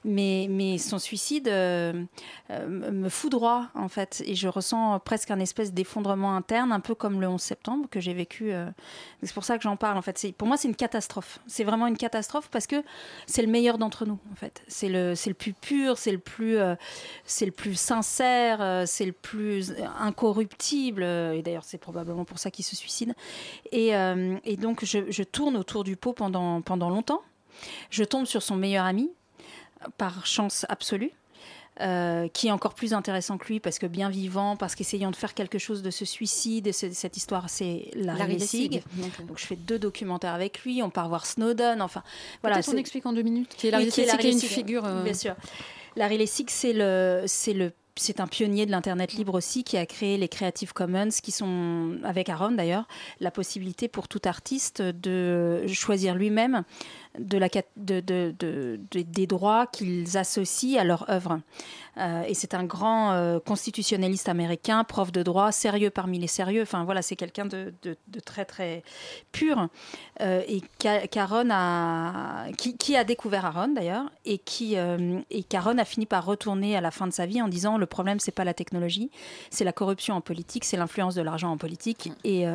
Mais, 0.04 0.46
mais 0.50 0.78
son 0.78 0.98
suicide 0.98 1.48
euh, 1.48 2.04
euh, 2.50 2.90
me 2.90 3.08
foudroie 3.08 3.68
en 3.74 3.88
fait, 3.88 4.22
et 4.26 4.34
je 4.34 4.48
ressens 4.48 4.98
presque 5.00 5.30
un 5.30 5.40
espèce 5.40 5.72
d'effondrement 5.72 6.36
interne, 6.36 6.72
un 6.72 6.80
peu 6.80 6.94
comme 6.94 7.20
le 7.20 7.28
11 7.28 7.40
septembre 7.40 7.88
que 7.90 8.00
j'ai 8.00 8.14
vécu. 8.14 8.52
c'est 9.22 9.34
pour 9.34 9.44
ça 9.44 9.56
que 9.56 9.62
j'en 9.62 9.76
parle 9.76 9.98
en 9.98 10.02
fait. 10.02 10.32
Pour 10.36 10.48
moi, 10.48 10.56
c'est 10.56 10.68
une 10.68 10.76
catastrophe. 10.76 11.40
C'est 11.46 11.64
vraiment 11.64 11.86
une 11.86 11.96
catastrophe 11.96 12.21
parce 12.50 12.66
que 12.66 12.82
c'est 13.26 13.42
le 13.42 13.48
meilleur 13.48 13.78
d'entre 13.78 14.06
nous 14.06 14.18
en 14.30 14.34
fait. 14.34 14.62
C'est 14.68 14.88
le, 14.88 15.14
c'est 15.14 15.30
le 15.30 15.34
plus 15.34 15.52
pur, 15.52 15.98
c'est 15.98 16.12
le 16.12 16.18
plus, 16.18 16.56
euh, 16.56 16.74
c'est 17.24 17.46
le 17.46 17.52
plus 17.52 17.74
sincère, 17.74 18.60
euh, 18.60 18.84
c'est 18.86 19.06
le 19.06 19.12
plus 19.12 19.74
incorruptible. 19.98 21.02
Et 21.02 21.42
d'ailleurs, 21.42 21.64
c'est 21.64 21.78
probablement 21.78 22.24
pour 22.24 22.38
ça 22.38 22.50
qu'il 22.50 22.64
se 22.64 22.76
suicide. 22.76 23.14
Et, 23.70 23.96
euh, 23.96 24.36
et 24.44 24.56
donc, 24.56 24.84
je, 24.84 25.10
je 25.10 25.22
tourne 25.22 25.56
autour 25.56 25.84
du 25.84 25.96
pot 25.96 26.12
pendant, 26.12 26.62
pendant 26.62 26.90
longtemps. 26.90 27.22
Je 27.90 28.04
tombe 28.04 28.26
sur 28.26 28.42
son 28.42 28.56
meilleur 28.56 28.84
ami 28.84 29.10
par 29.98 30.26
chance 30.26 30.66
absolue. 30.68 31.12
Euh, 31.80 32.28
qui 32.28 32.48
est 32.48 32.50
encore 32.50 32.74
plus 32.74 32.92
intéressant 32.92 33.38
que 33.38 33.46
lui 33.48 33.58
parce 33.60 33.78
que 33.78 33.86
bien 33.86 34.10
vivant, 34.10 34.56
parce 34.56 34.74
qu'essayant 34.74 35.10
de 35.10 35.16
faire 35.16 35.32
quelque 35.34 35.58
chose 35.58 35.82
de 35.82 35.90
ce 35.90 36.04
suicide, 36.04 36.72
ce- 36.72 36.92
cette 36.92 37.16
histoire, 37.16 37.48
c'est 37.48 37.90
Larry, 37.94 38.18
Larry 38.18 38.36
Lessig. 38.36 38.82
Donc, 39.26 39.38
je 39.38 39.46
fais 39.46 39.56
deux 39.56 39.78
documentaires 39.78 40.34
avec 40.34 40.62
lui, 40.64 40.82
on 40.82 40.90
part 40.90 41.08
voir 41.08 41.24
Snowden, 41.24 41.80
enfin 41.80 42.02
voilà. 42.42 42.56
Peut-être 42.56 42.74
on 42.74 42.76
explique 42.76 43.06
en 43.06 43.12
deux 43.14 43.22
minutes. 43.22 43.54
Qui 43.56 43.68
est 43.68 43.70
Larry 43.70 43.84
oui, 43.86 43.90
qui 43.90 44.00
est 44.00 44.04
Lessig, 44.04 44.16
Larry 44.18 44.30
qui 44.38 44.44
est 44.44 44.48
une 44.48 44.54
figure. 44.54 44.84
euh, 44.84 45.02
Bien 45.02 45.14
sûr. 45.14 45.34
Larry 45.96 46.18
Lessig, 46.18 46.48
c'est 46.50 46.72
le, 46.72 47.24
c'est 47.26 47.52
le, 47.52 47.72
c'est 47.96 48.20
un 48.20 48.26
pionnier 48.26 48.64
de 48.64 48.70
l'internet 48.70 49.12
libre 49.12 49.34
aussi 49.34 49.64
qui 49.64 49.76
a 49.76 49.84
créé 49.84 50.16
les 50.16 50.28
Creative 50.28 50.72
Commons, 50.72 51.10
qui 51.22 51.30
sont 51.32 51.98
avec 52.04 52.30
Aaron 52.30 52.52
d'ailleurs 52.52 52.88
la 53.20 53.30
possibilité 53.30 53.88
pour 53.88 54.08
tout 54.08 54.22
artiste 54.24 54.80
de 54.80 55.66
choisir 55.68 56.14
lui-même 56.14 56.64
de 57.18 57.38
la, 57.38 57.48
de, 57.76 58.00
de- 58.00 58.34
de- 58.38 58.80
de- 58.90 59.02
des 59.02 59.26
droits 59.26 59.66
qu'ils 59.66 60.16
associent 60.16 60.80
à 60.80 60.84
leur 60.84 61.08
œuvre. 61.10 61.40
Euh, 61.98 62.22
et 62.26 62.32
c'est 62.32 62.54
un 62.54 62.64
grand 62.64 63.12
euh, 63.12 63.38
constitutionnaliste 63.38 64.30
américain, 64.30 64.82
prof 64.82 65.12
de 65.12 65.22
droit, 65.22 65.52
sérieux 65.52 65.90
parmi 65.90 66.18
les 66.18 66.26
sérieux. 66.26 66.62
Enfin 66.62 66.84
voilà, 66.84 67.02
c'est 67.02 67.16
quelqu'un 67.16 67.44
de, 67.44 67.74
de- 67.82 67.96
très 68.24 68.46
très 68.46 68.82
pur 69.30 69.68
euh, 70.22 70.40
et 70.48 70.62
qu'Aaron 70.78 71.48
a, 71.50 72.46
qui, 72.56 72.96
a 72.96 73.04
découvert 73.04 73.44
Aaron 73.44 73.68
d'ailleurs 73.68 74.10
et 74.24 74.38
qui 74.38 74.76
et 75.30 75.42
qu'Aaron 75.42 75.76
a 75.76 75.84
fini 75.84 76.06
par 76.06 76.24
retourner 76.24 76.76
à 76.76 76.80
la 76.80 76.90
fin 76.90 77.06
de 77.06 77.12
sa 77.12 77.26
vie 77.26 77.42
en 77.42 77.48
disant 77.48 77.76
le 77.76 77.86
problème 77.86 78.20
c'est 78.20 78.30
pas 78.32 78.44
la 78.44 78.54
technologie, 78.54 79.10
c'est 79.50 79.64
la 79.64 79.72
corruption 79.72 80.14
en 80.14 80.20
politique, 80.22 80.64
c'est 80.64 80.76
l'influence 80.78 81.14
de 81.14 81.22
l'argent 81.22 81.50
en 81.50 81.58
politique 81.58 82.10
et 82.24 82.46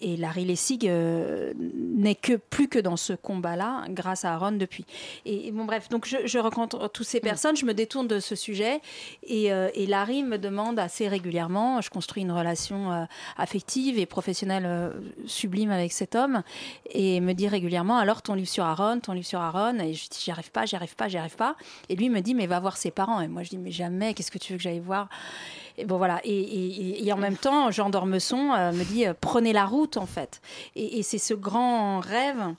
et 0.00 0.16
Larry 0.16 0.44
Lessig 0.44 0.86
euh, 0.86 1.52
n'est 1.56 2.14
que 2.14 2.34
plus 2.34 2.68
que 2.68 2.78
dans 2.78 2.96
ce 2.96 3.12
combat-là 3.12 3.84
grâce 3.90 4.24
à 4.24 4.34
Aaron 4.34 4.52
depuis. 4.52 4.84
Et, 5.24 5.48
et 5.48 5.52
bon 5.52 5.64
bref, 5.64 5.88
donc 5.88 6.06
je, 6.06 6.16
je 6.24 6.38
rencontre 6.38 6.88
toutes 6.88 7.06
ces 7.06 7.20
personnes, 7.20 7.56
je 7.56 7.64
me 7.64 7.74
détourne 7.74 8.06
de 8.06 8.20
ce 8.20 8.34
sujet 8.34 8.80
et, 9.22 9.52
euh, 9.52 9.70
et 9.74 9.86
Larry 9.86 10.22
me 10.22 10.38
demande 10.38 10.78
assez 10.78 11.08
régulièrement, 11.08 11.80
je 11.80 11.90
construis 11.90 12.22
une 12.22 12.32
relation 12.32 12.92
euh, 12.92 13.04
affective 13.36 13.98
et 13.98 14.06
professionnelle 14.06 14.92
sublime 15.26 15.70
avec 15.70 15.92
cet 15.92 16.14
homme 16.14 16.42
et 16.90 17.20
me 17.20 17.32
dit 17.32 17.48
régulièrement 17.48 17.98
alors 17.98 18.22
ton 18.22 18.34
livre 18.34 18.48
sur 18.48 18.64
Aaron, 18.64 19.00
ton 19.00 19.12
livre 19.12 19.26
sur 19.26 19.40
Aaron 19.40 19.78
et 19.78 19.94
je 19.94 20.08
dis 20.08 20.18
j'y 20.20 20.30
arrive 20.30 20.50
pas, 20.50 20.66
j'y 20.66 20.76
arrive 20.76 20.96
pas, 20.96 21.08
j'y 21.08 21.18
arrive 21.18 21.36
pas. 21.36 21.56
Et 21.88 21.96
lui 21.96 22.08
me 22.10 22.20
dit 22.20 22.34
mais 22.34 22.46
va 22.46 22.60
voir 22.60 22.76
ses 22.76 22.90
parents. 22.90 23.20
Et 23.20 23.28
moi 23.28 23.42
je 23.42 23.50
dis 23.50 23.58
mais 23.58 23.70
jamais, 23.70 24.14
qu'est-ce 24.14 24.30
que 24.30 24.38
tu 24.38 24.52
veux 24.52 24.58
que 24.58 24.62
j'aille 24.62 24.80
voir? 24.80 25.08
Et 25.78 25.84
bon 25.84 25.96
voilà, 25.96 26.20
et, 26.24 27.12
en 27.12 27.16
même 27.16 27.36
temps, 27.36 27.70
Jean 27.70 27.88
d'Ormesson 27.88 28.52
euh, 28.52 28.72
me 28.72 28.84
dit 28.84 29.06
euh, 29.06 29.14
prenez 29.18 29.52
la 29.52 29.64
route 29.64 29.96
en 29.96 30.06
fait. 30.06 30.42
Et, 30.74 31.02
c'est 31.04 31.18
ce 31.18 31.34
grand 31.34 32.00
rêve 32.00 32.54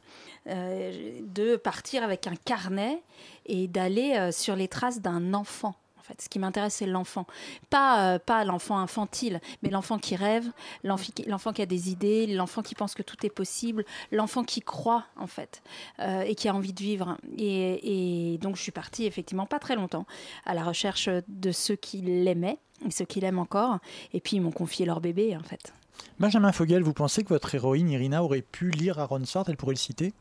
euh, 0.48 1.20
de 1.22 1.58
partir 1.58 2.02
avec 2.04 2.28
un 2.28 2.36
carnet 2.46 3.04
et 3.46 3.68
d'aller 3.68 4.32
sur 4.32 4.56
les 4.56 4.68
traces 4.68 5.02
d'un 5.02 5.34
enfant. 5.34 5.76
Ce 6.18 6.28
qui 6.28 6.40
m'intéresse, 6.40 6.76
c'est 6.76 6.88
l'enfant, 6.88 7.28
pas 7.70 8.18
pas 8.18 8.44
l'enfant 8.44 8.80
infantile, 8.80 9.40
mais 9.62 9.70
l'enfant 9.70 10.00
qui 10.00 10.16
rêve, 10.16 10.50
l'enfant 10.84 11.12
qui, 11.14 11.24
l'enfant 11.26 11.54
qui 11.54 11.62
a 11.62 11.68
des 11.68 11.92
idées, 11.92 12.26
l'enfant 12.26 12.64
qui 12.64 12.74
pense 12.74 12.96
que 12.96 13.04
tout 13.04 13.24
est 13.28 13.30
possible, 13.30 13.86
l'enfant 14.12 14.44
qui 14.44 14.62
croit 14.62 15.06
en 15.18 15.28
fait 15.28 15.62
et 16.00 16.34
qui 16.34 16.50
a 16.50 16.56
envie 16.56 16.74
de 16.74 16.80
vivre. 16.80 17.16
Et 17.38 18.40
donc, 18.42 18.56
je 18.56 18.62
suis 18.64 18.72
partie 18.72 19.06
effectivement 19.06 19.46
pas 19.46 19.60
très 19.60 19.76
longtemps 19.76 20.08
à 20.46 20.56
la 20.56 20.64
recherche 20.64 21.10
de 21.28 21.52
ceux 21.52 21.76
qui 21.76 22.02
l'aimaient 22.02 22.58
et 22.86 22.92
ceux 22.92 23.06
qui 23.06 23.20
l'aiment 23.20 23.40
encore. 23.40 23.80
Et 24.14 24.20
puis 24.20 24.38
ils 24.38 24.42
m'ont 24.42 24.52
confié 24.52 24.86
leur 24.86 25.02
bébé 25.02 25.36
en 25.38 25.44
fait. 25.44 25.74
Benjamin 26.20 26.52
Fogel, 26.52 26.84
vous 26.84 26.94
pensez 26.94 27.24
que 27.24 27.30
votre 27.30 27.54
héroïne 27.54 27.90
Irina 27.90 28.24
aurait 28.24 28.42
pu 28.42 28.72
lire 28.72 29.00
Aaron 29.00 29.26
Swart 29.26 29.46
Elle 29.48 29.58
pourrait 29.58 29.74
le 29.74 29.80
citer? 29.80 30.14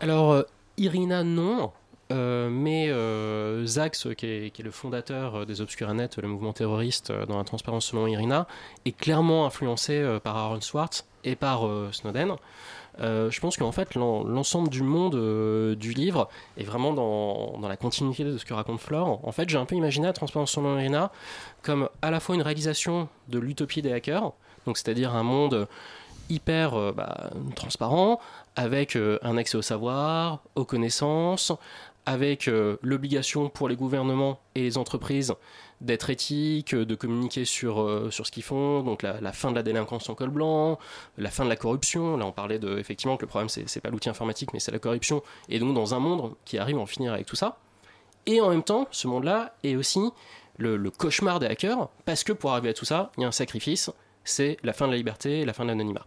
Alors, 0.00 0.32
euh, 0.32 0.42
Irina, 0.76 1.24
non. 1.24 1.72
Euh, 2.10 2.48
mais 2.48 2.88
euh, 2.88 3.66
Zax, 3.66 4.08
qui 4.16 4.26
est, 4.26 4.50
qui 4.50 4.62
est 4.62 4.64
le 4.64 4.70
fondateur 4.70 5.44
des 5.44 5.60
Obscuranet, 5.60 6.08
le 6.16 6.28
mouvement 6.28 6.52
terroriste 6.52 7.12
dans 7.12 7.36
la 7.36 7.44
transparence 7.44 7.86
selon 7.86 8.06
Irina, 8.06 8.46
est 8.86 8.96
clairement 8.96 9.44
influencé 9.44 9.94
euh, 9.94 10.18
par 10.18 10.36
Aaron 10.36 10.60
Swartz 10.60 11.04
et 11.24 11.36
par 11.36 11.66
euh, 11.66 11.90
Snowden. 11.92 12.36
Euh, 13.00 13.30
je 13.30 13.40
pense 13.40 13.56
qu'en 13.56 13.72
fait, 13.72 13.94
l'en- 13.94 14.24
l'ensemble 14.24 14.68
du 14.68 14.82
monde 14.82 15.14
euh, 15.14 15.74
du 15.74 15.92
livre 15.92 16.28
est 16.56 16.64
vraiment 16.64 16.92
dans, 16.92 17.68
la 17.68 17.76
continuité 17.76 18.24
de 18.24 18.36
ce 18.38 18.44
que 18.44 18.54
raconte 18.54 18.80
Flore. 18.80 19.20
En 19.22 19.32
fait, 19.32 19.48
j'ai 19.48 19.58
un 19.58 19.64
peu 19.64 19.74
imaginé 19.76 20.06
la 20.06 20.12
transparence 20.12 20.52
selon 20.52 20.78
Irina 20.78 21.10
comme 21.62 21.88
à 22.02 22.10
la 22.10 22.20
fois 22.20 22.34
une 22.34 22.42
réalisation 22.42 23.08
de 23.28 23.38
l'utopie 23.38 23.82
des 23.82 23.92
hackers, 23.92 24.32
donc 24.66 24.78
c'est-à-dire 24.78 25.14
un 25.14 25.22
monde 25.22 25.68
hyper 26.30 26.74
euh, 26.74 26.92
bah, 26.92 27.30
transparent, 27.54 28.20
avec 28.56 28.98
un 29.22 29.36
accès 29.36 29.56
au 29.56 29.62
savoir, 29.62 30.40
aux 30.56 30.64
connaissances, 30.64 31.52
avec 32.06 32.50
l'obligation 32.82 33.50
pour 33.50 33.68
les 33.68 33.76
gouvernements 33.76 34.40
et 34.56 34.62
les 34.62 34.78
entreprises 34.78 35.34
d'être 35.80 36.10
éthiques, 36.10 36.74
euh, 36.74 36.84
de 36.84 36.94
communiquer 36.94 37.44
sur, 37.44 37.80
euh, 37.80 38.10
sur 38.10 38.26
ce 38.26 38.32
qu'ils 38.32 38.42
font, 38.42 38.82
donc 38.82 39.02
la, 39.02 39.32
fin 39.32 39.50
de 39.50 39.56
la 39.56 39.62
délinquance 39.62 40.08
en 40.08 40.14
col 40.14 40.30
blanc, 40.30 40.78
la 41.16 41.30
fin 41.30 41.44
de 41.44 41.48
la 41.48 41.56
corruption. 41.56 42.16
Là, 42.16 42.26
on 42.26 42.32
parlait 42.32 42.58
de, 42.58 42.78
effectivement 42.78 43.16
que 43.16 43.22
le 43.22 43.28
problème, 43.28 43.48
c'est 43.48 43.80
pas 43.80 43.90
l'outil 43.90 44.08
informatique, 44.08 44.52
mais 44.52 44.60
c'est 44.60 44.72
la 44.72 44.78
corruption. 44.78 45.22
Et 45.48 45.58
donc, 45.58 45.74
dans 45.74 45.94
un 45.94 45.98
monde 45.98 46.34
qui 46.44 46.58
arrive 46.58 46.78
à 46.78 46.80
en 46.80 46.86
finir 46.86 47.12
avec 47.12 47.26
tout 47.26 47.36
ça. 47.36 47.58
Et 48.26 48.40
en 48.40 48.50
même 48.50 48.62
temps, 48.62 48.88
ce 48.90 49.06
monde-là 49.06 49.54
est 49.62 49.76
aussi 49.76 50.10
le, 50.58 50.76
le 50.76 50.90
cauchemar 50.90 51.38
des 51.38 51.46
hackers, 51.46 51.88
parce 52.04 52.24
que 52.24 52.32
pour 52.32 52.52
arriver 52.52 52.70
à 52.70 52.74
tout 52.74 52.84
ça, 52.84 53.10
il 53.16 53.22
y 53.22 53.24
a 53.24 53.28
un 53.28 53.32
sacrifice, 53.32 53.90
c'est 54.24 54.58
la 54.62 54.72
fin 54.72 54.86
de 54.86 54.92
la 54.92 54.98
liberté 54.98 55.44
la 55.44 55.52
fin 55.52 55.64
de 55.64 55.68
l'anonymat. 55.68 56.06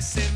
I 0.00 0.29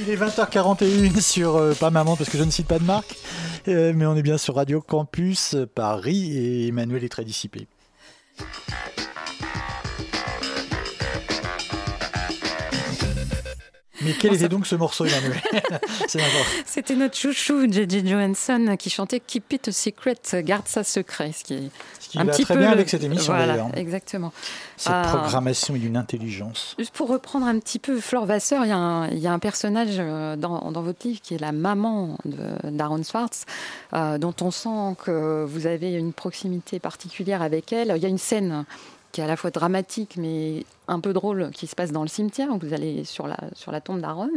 Il 0.00 0.10
est 0.10 0.16
20h41 0.16 1.20
sur 1.20 1.56
euh, 1.56 1.74
pas 1.74 1.90
maman 1.90 2.16
parce 2.16 2.30
que 2.30 2.38
je 2.38 2.44
ne 2.44 2.50
cite 2.50 2.68
pas 2.68 2.78
de 2.78 2.84
marque, 2.84 3.16
euh, 3.66 3.92
mais 3.94 4.06
on 4.06 4.16
est 4.16 4.22
bien 4.22 4.38
sur 4.38 4.54
Radio 4.54 4.80
Campus 4.80 5.56
Paris 5.74 6.36
et 6.36 6.68
Emmanuel 6.68 7.02
est 7.04 7.08
très 7.08 7.24
dissipé. 7.24 7.66
Mais 14.08 14.14
quel 14.18 14.34
était 14.34 14.48
donc 14.48 14.66
ce 14.66 14.74
morceau, 14.74 15.04
Emmanuel? 15.04 15.40
C'était 16.66 16.96
notre 16.96 17.16
chouchou, 17.16 17.70
J.J. 17.70 18.06
Johansson, 18.08 18.76
qui 18.78 18.90
chantait 18.90 19.20
Keep 19.20 19.52
it 19.52 19.68
a 19.68 19.72
secret, 19.72 20.16
garde 20.42 20.66
ça 20.66 20.82
secret. 20.84 21.32
Ce 21.32 21.44
qui 21.44 21.54
est 21.54 21.70
Ce 22.00 22.08
qui 22.08 22.18
un 22.18 22.24
va 22.24 22.32
petit 22.32 22.42
très 22.44 22.54
peu 22.54 22.60
bien 22.60 22.68
le- 22.70 22.74
avec 22.74 22.88
cette 22.88 23.04
émission 23.04 23.32
Voilà, 23.34 23.52
d'ailleurs. 23.54 23.70
exactement. 23.76 24.32
Cette 24.76 24.92
Ah. 24.94 25.04
programmation 25.08 25.74
est 25.76 25.78
d'une 25.78 25.96
intelligence. 25.96 26.74
Juste 26.78 26.94
pour 26.94 27.08
reprendre 27.08 27.46
un 27.46 27.58
petit 27.58 27.78
peu 27.78 28.00
Flore 28.00 28.26
Vasseur, 28.26 28.64
il 28.64 28.68
y 28.68 28.72
a 28.72 28.76
un, 28.78 29.08
il 29.08 29.18
y 29.18 29.26
a 29.26 29.32
un 29.32 29.38
personnage 29.38 29.96
euh, 29.98 30.36
dans, 30.36 30.70
dans 30.72 30.82
votre 30.82 31.06
livre 31.06 31.20
qui 31.22 31.34
est 31.34 31.38
la 31.40 31.52
maman 31.52 32.16
d'Aaron 32.64 33.02
Swartz, 33.04 33.44
euh, 33.94 34.18
dont 34.18 34.34
on 34.40 34.50
sent 34.50 34.96
que 35.04 35.44
vous 35.46 35.66
avez 35.66 35.92
une 35.92 36.12
proximité 36.12 36.78
particulière 36.78 37.42
avec 37.42 37.72
elle. 37.72 37.92
Il 37.96 38.02
y 38.02 38.06
a 38.06 38.08
une 38.08 38.18
scène 38.18 38.64
qui 39.12 39.20
est 39.20 39.24
à 39.24 39.26
la 39.26 39.36
fois 39.36 39.50
dramatique 39.50 40.16
mais 40.18 40.64
un 40.86 41.00
peu 41.00 41.12
drôle 41.12 41.50
qui 41.52 41.66
se 41.66 41.74
passe 41.76 41.92
dans 41.92 42.02
le 42.02 42.08
cimetière. 42.08 42.48
Où 42.50 42.58
vous 42.58 42.72
allez 42.72 43.04
sur 43.04 43.26
la, 43.26 43.36
sur 43.54 43.72
la 43.72 43.80
tombe 43.80 44.00
d'Aaron. 44.00 44.30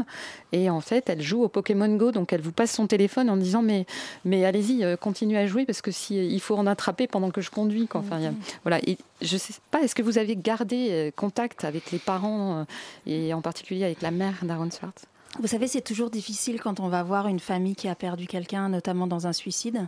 Et 0.51 0.69
en 0.69 0.81
fait 0.81 1.09
elle 1.09 1.21
joue 1.21 1.43
au 1.43 1.47
Pokémon 1.49 1.87
Go. 1.95 2.11
Donc 2.11 2.33
elle 2.33 2.41
vous 2.41 2.51
passe 2.51 2.71
son 2.73 2.87
téléphone 2.87 3.29
en 3.29 3.37
disant 3.37 3.61
mais, 3.61 3.85
mais 4.25 4.45
allez-y 4.45 4.83
euh, 4.83 4.95
continuez 4.97 5.37
à 5.37 5.47
jouer 5.47 5.65
parce 5.65 5.81
que 5.81 5.91
si, 5.91 6.15
il 6.15 6.39
faut 6.39 6.55
en 6.55 6.67
attraper 6.67 7.07
pendant 7.07 7.31
que 7.31 7.41
je 7.41 7.49
conduis 7.51 7.87
quoi. 7.87 8.01
Enfin, 8.01 8.23
a- 8.23 8.33
voilà. 8.63 8.79
Et 8.87 8.97
je 9.21 9.37
sais 9.37 9.53
pas 9.71 9.81
est-ce 9.81 9.95
que 9.95 10.01
vous 10.03 10.17
avez 10.17 10.35
gardé 10.35 10.87
euh, 10.91 11.11
contact 11.15 11.63
avec 11.65 11.91
les 11.91 11.99
parents 11.99 12.59
euh, 12.59 12.63
et 13.05 13.33
en 13.33 13.41
particulier 13.41 13.83
avec 13.85 14.01
la 14.01 14.11
mère 14.11 14.35
d'Aaron 14.43 14.71
Swartz? 14.71 15.03
Vous 15.39 15.47
savez, 15.47 15.67
c'est 15.67 15.81
toujours 15.81 16.09
difficile 16.09 16.59
quand 16.59 16.81
on 16.81 16.89
va 16.89 17.03
voir 17.03 17.27
une 17.27 17.39
famille 17.39 17.75
qui 17.75 17.87
a 17.87 17.95
perdu 17.95 18.27
quelqu'un, 18.27 18.67
notamment 18.67 19.07
dans 19.07 19.27
un 19.27 19.33
suicide, 19.33 19.87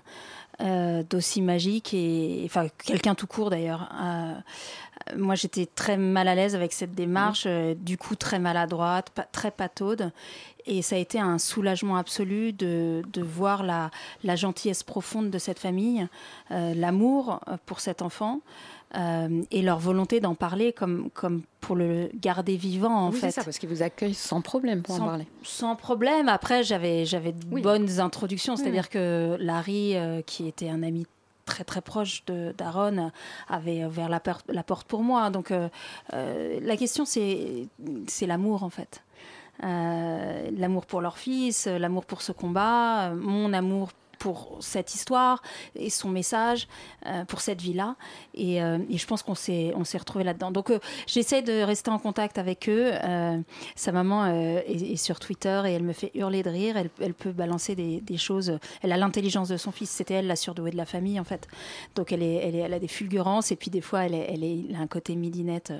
euh, 0.61 1.03
d'aussi 1.03 1.41
magique 1.41 1.93
et 1.93 2.43
enfin 2.45 2.67
quelqu'un 2.85 3.13
tout 3.13 3.27
court 3.27 3.49
d'ailleurs. 3.49 3.89
Euh, 4.01 4.33
moi, 5.17 5.35
j'étais 5.35 5.65
très 5.65 5.97
mal 5.97 6.29
à 6.29 6.35
l'aise 6.35 6.55
avec 6.55 6.71
cette 6.71 6.95
démarche, 6.95 7.43
euh, 7.45 7.73
du 7.75 7.97
coup 7.97 8.15
très 8.15 8.39
maladroite, 8.39 9.09
pa- 9.09 9.23
très 9.23 9.51
pataude. 9.51 10.11
Et 10.65 10.81
ça 10.81 10.95
a 10.95 10.99
été 10.99 11.19
un 11.19 11.37
soulagement 11.39 11.97
absolu 11.97 12.53
de, 12.53 13.01
de 13.11 13.21
voir 13.21 13.63
la, 13.63 13.91
la 14.23 14.37
gentillesse 14.37 14.81
profonde 14.81 15.29
de 15.29 15.37
cette 15.37 15.59
famille, 15.59 16.07
l'amour 16.49 17.41
pour 17.65 17.81
cet 17.81 18.01
enfant 18.01 18.39
euh, 18.95 19.41
et 19.51 19.61
leur 19.61 19.79
volonté 19.79 20.19
d'en 20.19 20.35
parler 20.35 20.71
comme, 20.73 21.09
comme 21.13 21.41
pour 21.61 21.75
le 21.75 22.09
garder 22.15 22.55
vivant 22.57 22.93
en 23.07 23.09
Oui, 23.11 23.15
fait. 23.17 23.27
c'est 23.31 23.31
ça 23.39 23.43
parce 23.43 23.57
qu'ils 23.57 23.69
vous 23.69 23.81
accueillent 23.83 24.13
sans 24.13 24.41
problème 24.41 24.81
pour 24.83 24.95
en 25.01 25.05
parler 25.05 25.27
Sans 25.43 25.75
problème. 25.75 26.29
Après, 26.29 26.63
j'avais 26.63 27.05
j'avais 27.05 27.31
de 27.31 27.43
Oui. 27.51 27.61
bonnes 27.61 27.99
introductions. 27.99 28.53
Oui, 28.55 28.59
C'est-à-dire 28.61 28.89
que 28.89 29.35
Larry, 29.39 29.95
euh, 29.97 30.21
qui 30.21 30.47
était 30.47 30.69
un 30.69 30.83
ami 30.83 31.07
très 31.45 31.63
très 31.63 31.81
proche 31.81 32.23
de 32.25 32.53
d'Aaron, 32.57 33.11
avait 33.49 33.83
ouvert 33.85 34.07
la, 34.09 34.19
per- 34.19 34.43
la 34.47 34.63
porte 34.63 34.87
pour 34.87 35.01
moi. 35.03 35.29
Donc 35.29 35.51
euh, 35.51 35.67
euh, 36.13 36.59
la 36.61 36.77
question, 36.77 37.03
c'est 37.05 37.67
c'est 38.07 38.27
l'amour 38.27 38.63
en 38.63 38.69
fait. 38.69 39.03
Euh, 39.63 40.49
l'amour 40.57 40.85
pour 40.85 41.01
leur 41.01 41.17
fils, 41.17 41.67
l'amour 41.67 42.05
pour 42.05 42.21
ce 42.21 42.31
combat, 42.31 43.11
mon 43.13 43.53
amour 43.53 43.89
pour 44.23 44.55
cette 44.61 44.95
histoire 44.95 45.43
et 45.75 45.89
son 45.89 46.07
message 46.07 46.69
euh, 47.07 47.25
pour 47.25 47.41
cette 47.41 47.61
vie-là. 47.61 47.97
Et, 48.33 48.63
euh, 48.63 48.77
et 48.89 48.97
je 48.97 49.05
pense 49.05 49.21
qu'on 49.21 49.35
s'est 49.35 49.73
retrouvés 49.75 50.23
là-dedans. 50.23 50.49
Donc 50.49 50.71
euh, 50.71 50.79
j'essaie 51.07 51.41
de 51.41 51.61
rester 51.61 51.91
en 51.91 51.99
contact 51.99 52.37
avec 52.37 52.69
eux. 52.69 52.93
Sa 53.75 53.91
maman 53.91 54.27
est, 54.27 54.95
sur 54.95 55.19
Twitter 55.19 55.61
et 55.65 55.73
elle 55.73 55.83
me 55.83 55.91
fait 55.91 56.11
hurler 56.15 56.41
de 56.41 56.49
rire. 56.49 56.77
Elle, 56.77 57.13
peut 57.13 57.33
balancer 57.33 57.75
des, 57.75 58.17
choses. 58.17 58.57
Elle 58.81 58.93
a 58.93 58.97
l'intelligence 58.97 59.49
de 59.49 59.57
son 59.57 59.73
fils. 59.73 59.89
C'était 59.89 60.13
elle 60.13 60.27
la 60.27 60.37
surdouée 60.37 60.71
de 60.71 60.77
la 60.77 60.85
famille 60.85 61.19
en 61.19 61.25
fait. 61.25 61.49
Donc 61.95 62.13
elle, 62.13 62.23
est, 62.23 62.35
elle, 62.35 62.73
a 62.73 62.79
des 62.79 62.87
fulgurances 62.87 63.51
et 63.51 63.57
puis 63.57 63.71
des 63.71 63.81
fois 63.81 64.05
elle, 64.05 64.15
elle, 64.15 64.45
elle 64.45 64.73
a 64.73 64.79
un 64.79 64.87
côté 64.87 65.17
midinette. 65.17 65.73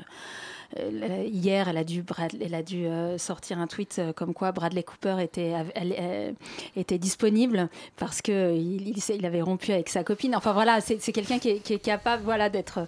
Euh, 0.80 1.24
hier, 1.32 1.68
elle 1.70 1.78
a 1.78 1.84
dû, 1.84 2.02
Brad- 2.04 2.36
elle 2.42 2.56
a 2.56 2.64
dû 2.64 2.86
euh, 2.86 3.18
sortir 3.18 3.60
un 3.60 3.68
tweet 3.68 3.98
euh, 4.00 4.14
comme 4.14 4.34
quoi 4.34 4.52
Bradley 4.52 4.84
Cooper 4.84 5.18
était, 5.22 5.54
elle, 5.76 6.36
était 6.76 6.98
disponible 6.98 7.70
parce 7.98 8.22
que 8.22 8.56
il, 8.56 8.98
il 8.98 9.26
avait 9.26 9.42
rompu 9.42 9.72
avec 9.72 9.90
sa 9.90 10.04
copine. 10.04 10.36
Enfin 10.36 10.54
voilà, 10.54 10.82
c'est 10.82 10.98
quelqu'un 11.12 11.40
qui, 11.40 11.50
est- 11.50 11.60
qui 11.60 11.74
est 11.74 11.80
capable, 11.80 12.24
voilà, 12.24 12.50
d'être. 12.50 12.88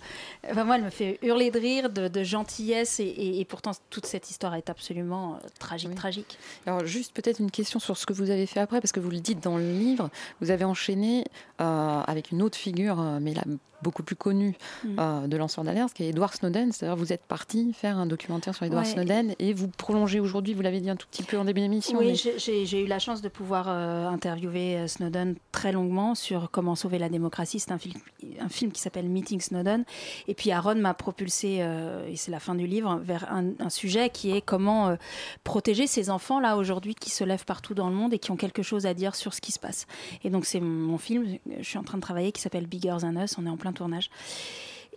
Enfin, 0.50 0.64
moi, 0.64 0.78
elle 0.78 0.84
me 0.84 0.90
fait 0.90 1.20
hurler 1.22 1.52
de 1.52 1.60
rire, 1.60 1.90
de, 1.90 2.08
de 2.08 2.24
gentillesse, 2.24 3.00
et, 3.00 3.04
et- 3.04 3.40
et 3.40 3.46
pourtant 3.46 3.72
toute 3.90 4.06
cette 4.06 4.30
histoire 4.30 4.56
est 4.56 4.70
absolument 4.70 5.40
tragique, 5.60 5.96
tragique. 5.96 6.38
Alors 6.66 6.86
juste 6.86 7.14
peut-être 7.14 7.40
une 7.40 7.52
question 7.52 7.80
sur 7.80 7.98
ce 7.98 8.06
que 8.06 8.14
vous 8.14 8.30
avez 8.30 8.46
fait 8.46 8.60
après, 8.60 8.82
parce 8.82 8.92
que 8.92 9.00
vous 9.00 9.12
le 9.12 9.20
dites 9.20 9.44
dans 9.44 9.58
le 9.58 9.72
livre, 9.72 10.10
vous 10.42 10.52
avez 10.52 10.66
enchaîné 10.66 11.24
avec 11.60 12.32
une 12.32 12.42
autre 12.42 12.58
figure, 12.58 12.98
mais 13.22 13.34
là 13.34 13.44
beaucoup 13.82 14.04
plus 14.04 14.16
connue 14.16 14.56
Mm. 14.84 14.96
euh, 15.00 15.28
de 15.28 15.38
lanceur 15.38 15.64
d'alerte, 15.64 15.94
qui 15.94 16.04
est 16.04 16.10
Edward 16.10 16.34
Snowden. 16.34 16.72
C'est-à-dire 16.72 16.96
vous 16.96 17.14
êtes 17.14 17.24
parti 17.24 17.74
faire 17.74 17.98
un 17.98 18.06
documentaire 18.06 18.54
sur 18.56 18.66
Edward 18.66 18.86
Ouais. 18.86 18.92
Snowden 18.92 19.34
et 19.40 19.54
vous 19.54 19.68
prolongez 19.68 20.20
aujourd'hui, 20.20 20.54
vous 20.54 20.62
l'avez 20.62 20.80
dit 20.82 20.90
un 20.90 20.96
tout 20.96 21.08
petit 21.10 21.24
peu 21.24 21.38
en 21.38 21.46
début 21.46 21.62
d'émission. 21.62 21.98
Oui, 22.00 22.20
mais- 22.26 22.38
j'ai- 22.66 22.82
eu 22.84 22.88
la 22.88 23.00
chance 23.00 23.22
de 23.22 23.30
pouvoir 23.30 23.68
euh, 23.70 24.08
interviewer 24.08 24.78
euh, 24.78 24.88
Snowden 24.88 25.36
très 25.52 25.72
longuement 25.72 26.14
sur 26.16 26.52
comment 26.52 26.76
sauver 26.76 27.00
la 27.00 27.10
démocratie. 27.10 27.60
C'est 27.60 27.72
un 27.72 27.78
film, 27.78 27.96
un 28.40 28.50
film 28.50 28.72
qui 28.72 28.82
s'appelle 28.82 29.08
Meeting 29.08 29.40
Snowden. 29.40 29.86
Et 30.28 30.34
puis 30.34 30.52
Aaron 30.52 30.76
m'a 30.76 30.94
propulsé, 30.94 31.58
euh, 31.62 32.08
et 32.08 32.16
c'est 32.16 32.32
la 32.32 32.40
fin 32.40 32.56
du 32.56 32.68
livre, 32.68 33.00
vers 33.04 33.32
un, 33.32 33.52
un 33.60 33.70
sujet 33.70 34.10
qui 34.10 34.32
est 34.36 34.42
comment 34.42 34.98
protéger 35.44 35.88
ces 35.88 36.10
enfants 36.10 36.40
là 36.40 36.58
aujourd'hui 36.58 36.96
qui 36.96 37.10
se 37.10 37.24
lèvent 37.24 37.46
partout 37.46 37.74
dans 37.74 37.90
le 37.90 37.96
monde 37.96 38.14
et 38.14 38.20
qui 38.20 38.32
ont 38.32 38.36
quelque 38.36 38.64
chose 38.64 38.86
à 38.86 38.94
dire 38.94 39.16
sur 39.16 39.34
ce 39.34 39.42
qui 39.42 39.52
se 39.52 39.60
passe. 39.60 39.88
Et 40.24 40.30
donc 40.30 40.46
c'est 40.46 40.60
mon 40.60 40.98
film, 40.98 41.38
je 41.60 41.64
suis 41.64 41.78
en 41.78 41.84
train 41.84 41.98
de 41.98 42.02
travailler, 42.04 42.32
qui 42.32 42.42
s'appelle 42.42 42.68
Bigger 42.68 42.98
Than 43.02 43.16
Us. 43.22 43.36
On 43.38 43.46
est 43.46 43.50
en 43.50 43.58
plein 43.58 43.74
tournage. 43.76 44.10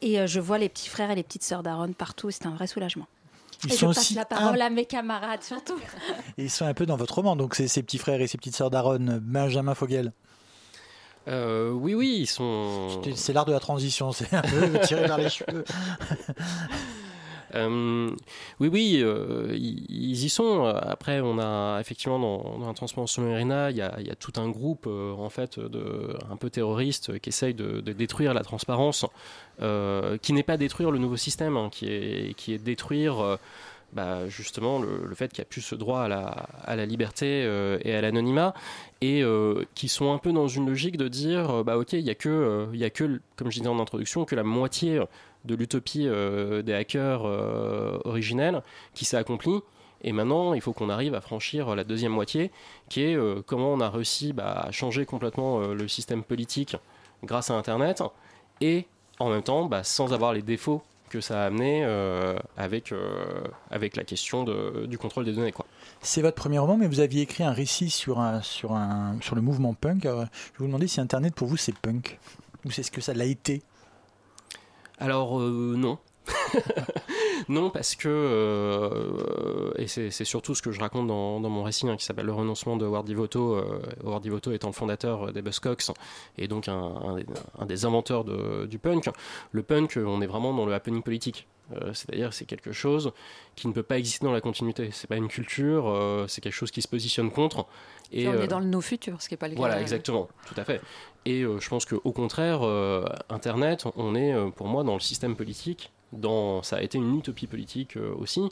Et 0.01 0.18
euh, 0.18 0.26
je 0.26 0.41
vois 0.41 0.57
les 0.59 0.68
petits 0.70 0.89
frères 0.89 1.11
et 1.11 1.14
les 1.14 1.22
petites 1.22 1.43
sœurs 1.45 1.62
d'Aaron 1.62 1.93
partout. 1.93 2.29
et 2.31 2.33
C'est 2.33 2.47
un 2.47 2.51
vrai 2.55 2.66
soulagement. 2.66 3.07
Ils 3.64 3.70
et 3.70 3.74
je 3.74 3.79
sont 3.79 3.87
passe 3.89 3.99
aussi 3.99 4.14
la 4.14 4.24
parole 4.24 4.61
à 4.62 4.70
mes 4.70 4.85
camarades 4.87 5.43
surtout. 5.43 5.79
Et 6.39 6.45
ils 6.45 6.51
sont 6.51 6.64
un 6.64 6.74
peu 6.74 6.87
dans 6.87 6.97
votre 6.97 7.14
roman, 7.14 7.35
donc 7.37 7.55
c'est 7.57 7.66
ses 7.68 7.83
petits 7.83 7.99
frères 7.99 8.20
et 8.20 8.26
ses 8.29 8.39
petites 8.39 8.55
sœurs 8.57 8.70
d'Aaron, 8.70 9.18
Benjamin 9.20 9.74
Fogel. 9.74 10.12
Euh, 11.26 11.70
oui, 11.72 11.93
oui, 11.95 12.18
ils 12.20 12.26
sont. 12.26 13.03
C'est- 13.05 13.16
C'est 13.16 13.33
l'art 13.35 13.45
de 13.45 13.53
la 13.53 13.61
transition, 13.61 14.12
c'est 14.12 14.33
un 14.33 14.41
peu 14.43 14.79
tiré 14.87 15.03
vers 15.09 15.18
les 15.18 15.29
cheveux. 15.29 15.64
Euh, 17.55 18.11
oui, 18.61 18.68
oui, 18.68 19.01
euh, 19.03 19.49
ils, 19.57 20.24
y 20.24 20.28
sont. 20.28 20.64
Après, 20.64 21.20
on 21.20 21.38
a 21.38 21.78
effectivement 21.80 22.18
dans, 22.18 22.59
dans 22.59 22.74
transparence 22.74 23.18
Marina, 23.18 23.70
il 23.70 23.76
y 23.76 23.82
a, 23.82 23.94
il 24.01 24.07
y 24.07 24.11
a 24.11 24.14
tout 24.14 24.32
un 24.36 24.49
groupe 24.49 24.86
euh, 24.86 25.12
en 25.12 25.30
fait 25.30 25.59
de 25.59 26.16
un 26.30 26.36
peu 26.36 26.51
terroristes 26.51 27.18
qui 27.18 27.30
essaye 27.30 27.55
de, 27.55 27.80
détruire 27.80 28.34
la 28.34 28.42
transparence, 28.42 29.07
qui 29.59 30.32
n'est 30.32 30.42
pas 30.42 30.57
détruire 30.57 30.90
le 30.90 30.99
nouveau 30.99 31.16
système, 31.16 31.57
hein, 31.57 31.68
qui 31.70 31.86
est 31.86 32.34
qui 32.36 32.53
est 32.53 32.59
détruire 32.59 33.38
bah, 33.94 34.28
justement 34.28 34.78
le, 34.78 35.14
fait 35.14 35.28
qu'il 35.28 35.38
y 35.38 35.42
a 35.42 35.46
plus 35.46 35.62
ce 35.62 35.74
droit 35.74 36.03
à 36.03 36.76
la, 36.76 36.86
liberté 36.86 37.42
et 37.82 37.94
à 37.94 38.01
l'anonymat, 38.01 38.55
et 39.01 39.22
qui 39.74 39.88
sont 39.88 40.12
un 40.12 40.18
peu 40.18 40.32
dans 40.32 40.49
une 40.49 40.66
logique 40.66 40.96
de 40.96 41.09
dire 41.09 41.64
bah 41.64 41.78
ok, 41.78 41.94
il 41.94 42.01
y 42.01 42.11
a 42.11 42.14
que 42.14 42.68
il 42.72 42.78
y 42.78 42.84
a 42.84 42.90
que 42.90 43.20
comme 43.36 43.51
je 43.51 43.59
disais 43.59 43.68
en 43.68 43.80
introduction 43.80 44.24
que 44.24 44.36
la 44.36 44.44
moitié 44.44 45.01
de 45.49 45.55
l'utopie 45.57 46.07
euh, 46.07 46.62
des 46.62 46.74
hackers 46.74 47.22
euh, 47.24 47.99
originels 48.05 48.62
qui 48.94 49.05
s'est 49.05 49.16
accomplie. 49.16 49.61
Et 50.03 50.12
maintenant, 50.12 50.55
il 50.55 50.61
faut 50.61 50.72
qu'on 50.72 50.90
arrive 50.90 51.16
à 51.16 51.20
franchir 51.20 51.74
la 51.74 51.82
deuxième 51.82 52.12
moitié, 52.12 52.53
qui 52.88 53.03
est 53.03 53.16
euh, 53.16 53.42
comment 53.44 53.72
on 53.72 53.80
a 53.80 53.90
réussi 53.90 54.32
bah, 54.32 54.53
à 54.68 54.70
changer 54.70 55.05
complètement 55.07 55.59
le 55.59 55.88
système 55.88 56.22
politique 56.22 56.76
grâce 57.24 57.51
à 57.51 57.55
Internet, 57.55 58.05
et 58.61 58.86
en 59.18 59.28
même 59.30 59.42
temps, 59.42 59.64
bah, 59.66 59.82
sans 59.82 60.12
avoir 60.12 60.32
les 60.32 60.42
défauts 60.42 60.82
que 61.11 61.20
ça 61.20 61.42
a 61.42 61.46
amené 61.46 61.84
avec, 62.57 62.92
avec 63.70 63.96
la 63.96 64.05
question 64.05 64.44
de- 64.44 64.84
du 64.86 64.99
contrôle 64.99 65.24
des 65.24 65.32
données. 65.32 65.53
Quoi. 65.53 65.64
C'est 66.03 66.20
votre 66.20 66.36
premier 66.36 66.59
roman, 66.59 66.76
mais 66.76 66.86
vous 66.86 67.01
aviez 67.01 67.22
écrit 67.22 67.42
un 67.42 67.53
récit 67.53 67.88
sur, 67.88 68.20
un, 68.20 68.42
sur, 68.42 68.72
un, 68.72 69.16
sur 69.22 69.34
le 69.34 69.40
mouvement 69.40 69.72
punk. 69.72 70.05
Alors, 70.05 70.26
je 70.53 70.59
vous 70.59 70.66
demander 70.66 70.86
si 70.86 71.01
Internet 71.01 71.34
pour 71.34 71.49
vous 71.49 71.57
c'est 71.57 71.74
punk, 71.76 72.18
ou 72.66 72.70
c'est 72.70 72.82
ce 72.82 72.90
que 72.90 73.01
ça 73.01 73.14
l'a 73.14 73.24
été. 73.24 73.62
Alors 75.01 75.40
euh, 75.40 75.74
non. 75.76 75.99
non, 77.49 77.70
parce 77.70 77.94
que, 77.96 78.09
euh, 78.09 79.72
et 79.76 79.86
c'est 79.86 80.11
surtout 80.24 80.55
ce 80.55 80.62
que 80.62 80.72
je 80.72 80.80
raconte 80.80 81.07
dans, 81.07 81.40
dans 81.40 81.49
mon 81.49 81.62
récit 81.62 81.88
hein, 81.88 81.96
qui 81.96 82.05
s'appelle 82.05 82.26
Le 82.26 82.32
renoncement 82.32 82.76
de 82.76 82.84
Howard 82.84 83.07
Devoto, 83.07 83.55
euh, 83.55 83.80
Howard 84.05 84.26
étant 84.53 84.68
le 84.68 84.72
fondateur 84.74 85.32
des 85.32 85.42
Buzzcocks 85.42 85.84
et 86.36 86.49
donc 86.49 86.68
un, 86.68 86.74
un 86.78 87.16
des- 87.16 87.26
un 87.59 87.66
des 87.66 87.84
inventeurs 87.84 88.24
de- 88.24 88.66
du 88.66 88.78
punk. 88.78 89.09
Le 89.53 89.62
punk, 89.62 89.99
on 90.05 90.20
est 90.20 90.26
vraiment 90.26 90.53
dans 90.53 90.66
le 90.66 90.74
happening 90.74 91.03
politique. 91.03 91.46
Euh, 91.74 91.92
C'est-à-dire 91.92 92.32
c'est 92.32 92.46
quelque 92.46 92.72
chose 92.72 93.12
qui 93.55 93.68
ne 93.68 93.72
peut 93.74 93.82
pas 93.82 93.99
exister 93.99 94.24
dans 94.24 94.32
la 94.32 94.40
continuité. 94.40 94.88
C'est 94.92 95.07
pas 95.07 95.16
une 95.16 95.28
culture, 95.28 95.86
euh, 95.88 96.26
c'est 96.26 96.40
quelque 96.40 96.55
chose 96.55 96.70
qui 96.70 96.80
se 96.80 96.88
positionne 96.88 97.30
contre. 97.30 97.66
Et, 98.11 98.26
on 98.26 98.32
euh, 98.32 98.42
est 98.42 98.49
dans 98.49 98.61
le 98.61 98.64
no 98.66 98.80
futur, 98.80 99.20
ce 99.20 99.28
qui 99.28 99.34
n'est 99.34 99.38
pas 99.38 99.49
le 99.49 99.55
cas. 99.55 99.59
voilà, 99.59 99.80
exactement, 99.80 100.28
tout 100.46 100.59
à 100.59 100.64
fait. 100.64 100.80
Et 101.26 101.42
euh, 101.42 101.59
je 101.61 101.68
pense 101.68 101.84
qu'au 101.84 102.12
contraire, 102.12 102.61
euh, 102.62 103.05
Internet, 103.28 103.84
on 103.96 104.14
est 104.14 104.32
euh, 104.32 104.49
pour 104.49 104.66
moi 104.66 104.82
dans 104.82 104.94
le 104.94 105.01
système 105.01 105.36
politique 105.36 105.92
ça 106.62 106.76
a 106.76 106.82
été 106.82 106.98
une 106.98 107.18
utopie 107.18 107.46
politique 107.46 107.96
euh, 107.96 108.14
aussi. 108.16 108.48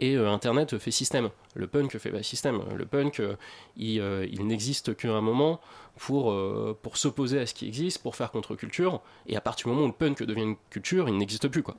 Et 0.00 0.16
euh, 0.16 0.30
Internet 0.30 0.78
fait 0.78 0.90
système. 0.90 1.30
Le 1.54 1.66
punk 1.66 1.96
fait 1.98 2.10
pas 2.10 2.22
système. 2.22 2.62
Le 2.74 2.86
punk, 2.86 3.20
euh, 3.20 3.36
il, 3.76 4.46
n'existe 4.46 4.96
qu'à 4.96 5.12
un 5.12 5.20
moment 5.20 5.60
pour, 5.96 6.34
pour 6.82 6.96
s'opposer 6.96 7.40
à 7.40 7.46
ce 7.46 7.54
qui 7.54 7.66
existe, 7.66 8.02
pour 8.02 8.14
faire 8.14 8.30
contre-culture. 8.30 9.00
Et 9.26 9.36
à 9.36 9.40
partir 9.40 9.66
du 9.66 9.74
moment 9.74 9.86
où 9.86 9.88
le 9.88 9.94
punk 9.94 10.22
devient 10.22 10.42
une 10.42 10.56
culture, 10.70 11.08
il 11.08 11.16
n'existe 11.16 11.48
plus. 11.48 11.62
quoi. 11.62 11.76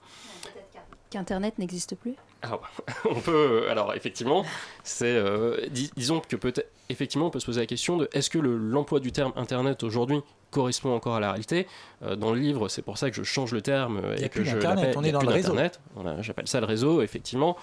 Qu'Internet 1.09 1.57
n'existe 1.57 1.95
plus 1.95 2.15
Alors, 2.41 2.61
on 3.09 3.19
peut, 3.19 3.65
alors 3.69 3.93
effectivement, 3.95 4.45
c'est, 4.83 5.05
euh, 5.07 5.57
dis- 5.71 5.91
disons 5.97 6.21
que 6.21 6.35
peut-être, 6.35 6.69
effectivement, 6.89 7.27
on 7.27 7.29
peut 7.29 7.39
se 7.39 7.45
poser 7.45 7.59
la 7.61 7.65
question 7.67 7.97
de 7.97 8.09
est-ce 8.13 8.29
que 8.29 8.39
le- 8.39 8.57
l'emploi 8.57 8.99
du 9.01 9.11
terme 9.11 9.33
Internet 9.35 9.83
aujourd'hui 9.83 10.21
correspond 10.51 10.93
encore 10.95 11.15
à 11.15 11.19
la 11.19 11.29
réalité? 11.31 11.67
Euh, 12.03 12.15
Dans 12.15 12.31
le 12.33 12.39
livre, 12.39 12.69
c'est 12.69 12.81
pour 12.81 12.97
ça 12.97 13.09
que 13.09 13.15
je 13.17 13.23
change 13.23 13.51
le 13.51 13.61
terme 13.61 13.97
euh, 14.03 14.13
Il 14.15 14.21
y 14.21 14.23
a 14.23 14.25
et 14.27 14.29
que 14.29 14.39
plus 14.39 14.45
je 14.45 14.55
l'appelle- 14.57 14.93
on 14.97 15.03
est 15.03 15.11
dans 15.11 15.21
le 15.21 15.27
réseau. 15.27 15.53
Voilà, 15.95 16.21
J'appelle 16.21 16.47
ça 16.47 16.59
le 16.61 16.65
réseau, 16.65 17.01
effectivement, 17.01 17.57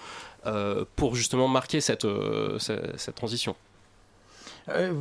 euh, 0.45 0.85
pour 0.95 1.15
justement 1.15 1.47
marquer 1.47 1.81
cette, 1.81 2.05
euh, 2.05 2.59
cette, 2.59 2.99
cette 2.99 3.15
transition. 3.15 3.55
Euh, 4.69 4.91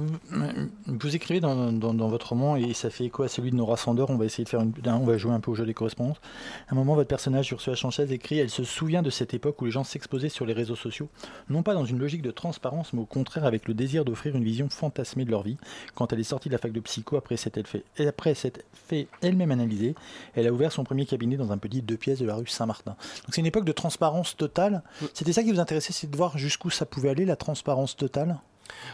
vous, 0.86 1.16
écrivez 1.16 1.40
dans, 1.40 1.72
dans- 1.72 1.92
dans 1.92 2.08
votre 2.08 2.28
roman, 2.28 2.56
et 2.56 2.72
ça 2.72 2.88
fait 2.88 3.04
écho 3.04 3.24
à 3.24 3.28
celui 3.28 3.50
de 3.50 3.56
Nora 3.56 3.76
Sander, 3.76 4.04
on 4.08 4.16
va 4.16 4.24
essayer 4.24 4.44
de 4.44 4.48
faire 4.48 4.60
une, 4.60 4.72
on 4.86 5.04
va 5.04 5.16
jouer 5.18 5.32
un 5.32 5.40
peu 5.40 5.50
au 5.50 5.54
jeu 5.54 5.66
des 5.66 5.74
correspondances. 5.74 6.20
À 6.68 6.72
un 6.72 6.76
moment, 6.76 6.94
votre 6.94 7.08
personnage, 7.08 7.50
Ursula 7.50 7.74
Sanchez, 7.74 8.12
écrit 8.12 8.38
Elle 8.38 8.50
se 8.50 8.62
souvient 8.64 9.02
de 9.02 9.10
cette 9.10 9.34
époque 9.34 9.60
où 9.60 9.64
les 9.64 9.70
gens 9.72 9.82
s'exposaient 9.82 10.28
sur 10.28 10.46
les 10.46 10.52
réseaux 10.52 10.76
sociaux, 10.76 11.08
non 11.50 11.62
pas 11.62 11.74
dans 11.74 11.84
une 11.84 11.98
logique 11.98 12.22
de 12.22 12.30
transparence, 12.30 12.92
mais 12.92 13.00
au 13.00 13.06
contraire 13.06 13.44
avec 13.44 13.66
le 13.66 13.74
désir 13.74 14.04
d'offrir 14.04 14.36
une 14.36 14.44
vision 14.44 14.68
fantasmée 14.68 15.24
de 15.24 15.30
leur 15.30 15.42
vie. 15.42 15.56
Quand 15.94 16.12
elle 16.12 16.20
est 16.20 16.24
sortie 16.24 16.48
de 16.48 16.54
la 16.54 16.58
fac 16.58 16.72
de 16.72 16.80
psycho, 16.80 17.16
après 17.16 17.36
s'être 17.36 17.66
fait, 17.66 17.84
après 18.06 18.34
fait 18.34 19.08
elle-même 19.20 19.50
analyser, 19.50 19.94
elle 20.34 20.46
a 20.46 20.52
ouvert 20.52 20.70
son 20.70 20.84
premier 20.84 21.06
cabinet 21.06 21.36
dans 21.36 21.50
un 21.50 21.58
petit 21.58 21.82
deux 21.82 21.96
pièces 21.96 22.20
de 22.20 22.26
la 22.26 22.36
rue 22.36 22.46
Saint-Martin. 22.46 22.92
Donc 22.92 23.34
c'est 23.34 23.40
une 23.40 23.46
époque 23.46 23.64
de 23.64 23.72
transparence 23.72 24.36
totale. 24.36 24.82
C'était 25.12 25.32
ça 25.32 25.42
qui 25.42 25.50
vous 25.50 25.60
intéressait, 25.60 25.92
c'est 25.92 26.10
de 26.10 26.16
voir 26.16 26.38
jusqu'où 26.38 26.70
ça 26.70 26.86
pouvait 26.86 27.10
aller, 27.10 27.24
la 27.24 27.36
transparence 27.36 27.96
totale? 27.96 28.38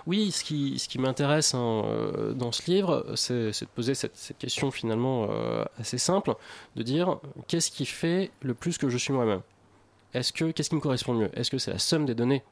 Oui, 0.06 0.30
ce 0.32 0.44
qui, 0.44 0.98
m'intéresse 0.98 1.54
hein, 1.54 1.82
euh, 1.86 2.32
dans 2.32 2.52
ce 2.52 2.70
livre, 2.70 3.04
c'est 3.14 3.50
de 3.50 3.66
poser 3.74 3.94
cette, 3.94 4.34
question 4.38 4.70
finalement 4.70 5.28
euh, 5.30 5.64
assez 5.78 5.98
simple, 5.98 6.34
de 6.76 6.82
dire 6.82 7.18
qu'est-ce 7.48 7.70
qui 7.70 7.86
fait 7.86 8.30
le 8.40 8.54
plus 8.54 8.78
que 8.78 8.88
je 8.88 8.98
suis 8.98 9.12
moi-même? 9.12 9.42
Est-ce 10.14 10.32
que 10.32 10.50
qu'est-ce 10.50 10.68
qui 10.68 10.76
me 10.76 10.80
correspond 10.80 11.14
mieux? 11.14 11.30
Est-ce 11.38 11.50
que 11.50 11.58
c'est 11.58 11.72
la 11.72 11.78
somme 11.78 12.04
des 12.04 12.14
données 12.14 12.42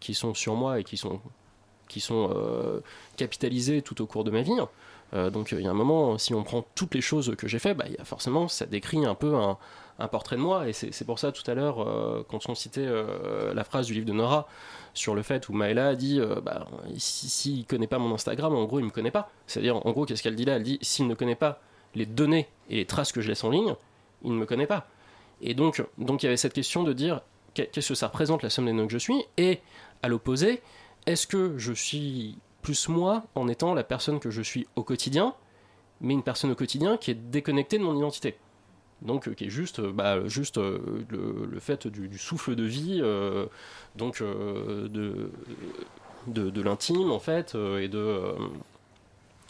qui 0.00 0.14
sont 0.14 0.34
sur 0.34 0.54
moi 0.54 0.80
et 0.80 0.84
qui 0.84 0.96
sont 0.96 1.20
qui 1.88 2.00
sont 2.00 2.30
euh, 2.34 2.80
capitalisées 3.16 3.82
tout 3.82 4.00
au 4.02 4.06
cours 4.06 4.24
de 4.24 4.30
ma 4.30 4.42
vie 4.42 4.52
Euh, 5.14 5.30
Donc 5.30 5.52
il 5.52 5.60
y 5.60 5.66
a 5.66 5.70
un 5.70 5.74
moment, 5.74 6.18
si 6.18 6.34
on 6.34 6.42
prend 6.42 6.66
toutes 6.74 6.94
les 6.94 7.00
choses 7.00 7.34
que 7.38 7.46
j'ai 7.46 7.60
fait, 7.60 7.74
bah, 7.74 7.84
forcément 8.04 8.48
ça 8.48 8.66
décrit 8.66 9.06
un 9.06 9.14
peu 9.14 9.34
un, 9.36 9.56
portrait 10.08 10.36
de 10.36 10.40
moi 10.42 10.68
et 10.68 10.72
c'est 10.74 11.04
pour 11.06 11.18
ça 11.18 11.30
tout 11.32 11.48
à 11.50 11.54
l'heure 11.54 11.80
euh, 11.80 12.22
quand 12.28 12.48
on 12.50 12.54
citait 12.56 12.84
euh, 12.84 13.54
la 13.54 13.62
phrase 13.64 13.86
du 13.86 13.94
livre 13.94 14.04
de 14.06 14.12
Nora 14.12 14.46
sur 14.94 15.14
le 15.14 15.22
fait 15.22 15.48
où 15.48 15.52
Maëla 15.54 15.88
a 15.88 15.94
dit 15.94 16.18
euh, 16.20 16.40
bah, 16.42 16.66
si- 16.98 17.28
s'il 17.28 17.64
connaît 17.66 17.86
pas 17.86 17.98
mon 17.98 18.12
Instagram, 18.14 18.52
en 18.54 18.64
gros, 18.64 18.78
il 18.80 18.84
me 18.84 18.90
connaît 18.90 19.10
pas. 19.12 19.30
C'est-à-dire, 19.46 19.76
en 19.86 19.90
gros, 19.92 20.04
qu'est-ce 20.06 20.22
qu'elle 20.22 20.34
dit 20.36 20.44
là? 20.44 20.56
Elle 20.56 20.64
dit 20.64 20.78
s'il 20.82 21.06
ne 21.06 21.14
connaît 21.14 21.34
pas 21.36 21.60
les 21.94 22.04
données 22.06 22.48
et 22.68 22.76
les 22.76 22.84
traces 22.84 23.12
que 23.12 23.20
je 23.22 23.28
laisse 23.28 23.44
en 23.44 23.50
ligne, 23.50 23.74
il 24.24 24.32
ne 24.32 24.36
me 24.38 24.44
connaît 24.46 24.66
pas. 24.66 24.86
Et 25.40 25.54
donc, 25.54 25.82
donc 25.98 26.22
il 26.22 26.26
y 26.26 26.28
avait 26.28 26.36
cette 26.36 26.52
question 26.54 26.82
de 26.82 26.92
dire 26.92 27.20
qu'est- 27.54 27.68
qu'est-ce 27.72 27.88
que 27.90 27.94
ça 27.94 28.08
représente 28.08 28.42
la 28.42 28.50
somme 28.50 28.66
des 28.66 28.72
données 28.72 28.86
que 28.88 28.92
je 28.92 28.98
suis? 28.98 29.22
Et 29.38 29.60
à 30.02 30.08
l'opposé, 30.08 30.60
est-ce 31.06 31.26
que 31.26 31.56
je 31.56 31.72
suis 31.72 32.38
plus 32.62 32.88
moi 32.88 33.24
en 33.34 33.48
étant 33.48 33.74
la 33.74 33.84
personne 33.84 34.20
que 34.20 34.30
je 34.30 34.42
suis 34.42 34.66
au 34.76 34.82
quotidien, 34.82 35.34
mais 36.00 36.14
une 36.14 36.22
personne 36.22 36.50
au 36.50 36.56
quotidien 36.56 36.96
qui 36.96 37.10
est 37.12 37.14
déconnectée 37.14 37.78
de 37.78 37.84
mon 37.84 37.96
identité? 37.96 38.36
Donc 39.02 39.28
euh, 39.28 39.34
qui 39.34 39.44
est 39.44 39.50
juste, 39.50 39.80
euh, 39.80 39.92
bah, 39.92 40.26
juste 40.26 40.58
euh, 40.58 41.04
le, 41.10 41.60
fait 41.60 41.86
du, 41.86 42.18
souffle 42.18 42.54
de 42.54 42.64
vie, 42.64 43.02
donc 43.96 44.22
de, 44.22 45.30
l'intime 46.60 47.10
en 47.10 47.20
fait, 47.20 47.54
et 47.54 47.88
de... 47.88 48.34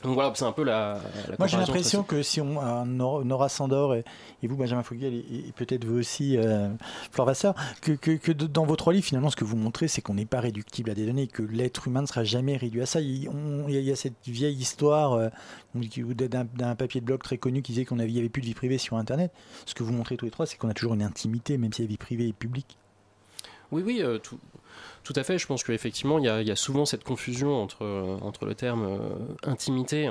euh, 0.05 0.07
donc 0.09 0.15
voilà, 0.15 0.33
c'est 0.35 0.45
un 0.45 0.53
peu 0.53 0.63
la... 0.63 1.01
la 1.29 1.37
Moi, 1.39 1.47
j'ai 1.49 1.57
l'impression 1.57 2.03
que 2.03 2.23
si 2.23 2.41
on 2.41 2.61
a 2.61 2.85
Nora 2.85 3.49
Sandor 3.49 3.95
et, 3.95 4.05
et 4.43 4.47
vous, 4.47 4.57
Benjamin 4.57 4.83
Fogel, 4.83 5.15
et, 5.15 5.49
et 5.49 5.53
peut-être 5.57 5.85
vous 5.85 5.99
aussi, 5.99 6.37
euh, 6.37 6.69
Flore 7.11 7.27
Vasseur, 7.27 7.55
que, 7.81 7.93
que, 7.93 8.11
que 8.13 8.31
de- 8.33 8.47
dans 8.47 8.65
vos 8.67 8.77
trois 8.77 8.93
livres, 8.93 9.07
finalement, 9.07 9.31
ce 9.31 9.37
que 9.37 9.45
vous 9.45 9.57
montrez, 9.57 9.89
c'est 9.89 10.03
qu'on 10.03 10.15
n'est 10.15 10.27
pas 10.27 10.41
réductible 10.41 10.91
à 10.91 10.95
des 10.95 11.07
données, 11.07 11.27
que 11.27 11.43
l'être 11.43 11.89
humain 11.89 12.03
ne 12.03 12.07
sera 12.07 12.25
jamais 12.25 12.57
réduit 12.57 12.83
à 12.83 12.87
ça. 12.87 13.01
Il, 13.01 13.29
on- 13.31 13.69
il 13.69 13.81
y, 13.81 13.91
a, 13.91 13.97
cette 13.97 14.15
vieille 14.27 14.57
histoire 14.57 15.15
euh, 15.15 15.29
d'un 15.75 16.75
papier 16.75 17.01
de 17.01 17.07
blog 17.07 17.23
très 17.23 17.39
connu 17.39 17.63
qui 17.63 17.73
disait 17.73 17.85
qu'on 17.85 17.97
n'y 17.97 18.19
avait 18.19 18.29
plus 18.29 18.43
de 18.43 18.47
vie 18.47 18.55
privée 18.55 18.79
sur 18.79 18.97
Internet. 18.97 19.33
Ce 19.65 19.75
que 19.75 19.83
vous 19.83 19.93
montrez 19.93 20.17
tous 20.17 20.25
les 20.25 20.31
trois, 20.31 20.47
c'est 20.47 20.57
qu'on 20.57 20.69
a 20.69 20.75
toujours 20.75 20.95
une 20.95 21.03
intimité, 21.03 21.59
même 21.59 21.73
si 21.73 21.83
la 21.83 21.89
vie 21.89 21.97
privée 21.97 22.29
est 22.29 22.33
publique. 22.33 22.77
Oui, 23.73 23.83
oui, 23.85 24.01
euh, 24.03 24.19
tout, 24.19 24.39
tout 25.05 25.13
à 25.17 25.23
fait. 25.25 25.39
Je 25.39 25.47
pense 25.47 25.63
qu'effectivement, 25.65 26.19
il 26.19 26.25
y 26.25 26.29
a, 26.29 26.41
il 26.43 26.49
y 26.49 26.51
a 26.51 26.57
souvent 26.57 26.85
cette 26.87 27.05
confusion 27.05 27.63
entre, 27.63 27.85
euh, 27.85 28.17
entre 28.23 28.45
le 28.47 28.55
terme 28.55 28.85
euh, 28.87 28.99
intimité 29.51 30.11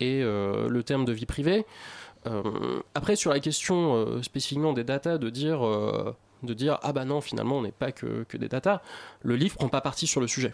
et 0.00 0.22
euh, 0.22 0.68
le 0.68 0.82
terme 0.82 1.04
de 1.04 1.12
vie 1.12 1.26
privée. 1.26 1.64
Après, 2.94 3.14
sur 3.14 3.30
la 3.30 3.38
question 3.38 4.20
spécifiquement 4.20 4.72
des 4.72 4.82
datas, 4.82 5.16
de 5.16 5.30
dire, 5.30 5.60
de 6.42 6.54
dire 6.54 6.78
ah 6.82 6.92
bah 6.92 7.04
non, 7.04 7.20
finalement, 7.20 7.58
on 7.58 7.62
n'est 7.62 7.70
pas 7.70 7.92
que, 7.92 8.24
que 8.24 8.36
des 8.36 8.48
datas, 8.48 8.80
le 9.22 9.36
livre 9.36 9.54
prend 9.54 9.68
pas 9.68 9.80
parti 9.80 10.08
sur 10.08 10.20
le 10.20 10.26
sujet. 10.26 10.52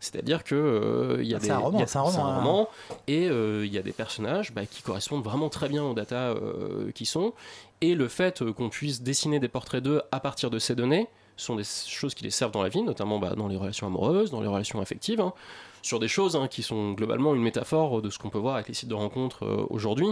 C'est-à-dire 0.00 0.42
que 0.44 0.54
euh, 0.56 1.18
il 1.22 1.28
y 1.28 1.34
a 1.34 1.36
Ah, 1.36 1.40
des 1.40 1.46
c'est 1.46 1.52
un 1.52 1.58
roman, 1.58 1.78
y 1.78 1.82
a- 1.82 1.98
un 1.98 2.36
roman, 2.38 2.68
hein. 2.90 2.94
et 3.06 3.28
euh, 3.28 3.64
il 3.64 3.72
y 3.72 3.78
a 3.78 3.82
des 3.82 3.92
personnages 3.92 4.52
bah, 4.52 4.66
qui 4.66 4.82
correspondent 4.82 5.22
vraiment 5.24 5.48
très 5.48 5.68
bien 5.68 5.84
aux 5.84 5.94
datas 5.94 6.34
euh, 6.34 6.90
qui 6.92 7.06
sont 7.06 7.32
et 7.80 7.94
le 7.94 8.08
fait 8.08 8.42
qu'on 8.52 8.68
puisse 8.68 9.00
dessiner 9.02 9.38
des 9.38 9.48
portraits 9.48 9.82
d'eux 9.82 10.02
à 10.12 10.20
partir 10.20 10.50
de 10.50 10.58
ces 10.58 10.74
données 10.74 11.06
sont 11.36 11.56
des 11.56 11.64
choses 11.64 12.14
qui 12.14 12.24
les 12.24 12.30
servent 12.30 12.52
dans 12.52 12.62
la 12.62 12.68
vie, 12.68 12.82
notamment 12.82 13.18
bah, 13.18 13.34
dans 13.36 13.48
les 13.48 13.56
relations 13.56 13.86
amoureuses, 13.86 14.30
dans 14.30 14.40
les 14.40 14.46
relations 14.46 14.80
affectives, 14.80 15.20
hein, 15.20 15.32
sur 15.82 15.98
des 16.00 16.08
choses 16.08 16.36
hein, 16.36 16.48
qui 16.48 16.62
sont 16.62 16.92
globalement 16.92 17.34
une 17.34 17.42
métaphore 17.42 18.02
de 18.02 18.10
ce 18.10 18.18
qu'on 18.18 18.30
peut 18.30 18.38
voir 18.38 18.54
avec 18.54 18.68
les 18.68 18.74
sites 18.74 18.88
de 18.88 18.94
rencontres 18.94 19.44
euh, 19.44 19.66
aujourd'hui, 19.70 20.08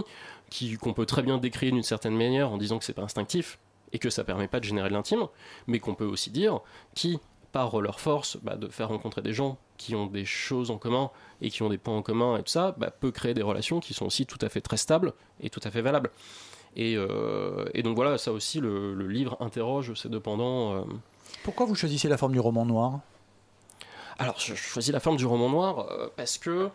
qu'on 0.79 0.93
peut 0.93 1.05
très 1.05 1.21
bien 1.23 1.37
décrire 1.37 1.73
d'une 1.73 1.83
certaine 1.83 2.15
manière 2.15 2.51
en 2.51 2.57
disant 2.57 2.77
que 2.79 2.85
c'est 2.85 2.93
pas 2.93 3.01
instinctif 3.03 3.59
et 3.91 3.99
que 3.99 4.09
ça 4.09 4.23
permet 4.23 4.47
pas 4.47 4.59
de 4.59 4.65
générer 4.65 4.89
de 4.89 4.93
l'intime, 4.93 5.27
mais 5.67 5.79
qu'on 5.79 5.95
peut 5.95 6.05
aussi 6.05 6.29
dire 6.29 6.59
qui, 6.93 7.19
par 7.51 7.79
leur 7.81 7.99
force 7.99 8.37
bah, 8.43 8.55
de 8.55 8.67
faire 8.67 8.89
rencontrer 8.89 9.21
des 9.21 9.33
gens 9.33 9.57
qui 9.77 9.95
ont 9.95 10.07
des 10.07 10.25
choses 10.25 10.71
en 10.71 10.77
commun 10.77 11.09
et 11.41 11.49
qui 11.49 11.63
ont 11.63 11.69
des 11.69 11.77
points 11.77 11.95
en 11.95 12.01
commun 12.01 12.37
et 12.37 12.43
tout 12.43 12.51
ça, 12.51 12.75
bah, 12.77 12.91
peut 12.91 13.11
créer 13.11 13.33
des 13.33 13.41
relations 13.41 13.79
qui 13.79 13.93
sont 13.93 14.05
aussi 14.05 14.25
tout 14.25 14.39
à 14.41 14.49
fait 14.49 14.61
très 14.61 14.77
stables 14.77 15.13
et 15.41 15.49
tout 15.49 15.61
à 15.63 15.71
fait 15.71 15.81
valables. 15.81 16.11
Et, 16.75 16.95
euh, 16.97 17.65
donc 17.83 17.95
voilà, 17.95 18.17
ça 18.17 18.31
aussi, 18.33 18.59
le, 18.59 18.93
le 18.93 19.07
livre 19.07 19.37
interroge 19.39 19.93
ces 19.93 20.09
deux 20.09 20.19
pendants. 20.19 20.73
euh. 20.75 20.81
Pourquoi 21.43 21.65
vous 21.65 21.75
choisissez 21.75 22.07
la 22.07 22.17
forme 22.17 22.31
du 22.33 22.39
roman 22.39 22.65
noir? 22.65 22.99
Alors, 24.17 24.39
je 24.39 24.55
choisis 24.55 24.93
la 24.93 24.99
forme 24.99 25.17
du 25.17 25.25
roman 25.25 25.49
noir 25.49 25.87
euh, 25.91 26.07
parce 26.15 26.37
que. 26.37 26.69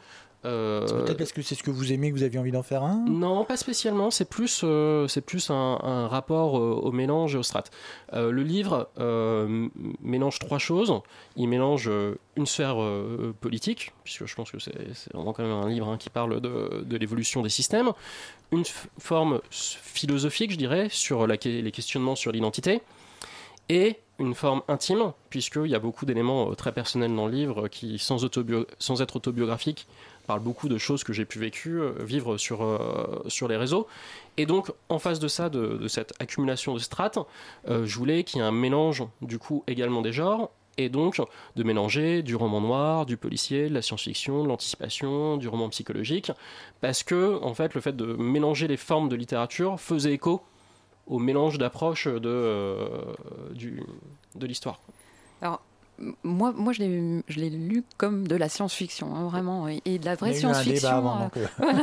euh, 0.45 0.87
C'est 0.87 0.95
Peut-être 0.95 1.19
parce 1.19 1.33
que 1.33 1.41
c'est 1.43 1.55
ce 1.55 1.63
que 1.63 1.71
vous 1.71 1.91
aimez, 1.93 2.11
que 2.11 2.15
vous 2.17 2.23
aviez 2.23 2.39
envie 2.39 2.53
d'en 2.53 2.63
faire 2.63 2.83
un? 2.83 3.05
Non, 3.09 3.45
pas 3.47 3.57
spécialement. 3.57 4.11
C'est 4.11 4.29
plus, 4.29 4.61
euh, 4.63 5.09
c'est 5.09 5.23
plus 5.23 5.51
un, 5.51 5.79
un 5.83 6.07
rapport 6.07 6.59
euh, 6.59 6.73
au 6.83 6.93
mélange 6.93 7.35
et 7.35 7.39
au 7.39 7.43
strat. 7.43 7.65
Le 8.13 8.43
livre 8.43 8.91
mélange 10.03 10.39
trois 10.39 10.59
choses. 10.59 10.93
Il 11.37 11.49
mélange 11.49 11.91
une 12.37 12.47
sphère 12.47 12.77
politique, 13.41 13.93
puisque 14.05 14.27
je 14.27 14.35
pense 14.35 14.51
que 14.51 14.59
c'est 14.59 15.13
vraiment 15.15 15.33
quand 15.33 15.43
même 15.43 15.53
un 15.53 15.69
livre 15.69 15.89
hein, 15.89 15.97
qui 15.97 16.11
parle 16.11 16.41
de, 16.41 16.85
de 16.85 16.97
l'évolution 16.97 17.41
des 17.43 17.49
systèmes. 17.49 17.93
Une 18.53 18.65
forme 18.99 19.41
philosophique, 19.51 20.51
je 20.51 20.57
dirais, 20.57 20.89
sur 20.91 21.27
la 21.27 21.37
les 21.43 21.73
questionnements 21.73 22.17
sur 22.17 22.33
l'identité. 22.33 22.83
Et 23.71 24.01
une 24.19 24.35
forme 24.35 24.63
intime, 24.67 25.13
puisqu'il 25.31 25.69
y 25.69 25.77
a 25.77 25.79
beaucoup 25.79 26.05
d'éléments 26.05 26.51
euh, 26.51 26.55
très 26.55 26.73
personnels 26.73 27.15
dans 27.15 27.27
le 27.29 27.33
livre 27.33 27.69
qui, 27.69 28.01
sans, 28.01 28.25
être 28.25 29.17
autobiographiques, 29.17 29.87
parlent 30.27 30.41
beaucoup 30.41 30.69
de 30.69 30.77
choses 30.77 31.05
que 31.05 31.13
j'ai 31.13 31.25
pu 31.25 31.39
vécu, 31.39 31.81
euh, 31.81 31.93
vivre 32.01 32.37
sur, 32.37 32.65
euh, 32.65 33.23
sur 33.29 33.47
les 33.47 33.57
réseaux. 33.57 33.87
Et 34.39 34.45
donc, 34.45 34.73
en 34.89 34.99
face 34.99 35.21
de 35.21 35.29
ça, 35.29 35.51
de, 35.51 35.87
cette 35.87 36.13
accumulation 36.19 36.75
de 36.75 36.81
strates, 36.81 37.21
je 37.69 37.97
voulais 37.97 38.25
qu'il 38.25 38.41
y 38.41 38.43
ait 38.43 38.47
un 38.47 38.51
mélange, 38.51 39.05
du 39.23 39.39
coup, 39.39 39.63
également 39.69 40.03
des 40.03 40.13
genres, 40.13 40.51
et 40.77 40.89
donc 40.89 41.21
de 41.55 41.63
mélanger 41.63 42.23
du 42.23 42.35
roman 42.35 42.61
noir, 42.61 43.07
du 43.07 43.17
policier, 43.17 43.69
de 43.69 43.75
la 43.75 43.83
science-fiction, 43.83 44.43
de 44.43 44.49
l'anticipation, 44.49 45.37
du 45.37 45.47
roman 45.47 45.69
psychologique, 45.69 46.33
parce 46.81 47.05
que, 47.05 47.39
en 47.43 47.55
fait, 47.55 47.75
le 47.75 47.81
fait 47.81 47.95
de 47.95 48.15
mélanger 48.15 48.67
les 48.67 48.77
formes 48.77 49.09
de 49.09 49.17
littérature 49.17 49.79
faisait 49.79 50.15
écho 50.15 50.43
au 51.11 51.19
mélange 51.19 51.59
d'approches 51.59 52.07
de, 52.09 52.21
euh, 52.25 52.89
du- 53.53 53.83
de 54.37 54.47
l'histoire. 54.47 54.81
Alors, 55.43 55.61
moi, 56.23 56.53
moi 56.57 56.73
je 56.73 56.81
l'ai 56.81 57.23
je 57.29 57.41
l'ai 57.41 57.51
lu 57.51 57.85
comme 57.99 58.27
de 58.27 58.35
la 58.35 58.49
science-fiction, 58.49 59.15
hein, 59.15 59.25
vraiment, 59.29 59.69
et, 59.69 59.83
et 59.85 59.99
de 59.99 60.07
la 60.07 60.15
vraie 60.15 60.31
science-fiction. 60.41 60.89
euh, 61.23 61.29
euh. 61.37 61.47
voilà, 61.59 61.83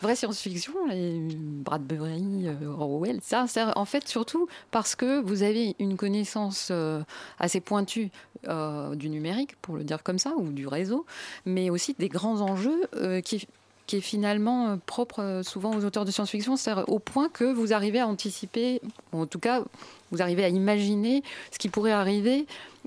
vraie 0.00 0.16
science-fiction, 0.16 0.72
les 0.90 1.20
Bradbury, 1.66 2.48
euh, 2.48 2.66
Orwell, 2.76 3.20
ça, 3.22 3.44
c'est 3.46 3.62
en 3.76 3.84
fait 3.84 4.08
surtout 4.08 4.48
parce 4.72 4.96
que 4.96 5.20
vous 5.20 5.42
avez 5.44 5.76
une 5.78 5.96
connaissance 5.96 6.68
euh, 6.72 7.02
assez 7.38 7.60
pointue 7.60 8.10
euh, 8.48 8.96
du 8.96 9.08
numérique, 9.08 9.54
pour 9.62 9.76
le 9.76 9.84
dire 9.84 10.02
comme 10.02 10.18
ça, 10.18 10.32
ou 10.36 10.50
du 10.50 10.66
réseau, 10.66 11.06
mais 11.46 11.70
aussi 11.70 11.94
des 11.98 12.08
grands 12.08 12.40
enjeux 12.40 12.88
euh, 12.96 13.20
qui, 13.20 13.46
qui 13.92 13.98
est 13.98 14.00
finalement 14.00 14.68
euh, 14.68 14.76
propre 14.86 15.20
euh, 15.20 15.42
souvent 15.42 15.76
aux 15.76 15.84
auteurs 15.84 16.06
de 16.06 16.10
science-fiction, 16.10 16.56
c'est-à-dire 16.56 16.88
au 16.88 16.98
point 16.98 17.28
que 17.28 17.44
vous 17.44 17.74
arrivez 17.74 18.00
à 18.00 18.06
anticiper, 18.06 18.80
ou 19.12 19.20
en 19.20 19.26
tout 19.26 19.38
cas, 19.38 19.62
vous 20.10 20.22
arrivez 20.22 20.44
à 20.44 20.48
imaginer 20.48 21.22
ce 21.50 21.58
qui 21.58 21.68
pourrait 21.68 21.92
arriver 21.92 22.46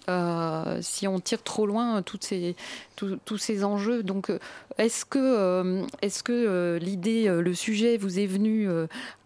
euh, 0.09 0.79
si 0.81 1.07
on 1.07 1.19
tire 1.19 1.43
trop 1.43 1.67
loin 1.67 2.01
toutes 2.01 2.23
ces, 2.23 2.55
tous- 2.95 3.37
ces 3.37 3.63
enjeux. 3.63 4.01
Donc, 4.01 4.31
est-ce 4.79 5.05
que, 5.05 5.83
est-ce 6.01 6.23
que 6.23 6.79
l'idée, 6.81 7.27
le 7.27 7.53
sujet 7.55 7.97
vous 7.97 8.19
est 8.19 8.27
venu 8.27 8.67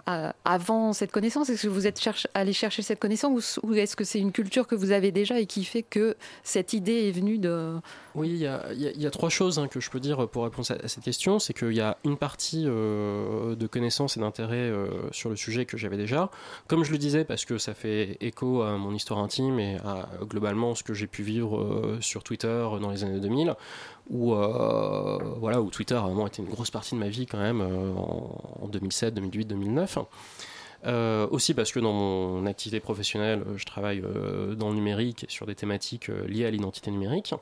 avant 0.06 0.94
cette 0.94 1.12
connaissance? 1.12 1.50
Est-ce 1.50 1.64
que 1.64 1.68
vous 1.68 1.88
êtes 1.88 2.00
allé 2.34 2.54
chercher 2.54 2.84
cette 2.84 3.00
connaissance? 3.00 3.60
Ou 3.64 3.74
est-ce 3.74 3.98
que 3.98 4.06
c'est 4.06 4.20
une 4.20 4.32
culture 4.32 4.66
que 4.68 4.76
vous 4.76 4.92
avez 4.92 5.12
déjà 5.12 5.40
et 5.40 5.46
qui 5.46 5.66
fait 5.66 5.84
que 5.84 6.16
cette 6.44 6.72
idée 6.72 7.08
est 7.08 7.12
venue 7.12 7.38
de... 7.38 7.74
Oui, 8.20 8.32
il 8.32 9.02
y 9.02 9.06
a, 9.06 9.12
trois 9.12 9.30
choses 9.30 9.60
hein, 9.60 9.70
que 9.70 9.80
je 9.80 9.90
peux 9.90 10.02
dire 10.02 10.28
pour 10.28 10.44
répondre 10.44 10.68
à, 10.70 10.88
cette 10.90 11.04
question. 11.06 11.40
C'est 11.40 11.54
qu'il 11.54 11.72
y 11.72 11.80
a 11.80 11.96
une 12.04 12.18
partie 12.18 12.66
euh, 12.68 13.56
de 13.56 13.66
connaissances 13.66 14.18
et 14.18 14.20
d'intérêt 14.20 14.58
euh, 14.58 15.10
sur 15.14 15.30
le 15.30 15.38
sujet 15.38 15.66
que 15.66 15.78
j'avais 15.78 15.96
déjà. 15.96 16.30
Comme 16.68 16.84
je 16.84 16.92
le 16.92 16.98
disais, 16.98 17.24
parce 17.24 17.46
que 17.46 17.58
ça 17.58 17.74
fait 17.74 18.18
écho 18.20 18.62
à 18.62 18.76
mon 18.76 18.94
histoire 18.94 19.20
intime 19.20 19.58
et 19.58 19.78
à 19.86 20.10
euh, 20.20 20.26
globalement 20.26 20.76
ce 20.76 20.84
que 20.84 20.94
j'ai 20.94 21.08
pu 21.08 21.24
vivre 21.24 21.62
euh, 21.62 21.98
sur 22.02 22.22
Twitter 22.26 22.68
dans 22.82 22.92
les 22.92 23.06
années 23.06 23.22
2000, 23.22 23.56
où, 24.10 24.34
euh, 24.34 25.18
voilà, 25.38 25.62
où 25.62 25.70
Twitter 25.70 25.96
a 25.96 26.02
vraiment 26.02 26.28
été 26.28 26.42
une 26.42 26.50
grosse 26.50 26.72
partie 26.72 26.96
de 26.96 27.00
ma 27.00 27.08
vie 27.08 27.26
quand 27.26 27.40
même 27.40 27.62
euh, 27.62 27.94
en, 27.94 28.64
en 28.64 28.68
2007, 28.68 29.14
2008, 29.14 29.46
2009. 29.46 29.98
Euh, 30.86 31.28
aussi 31.32 31.54
parce 31.54 31.72
que 31.74 31.80
dans 31.80 31.92
mon 31.92 32.46
activité 32.46 32.80
professionnelle, 32.80 33.44
je 33.58 33.66
travaille 33.66 34.02
euh, 34.02 34.56
dans 34.56 34.70
le 34.70 34.76
numérique 34.76 35.26
et 35.26 35.30
sur 35.30 35.46
des 35.46 35.56
thématiques 35.56 36.10
euh, 36.10 36.26
liées 36.28 36.46
à 36.46 36.52
l'identité 36.52 36.90
numérique. 36.90 37.34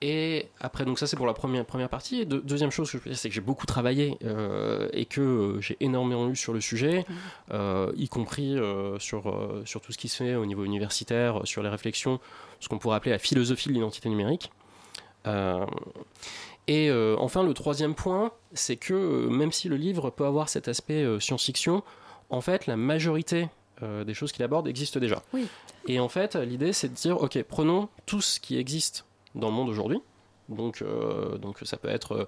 Et 0.00 0.48
après, 0.60 0.84
donc 0.84 0.98
ça 0.98 1.06
c'est 1.06 1.16
pour 1.16 1.26
la 1.26 1.34
première, 1.34 1.64
première 1.64 1.88
partie. 1.88 2.20
Et 2.20 2.24
deuxième 2.24 2.70
chose 2.70 2.90
que 2.90 2.98
je 2.98 3.02
peux 3.02 3.10
dire, 3.10 3.18
c'est 3.18 3.28
que 3.28 3.34
j'ai 3.34 3.40
beaucoup 3.40 3.66
travaillé 3.66 4.16
euh, 4.24 4.88
et 4.92 5.06
que 5.06 5.20
euh, 5.20 5.60
j'ai 5.60 5.76
énormément 5.80 6.26
lu 6.26 6.36
sur 6.36 6.52
le 6.52 6.60
sujet, 6.60 7.04
euh, 7.52 7.92
y 7.96 8.08
compris 8.08 8.56
sur, 8.98 9.62
sur 9.64 9.80
tout 9.80 9.92
ce 9.92 9.98
qui 9.98 10.08
se 10.08 10.16
fait 10.16 10.34
au 10.34 10.46
niveau 10.46 10.64
universitaire, 10.64 11.40
sur 11.44 11.62
les 11.62 11.68
réflexions, 11.68 12.20
ce 12.60 12.68
qu'on 12.68 12.78
pourrait 12.78 12.96
appeler 12.96 13.10
la 13.10 13.18
philosophie 13.18 13.68
de 13.68 13.74
l'identité 13.74 14.08
numérique. 14.08 14.52
Et 16.68 16.90
enfin, 17.18 17.42
le 17.42 17.54
troisième 17.54 17.94
point, 17.94 18.32
c'est 18.52 18.76
que 18.76 19.26
même 19.28 19.52
si 19.52 19.68
le 19.68 19.76
livre 19.76 20.10
peut 20.10 20.24
avoir 20.24 20.48
cet 20.48 20.68
aspect 20.68 21.04
science-fiction, 21.20 21.82
en 22.30 22.40
fait, 22.40 22.66
la 22.66 22.76
majorité 22.76 23.48
des 23.82 24.14
choses 24.14 24.32
qu'il 24.32 24.44
aborde 24.44 24.68
existent 24.68 25.00
déjà. 25.00 25.22
Oui. 25.32 25.46
Et 25.86 26.00
en 26.00 26.08
fait, 26.08 26.36
l'idée, 26.36 26.72
c'est 26.72 26.88
de 26.88 26.94
dire, 26.94 27.20
ok, 27.20 27.42
prenons 27.42 27.88
tout 28.06 28.20
ce 28.20 28.40
qui 28.40 28.58
existe 28.58 29.04
dans 29.34 29.48
le 29.48 29.54
monde 29.54 29.68
aujourd'hui. 29.68 29.98
Donc, 30.48 30.80
euh, 30.80 31.36
donc 31.36 31.58
ça 31.64 31.76
peut 31.76 31.90
être 31.90 32.12
euh, 32.12 32.24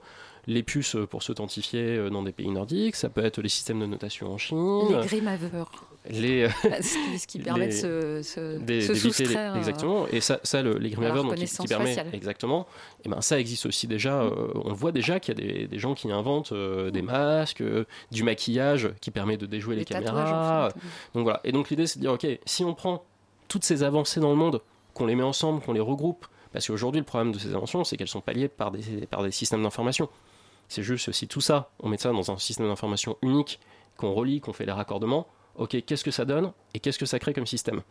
les 0.46 0.62
puces 0.62 0.94
pour 1.08 1.22
s'authentifier 1.22 1.96
euh, 1.96 2.10
dans 2.10 2.22
des 2.22 2.32
pays 2.32 2.50
nordiques, 2.50 2.94
ça 2.94 3.08
peut 3.08 3.24
être 3.24 3.40
les 3.40 3.48
systèmes 3.48 3.80
de 3.80 3.86
notation 3.86 4.30
en 4.30 4.36
Chine, 4.36 4.88
Les 4.90 5.06
grémaveurs. 5.06 5.70
les, 6.10 6.46
ce 6.82 7.12
qui, 7.12 7.18
ce 7.18 7.26
qui 7.26 7.38
permet 7.38 7.68
de 7.68 7.70
les- 7.70 7.76
se, 7.76 8.22
se, 8.22 8.58
des- 8.58 8.82
se 8.82 9.22
les- 9.22 9.58
exactement 9.58 10.06
et 10.08 10.20
ça, 10.20 10.38
ça 10.42 10.60
le, 10.60 10.76
les 10.76 10.90
grémaveurs 10.90 11.24
donc, 11.24 11.34
qui, 11.34 11.66
permet 11.66 11.96
exactement 12.12 12.66
et 13.06 13.08
ben 13.08 13.22
ça 13.22 13.40
existe 13.40 13.64
aussi 13.64 13.86
déjà 13.86 14.20
euh, 14.20 14.48
on 14.66 14.74
voit 14.74 14.92
déjà 14.92 15.18
qu'il 15.18 15.38
y 15.38 15.42
a 15.42 15.46
des, 15.54 15.66
des 15.66 15.78
gens 15.78 15.94
qui 15.94 16.12
inventent 16.12 16.52
euh, 16.52 16.90
des 16.90 17.00
masques 17.02 17.62
euh, 17.62 17.86
du 18.10 18.22
maquillage 18.22 18.90
qui 19.00 19.10
permet 19.10 19.38
de 19.38 19.46
déjouer 19.46 19.76
les, 19.76 19.80
Les 19.80 19.84
caméras 19.86 20.66
en 20.66 20.70
fait. 20.70 20.76
donc 21.14 21.22
voilà 21.24 21.40
et 21.44 21.52
donc 21.52 21.70
l'idée 21.70 21.86
c'est 21.86 21.98
de 21.98 22.02
dire 22.02 22.12
ok 22.12 22.26
si 22.44 22.64
on 22.64 22.74
prend 22.74 23.02
toutes 23.48 23.64
ces 23.64 23.82
avancées 23.82 24.20
dans 24.20 24.30
le 24.30 24.36
monde 24.36 24.60
qu'on 24.92 25.06
les 25.06 25.14
met 25.14 25.22
ensemble 25.22 25.62
qu'on 25.62 25.72
les 25.72 25.80
regroupe 25.80 26.26
parce 26.52 26.66
qu'aujourd'hui 26.66 27.00
le 27.00 27.06
problème 27.06 27.32
de 27.32 27.38
ces 27.38 27.54
inventions 27.54 27.84
c'est 27.84 27.96
qu'elles 27.96 28.08
sont 28.08 28.20
palliées 28.20 28.48
par 28.48 28.70
des, 28.70 29.06
par 29.06 29.22
des 29.22 29.30
systèmes 29.30 29.62
d'information 29.62 30.08
c'est 30.68 30.82
juste 30.82 31.12
si 31.12 31.28
tout 31.28 31.40
ça 31.40 31.70
on 31.80 31.88
met 31.88 31.98
ça 31.98 32.10
dans 32.12 32.30
un 32.30 32.38
système 32.38 32.68
d'information 32.68 33.16
unique 33.22 33.60
qu'on 33.96 34.12
relie 34.12 34.40
qu'on 34.40 34.52
fait 34.52 34.66
les 34.66 34.72
raccordements 34.72 35.26
ok 35.56 35.82
qu'est-ce 35.84 36.04
que 36.04 36.10
ça 36.10 36.24
donne 36.24 36.52
et 36.74 36.80
qu'est-ce 36.80 36.98
que 36.98 37.06
ça 37.06 37.18
crée 37.18 37.34
comme 37.34 37.46
système? 37.46 37.82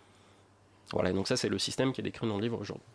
Voilà, 0.91 1.13
donc 1.13 1.27
ça 1.27 1.37
c'est 1.37 1.49
le 1.49 1.59
système 1.59 1.93
qui 1.93 2.01
est 2.01 2.03
décrit 2.03 2.27
dans 2.27 2.37
le 2.37 2.41
livre 2.41 2.59
aujourd'hui. 2.59 2.85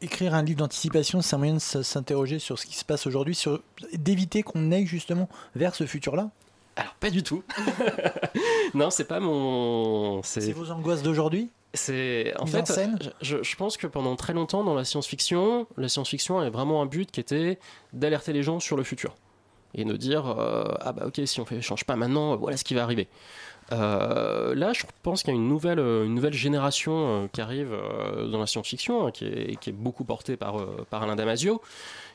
Écrire 0.00 0.34
un 0.34 0.42
livre 0.42 0.58
d'anticipation, 0.58 1.22
c'est 1.22 1.34
un 1.34 1.38
moyen 1.38 1.54
de 1.54 1.58
s'interroger 1.58 2.38
sur 2.38 2.58
ce 2.58 2.66
qui 2.66 2.76
se 2.76 2.84
passe 2.84 3.06
aujourd'hui, 3.06 3.34
sur 3.34 3.60
d'éviter 3.92 4.42
qu'on 4.42 4.70
aille 4.70 4.86
justement 4.86 5.28
vers 5.56 5.74
ce 5.74 5.86
futur-là? 5.86 6.30
Alors 6.76 6.94
pas 6.94 7.10
du 7.10 7.24
tout. 7.24 7.42
non, 8.74 8.90
c'est 8.90 9.06
pas 9.06 9.18
mon. 9.18 10.22
C'est 10.22 10.52
vos 10.52 10.70
angoisses 10.70 11.02
d'aujourd'hui? 11.02 11.50
C'est 11.74 12.32
en 12.38 12.46
fait, 12.46 12.66
scène? 12.66 12.98
je, 13.20 13.42
je 13.42 13.56
pense 13.56 13.76
que 13.76 13.86
pendant 13.86 14.16
très 14.16 14.32
longtemps 14.32 14.64
dans 14.64 14.74
la 14.74 14.84
science-fiction, 14.84 15.66
la 15.76 15.88
science-fiction 15.88 16.38
avait 16.38 16.50
vraiment 16.50 16.80
un 16.80 16.86
but 16.86 17.10
qui 17.10 17.20
était 17.20 17.58
d'alerter 17.92 18.32
les 18.32 18.42
gens 18.42 18.58
sur 18.58 18.76
le 18.76 18.82
futur. 18.82 19.14
Et 19.74 19.84
de 19.84 19.96
dire 19.96 20.26
euh, 20.26 20.64
ah 20.80 20.92
bah 20.92 21.04
ok 21.06 21.20
si 21.26 21.40
on 21.40 21.44
fait 21.44 21.60
change 21.60 21.84
pas 21.84 21.94
maintenant, 21.94 22.36
voilà 22.36 22.56
ce 22.56 22.64
qui 22.64 22.72
va 22.74 22.82
arriver. 22.82 23.06
Euh, 23.70 24.54
là, 24.54 24.72
je 24.72 24.84
pense 25.02 25.22
qu'il 25.22 25.34
y 25.34 25.36
a 25.36 25.38
une 25.38 25.46
nouvelle, 25.46 25.78
une 25.78 26.14
nouvelle 26.14 26.32
génération 26.32 26.92
euh, 26.94 27.26
qui 27.30 27.42
arrive 27.42 27.76
dans 28.32 28.38
la 28.38 28.46
science-fiction, 28.46 29.06
hein, 29.06 29.10
qui, 29.10 29.26
est, 29.26 29.60
qui 29.60 29.68
est 29.68 29.74
beaucoup 29.74 30.04
portée 30.04 30.38
par, 30.38 30.64
par 30.86 31.02
Alain 31.02 31.16
Damasio, 31.16 31.60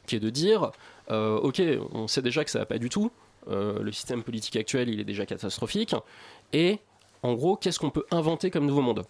qui 0.07 0.15
est 0.15 0.19
de 0.19 0.31
dire 0.31 0.71
ok, 1.11 1.61
on 1.91 2.07
sait 2.07 2.23
déjà 2.23 2.43
que 2.43 2.49
ça 2.49 2.57
va 2.57 2.65
pas 2.65 2.79
du 2.79 2.89
tout, 2.89 3.11
le 3.47 3.91
système 3.91 4.23
politique 4.23 4.55
actuel 4.55 4.89
il 4.89 4.99
est 4.99 5.05
déjà 5.05 5.27
catastrophique, 5.27 5.93
et 6.53 6.79
en 7.21 7.35
gros, 7.35 7.55
qu'est-ce 7.55 7.77
qu'on 7.77 7.91
peut 7.91 8.05
inventer 8.09 8.49
comme 8.49 8.65
nouveau 8.65 8.81
monde? 8.81 9.03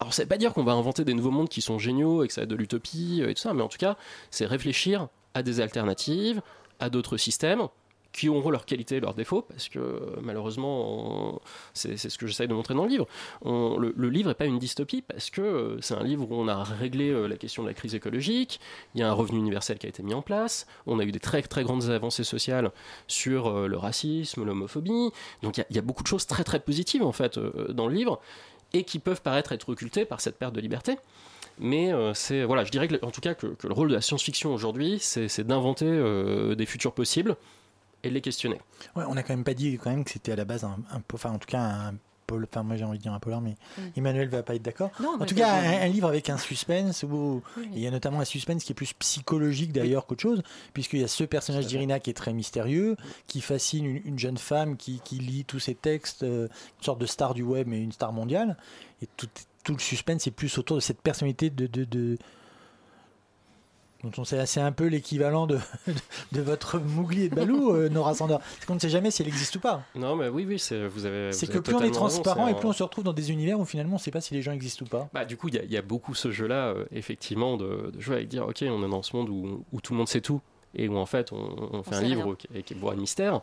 Alors, 0.00 0.14
ça 0.14 0.22
veut 0.22 0.28
pas 0.28 0.38
dire 0.38 0.54
qu'on 0.54 0.64
va 0.64 0.72
inventer 0.72 1.04
des 1.04 1.12
nouveaux 1.12 1.30
mondes 1.30 1.50
qui 1.50 1.60
sont 1.60 1.78
géniaux 1.78 2.24
et 2.24 2.28
que 2.28 2.32
ça 2.32 2.42
être 2.42 2.48
de 2.48 2.56
l'utopie 2.56 3.20
euh, 3.22 3.28
et 3.28 3.34
tout 3.34 3.42
ça, 3.42 3.52
mais 3.52 3.62
en 3.62 3.68
tout 3.68 3.78
cas, 3.78 3.96
c'est 4.30 4.46
réfléchir 4.46 5.08
à 5.34 5.42
des 5.42 5.60
alternatives, 5.60 6.40
à 6.80 6.88
d'autres 6.88 7.18
systèmes 7.18 7.68
qui 8.12 8.28
auront 8.28 8.50
leurs 8.50 8.64
qualités 8.64 8.96
et 8.96 9.00
leurs 9.00 9.14
défauts, 9.14 9.42
parce 9.42 9.68
que 9.68 10.18
malheureusement, 10.20 11.40
c'est 11.74 11.96
ce 11.96 12.18
que 12.18 12.26
j'essaye 12.26 12.48
de 12.48 12.54
montrer 12.54 12.74
dans 12.74 12.82
le 12.84 12.88
livre. 12.88 13.06
Le, 13.44 14.08
livre 14.08 14.30
n'est 14.30 14.34
pas 14.34 14.46
une 14.46 14.58
dystopie, 14.58 15.02
parce 15.02 15.30
que 15.30 15.42
euh, 15.42 15.80
c'est 15.80 15.94
un 15.94 16.02
livre 16.02 16.28
où 16.28 16.34
on 16.34 16.48
a 16.48 16.64
réglé 16.64 17.10
euh, 17.10 17.28
la 17.28 17.36
question 17.36 17.62
de 17.62 17.68
la 17.68 17.74
crise 17.74 17.94
écologique, 17.94 18.58
il 18.96 19.00
y 19.00 19.04
a 19.04 19.08
un 19.08 19.12
revenu 19.12 19.38
universel 19.38 19.78
qui 19.78 19.86
a 19.86 19.90
été 19.90 20.02
mis 20.02 20.14
en 20.14 20.22
place, 20.22 20.66
on 20.86 20.98
a 20.98 21.04
eu 21.04 21.12
des 21.12 21.20
très 21.20 21.42
très 21.42 21.62
grandes 21.62 21.90
avancées 21.90 22.24
sociales 22.24 22.72
sur 23.06 23.68
le 23.68 23.76
racisme, 23.76 24.44
l'homophobie, 24.44 25.12
donc 25.42 25.58
il 25.58 25.60
y 25.60 25.62
a- 25.62 25.66
y, 25.70 25.78
a 25.78 25.82
beaucoup 25.82 26.02
de 26.02 26.08
choses 26.08 26.26
très 26.26 26.42
très 26.42 26.58
positives 26.58 27.04
en 27.04 27.12
fait 27.12 27.38
dans 27.38 27.86
le 27.86 27.94
livre, 27.94 28.20
et 28.72 28.84
qui 28.84 28.98
peuvent 28.98 29.22
paraître 29.22 29.52
être 29.52 29.68
occultées 29.68 30.04
par 30.04 30.20
cette 30.20 30.38
perte 30.38 30.54
de 30.54 30.60
liberté. 30.60 30.96
Mais 31.58 31.92
euh, 31.92 32.14
c'est 32.14 32.44
voilà, 32.44 32.64
je 32.64 32.70
dirais 32.70 32.88
que, 32.88 33.04
en 33.04 33.10
tout 33.10 33.20
cas 33.20 33.34
que, 33.34 33.46
le 33.62 33.72
rôle 33.72 33.88
de 33.88 33.94
la 33.94 34.00
science-fiction 34.00 34.52
aujourd'hui, 34.52 34.98
c'est 35.00 35.46
d'inventer 35.46 35.86
euh, 35.86 36.54
des 36.54 36.66
futurs 36.66 36.92
possibles 36.92 37.36
et 38.02 38.08
de 38.08 38.14
les 38.14 38.22
questionner. 38.22 38.58
Ouais, 38.96 39.04
on 39.06 39.14
n'a 39.14 39.22
quand 39.22 39.34
même 39.34 39.44
pas 39.44 39.54
dit 39.54 39.78
quand 39.82 39.90
même 39.90 40.04
que 40.04 40.10
c'était 40.10 40.32
à 40.32 40.36
la 40.36 40.44
base 40.46 40.64
un, 40.64 40.78
enfin 41.12 41.30
en 41.30 41.38
tout 41.38 41.48
cas 41.48 41.60
un 41.60 41.94
enfin 42.44 42.62
moi 42.62 42.76
j'ai 42.76 42.84
envie 42.84 42.98
de 42.98 43.02
dire 43.02 43.12
un 43.12 43.20
polar, 43.20 43.40
mais 43.40 43.54
Mm. 43.78 43.82
Emmanuel 43.96 44.28
va 44.28 44.42
pas 44.42 44.54
être 44.54 44.62
d'accord. 44.62 44.90
En 45.20 45.24
tout 45.24 45.34
cas, 45.34 45.52
un, 45.52 45.82
un 45.82 45.88
livre 45.88 46.08
avec 46.08 46.28
un 46.30 46.38
suspense 46.38 47.02
où 47.04 47.42
Oui. 47.56 47.68
il 47.74 47.78
y 47.80 47.86
a 47.86 47.90
notamment 47.90 48.20
un 48.20 48.24
suspense 48.24 48.64
qui 48.64 48.72
est 48.72 48.74
plus 48.74 48.92
psychologique 48.94 49.72
d'ailleurs 49.72 50.06
qu'autre 50.06 50.22
chose, 50.22 50.42
puisqu'il 50.72 51.00
y 51.00 51.04
a 51.04 51.08
ce 51.08 51.24
personnage 51.24 51.66
d'Irina 51.66 52.00
qui 52.00 52.10
est 52.10 52.14
très 52.14 52.32
mystérieux, 52.32 52.96
qui 53.26 53.40
fascine 53.40 53.84
une, 53.86 54.00
une 54.04 54.18
jeune 54.18 54.38
femme 54.38 54.76
qui, 54.76 55.00
qui 55.04 55.16
lit 55.18 55.44
tous 55.44 55.58
ses 55.60 55.74
textes, 55.74 56.22
euh, 56.22 56.46
une 56.78 56.84
sorte 56.84 57.00
de 57.00 57.06
star 57.06 57.34
du 57.34 57.42
web, 57.42 57.66
mais 57.68 57.80
une 57.82 57.92
star 57.92 58.12
mondiale. 58.12 58.56
Et 59.02 59.08
tout, 59.16 59.28
tout 59.64 59.72
le 59.74 59.78
suspense 59.78 60.26
est 60.26 60.30
plus 60.32 60.58
autour 60.58 60.76
de 60.76 60.80
cette 60.80 61.00
personnalité 61.00 61.50
de. 61.50 61.66
de, 61.66 61.84
de- 61.84 62.18
dont 64.02 64.10
on 64.18 64.24
sait 64.24 64.46
c'est 64.46 64.60
un 64.60 64.72
peu 64.72 64.86
l'équivalent 64.86 65.46
de, 65.46 65.58
de 66.32 66.40
votre 66.40 66.78
Mougli 66.78 67.24
et 67.24 67.28
de 67.28 67.34
Balou, 67.34 67.72
euh, 67.74 67.88
Nora 67.88 68.14
Sandor. 68.14 68.40
C'est 68.58 68.66
qu'on 68.66 68.74
ne 68.74 68.78
sait 68.80 68.88
jamais 68.88 69.10
si 69.10 69.22
elle 69.22 69.28
existe 69.28 69.56
ou 69.56 69.60
pas. 69.60 69.82
Non, 69.94 70.16
mais 70.16 70.28
oui, 70.28 70.44
oui, 70.48 70.58
c'est- 70.58 70.86
vous 70.86 71.04
avez. 71.06 71.32
C'est 71.32 71.46
vous 71.46 71.52
que 71.52 71.58
avez 71.58 71.62
plus 71.64 71.74
on 71.74 71.78
est 71.80 71.82
raison, 71.88 71.94
transparent 71.94 72.48
et 72.48 72.54
plus 72.54 72.68
on 72.68 72.72
se 72.72 72.82
retrouve 72.82 73.04
dans 73.04 73.12
des 73.12 73.30
univers 73.30 73.60
où 73.60 73.64
finalement 73.64 73.92
on 73.92 73.94
ne 73.96 74.00
sait 74.00 74.10
pas 74.10 74.20
si 74.20 74.32
les 74.34 74.42
gens 74.42 74.52
existent 74.52 74.84
ou 74.84 74.88
pas. 74.88 75.08
Bah, 75.12 75.24
du 75.24 75.36
coup, 75.36 75.48
il 75.48 75.54
y, 75.54 75.58
a- 75.58 75.64
il 75.64 75.70
y 75.70 75.76
a 75.76 75.82
beaucoup 75.82 76.14
ce 76.14 76.30
jeu-là, 76.30 76.68
euh, 76.68 76.84
effectivement, 76.92 77.56
de, 77.56 77.90
de 77.92 78.00
jouer 78.00 78.16
avec 78.16 78.28
dire, 78.28 78.46
ok, 78.48 78.62
on 78.68 78.84
est 78.84 78.90
dans 78.90 79.02
ce 79.02 79.14
monde 79.16 79.28
où, 79.28 79.64
où 79.72 79.80
tout 79.80 79.92
le 79.92 79.98
monde 79.98 80.08
sait 80.08 80.20
tout, 80.20 80.40
et 80.74 80.88
où 80.88 80.96
en 80.96 81.06
fait, 81.06 81.32
on, 81.32 81.68
on 81.72 81.82
fait 81.82 81.96
On 81.96 81.98
un 81.98 82.02
livre 82.02 82.24
rien. 82.24 82.34
qui, 82.36 82.48
est- 82.54 82.62
qui 82.62 82.74
est 82.74 82.76
bourré 82.76 82.96
de 82.96 83.00
mystère. 83.00 83.40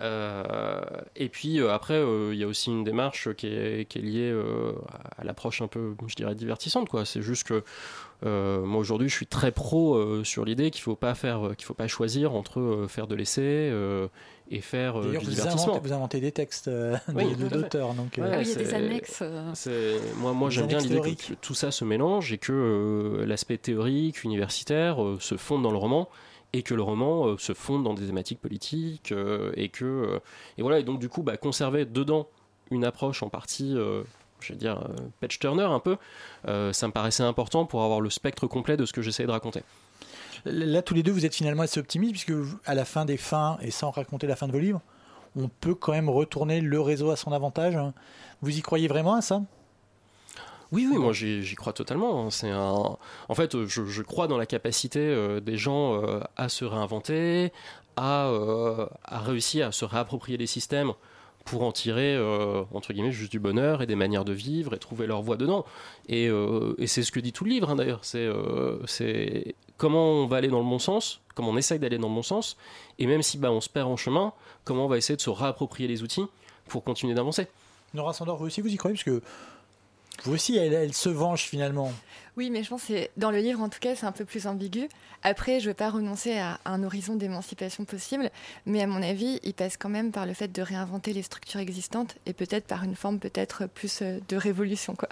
Euh, 0.00 0.80
et 1.16 1.28
puis 1.28 1.60
euh, 1.60 1.72
après, 1.72 1.94
euh, 1.94 2.30
il 2.32 2.38
y 2.40 2.44
a 2.44 2.46
aussi 2.46 2.70
une 2.70 2.82
démarche 2.82 3.32
qui 3.34 3.46
est, 3.46 3.88
qui 3.88 3.98
est 3.98 4.02
liée 4.02 4.30
euh, 4.32 4.72
à 5.16 5.22
l'approche 5.24 5.62
un 5.62 5.68
peu, 5.68 5.94
je 6.06 6.14
dirais, 6.14 6.34
divertissante. 6.34 6.88
quoi. 6.88 7.04
C'est 7.04 7.22
juste 7.22 7.44
que 7.46 7.62
moi 8.24 8.78
aujourd'hui, 8.80 9.08
je 9.08 9.14
suis 9.14 9.26
très 9.26 9.50
pro 9.52 9.94
euh, 9.96 10.24
sur 10.24 10.44
l'idée 10.44 10.70
qu'il 10.70 10.82
faut 10.82 10.96
pas 10.96 11.14
faire, 11.14 11.50
qu'il 11.56 11.64
faut 11.66 11.74
pas 11.74 11.88
choisir 11.88 12.34
entre 12.34 12.60
euh, 12.60 12.88
faire 12.88 13.06
de 13.06 13.14
l'essai 13.14 13.40
euh, 13.42 14.08
et 14.50 14.60
faire 14.60 14.98
euh, 15.00 15.04
D'ailleurs, 15.06 15.22
du 15.22 15.28
vous 15.28 15.34
divertissement. 15.34 15.72
inventez, 15.72 15.88
vous 15.88 15.92
inventez 15.94 16.20
des 16.20 16.32
textes 16.32 16.68
euh, 16.68 16.96
Oui, 17.14 17.34
d'auteurs. 17.36 17.94
Donc, 17.94 18.18
euh, 18.18 18.22
Ouais, 18.22 18.30
Ah 18.34 18.38
oui, 18.38 18.44
il 18.46 18.50
y 18.50 18.54
a 18.54 18.64
des 18.64 18.74
annexes. 18.74 19.22
euh, 19.22 19.98
Moi, 20.18 20.32
moi 20.32 20.50
j'aime 20.50 20.66
bien 20.66 20.78
l'idée 20.78 21.16
que, 21.16 21.34
tout 21.40 21.54
ça 21.54 21.70
se 21.70 21.84
mélange 21.84 22.32
et 22.32 22.38
que 22.38 22.52
euh, 22.52 23.26
l'aspect 23.26 23.58
théorique, 23.58 24.22
universitaire, 24.24 25.02
euh, 25.02 25.16
se 25.20 25.36
fonde 25.36 25.62
dans 25.62 25.70
le 25.72 25.78
roman 25.78 26.08
et 26.52 26.62
que 26.62 26.74
le 26.74 26.82
roman 26.82 27.28
euh, 27.28 27.38
se 27.38 27.54
fonde 27.54 27.82
dans 27.82 27.94
des 27.94 28.04
thématiques 28.06 28.40
politiques 28.40 29.10
euh, 29.12 29.52
et 29.56 29.68
que 29.70 29.84
euh, 29.86 30.18
et 30.58 30.62
voilà 30.62 30.80
et 30.80 30.82
donc 30.82 30.98
du 31.00 31.08
coup 31.08 31.22
bah, 31.22 31.38
conserver 31.38 31.86
dedans 31.86 32.28
une 32.70 32.84
approche 32.84 33.22
en 33.22 33.30
partie 33.30 33.74
euh, 33.74 34.02
je 34.42 34.52
vais 34.52 34.58
dire 34.58 34.78
euh, 34.78 34.94
page 35.20 35.38
turner 35.38 35.64
un 35.64 35.80
peu 35.80 35.96
euh, 36.48 36.72
ça 36.72 36.86
me 36.86 36.92
paraissait 36.92 37.22
important 37.22 37.64
pour 37.64 37.82
avoir 37.82 38.00
le 38.00 38.10
spectre 38.10 38.46
complet 38.46 38.76
de 38.76 38.84
ce 38.86 38.92
que 38.92 39.02
j'essayais 39.02 39.26
de 39.26 39.32
raconter 39.32 39.62
Là, 40.44 40.82
tous 40.82 40.94
les 40.94 41.04
deux, 41.04 41.12
vous 41.12 41.24
êtes 41.24 41.34
finalement 41.36 41.62
assez 41.62 41.78
optimistes, 41.78 42.12
puisque 42.12 42.32
à 42.64 42.74
la 42.74 42.84
fin 42.84 43.04
des 43.04 43.16
fins, 43.16 43.58
et 43.62 43.70
sans 43.70 43.90
raconter 43.90 44.26
la 44.26 44.34
fin 44.34 44.48
de 44.48 44.52
vos 44.52 44.58
livres, 44.58 44.80
on 45.36 45.48
peut 45.48 45.74
quand 45.76 45.92
même 45.92 46.08
retourner 46.10 46.60
le 46.60 46.80
réseau 46.80 47.10
à 47.10 47.16
son 47.16 47.30
avantage. 47.32 47.76
hein. 47.76 47.94
Vous 48.40 48.56
y 48.58 48.60
croyez 48.60 48.88
vraiment 48.88 49.14
à 49.14 49.20
ça? 49.22 49.42
Oui, 50.72 50.88
oui, 50.90 50.98
moi 50.98 51.12
j'y 51.12 51.54
crois 51.54 51.72
totalement. 51.72 52.24
hein. 52.26 52.30
C'est 52.30 52.50
un... 52.50 52.96
En 53.28 53.34
fait, 53.34 53.66
je, 53.66 53.84
je 53.84 54.02
crois 54.02 54.26
dans 54.26 54.38
la 54.38 54.46
capacité 54.46 55.00
euh, 55.00 55.38
des 55.38 55.58
gens 55.58 56.02
à 56.36 56.48
se 56.48 56.64
réinventer, 56.64 57.52
à, 57.96 58.28
à 59.04 59.18
réussir 59.20 59.68
à 59.68 59.72
se 59.72 59.84
réapproprier 59.84 60.38
les 60.38 60.46
systèmes 60.48 60.92
pour 61.44 61.62
en 61.62 61.72
tirer, 61.72 62.14
euh, 62.14 62.62
entre 62.72 62.92
guillemets, 62.92 63.12
juste 63.12 63.32
du 63.32 63.40
bonheur 63.40 63.82
et 63.82 63.86
des 63.86 63.96
manières 63.96 64.24
de 64.24 64.32
vivre 64.32 64.74
et 64.74 64.78
trouver 64.78 65.06
leur 65.06 65.22
voie 65.22 65.36
dedans. 65.36 65.64
Et, 66.08 66.28
euh, 66.28 66.74
c'est 66.86 67.02
ce 67.02 67.12
que 67.12 67.20
dit 67.20 67.32
tout 67.32 67.44
le 67.44 67.50
livre, 67.50 67.70
hein, 67.70 67.76
d'ailleurs. 67.76 68.00
C'est 68.02 68.26
euh, 68.26 68.78
c'est 68.86 69.54
comment 69.76 70.12
on 70.12 70.26
va 70.26 70.36
aller 70.36 70.48
dans 70.48 70.60
le 70.60 70.64
bon 70.64 70.78
sens, 70.78 71.20
comment 71.34 71.50
on 71.50 71.56
essaye 71.56 71.78
d'aller 71.78 71.98
dans 71.98 72.08
le 72.08 72.14
bon 72.14 72.22
sens, 72.22 72.56
et 72.98 73.06
même 73.06 73.22
si 73.22 73.38
bah, 73.38 73.50
on 73.50 73.60
se 73.60 73.68
perd 73.68 73.88
en 73.88 73.96
chemin, 73.96 74.32
comment 74.64 74.84
on 74.86 74.88
va 74.88 74.98
essayer 74.98 75.16
de 75.16 75.22
se 75.22 75.30
réapproprier 75.30 75.88
les 75.88 76.02
outils 76.02 76.26
pour 76.68 76.84
continuer 76.84 77.14
d'avancer. 77.14 77.48
Nora 77.94 78.12
Sandor, 78.12 78.36
vous 78.36 78.46
aussi, 78.46 78.60
vous 78.60 78.72
y 78.72 78.76
croyez? 78.76 78.96
Vous 80.24 80.34
aussi, 80.34 80.56
elle, 80.56 80.94
se 80.94 81.08
venge 81.08 81.42
finalement. 81.42 81.92
Oui, 82.36 82.50
mais 82.50 82.62
je 82.62 82.68
pense 82.68 82.84
que 82.84 83.08
dans 83.16 83.30
le 83.30 83.38
livre, 83.38 83.60
en 83.60 83.68
tout 83.68 83.78
cas, 83.80 83.94
c'est 83.94 84.06
un 84.06 84.12
peu 84.12 84.24
plus 84.24 84.46
ambigu. 84.46 84.88
Après, 85.22 85.60
je 85.60 85.66
ne 85.66 85.70
veux 85.70 85.74
pas 85.74 85.90
renoncer 85.90 86.38
à 86.38 86.58
un 86.64 86.82
horizon 86.82 87.14
d'émancipation 87.14 87.84
possible, 87.84 88.30
mais 88.64 88.82
à 88.82 88.86
mon 88.86 89.02
avis, 89.02 89.38
il 89.42 89.52
passe 89.52 89.76
quand 89.76 89.88
même 89.88 90.12
par 90.12 90.26
le 90.26 90.32
fait 90.32 90.48
de 90.48 90.62
réinventer 90.62 91.12
les 91.12 91.22
structures 91.22 91.60
existantes 91.60 92.16
et 92.26 92.32
peut-être 92.32 92.66
par 92.66 92.84
une 92.84 92.96
forme 92.96 93.18
peut-être 93.18 93.66
plus 93.66 94.00
euh, 94.02 94.18
de 94.28 94.36
révolution. 94.36 94.94
Quoi. 94.94 95.08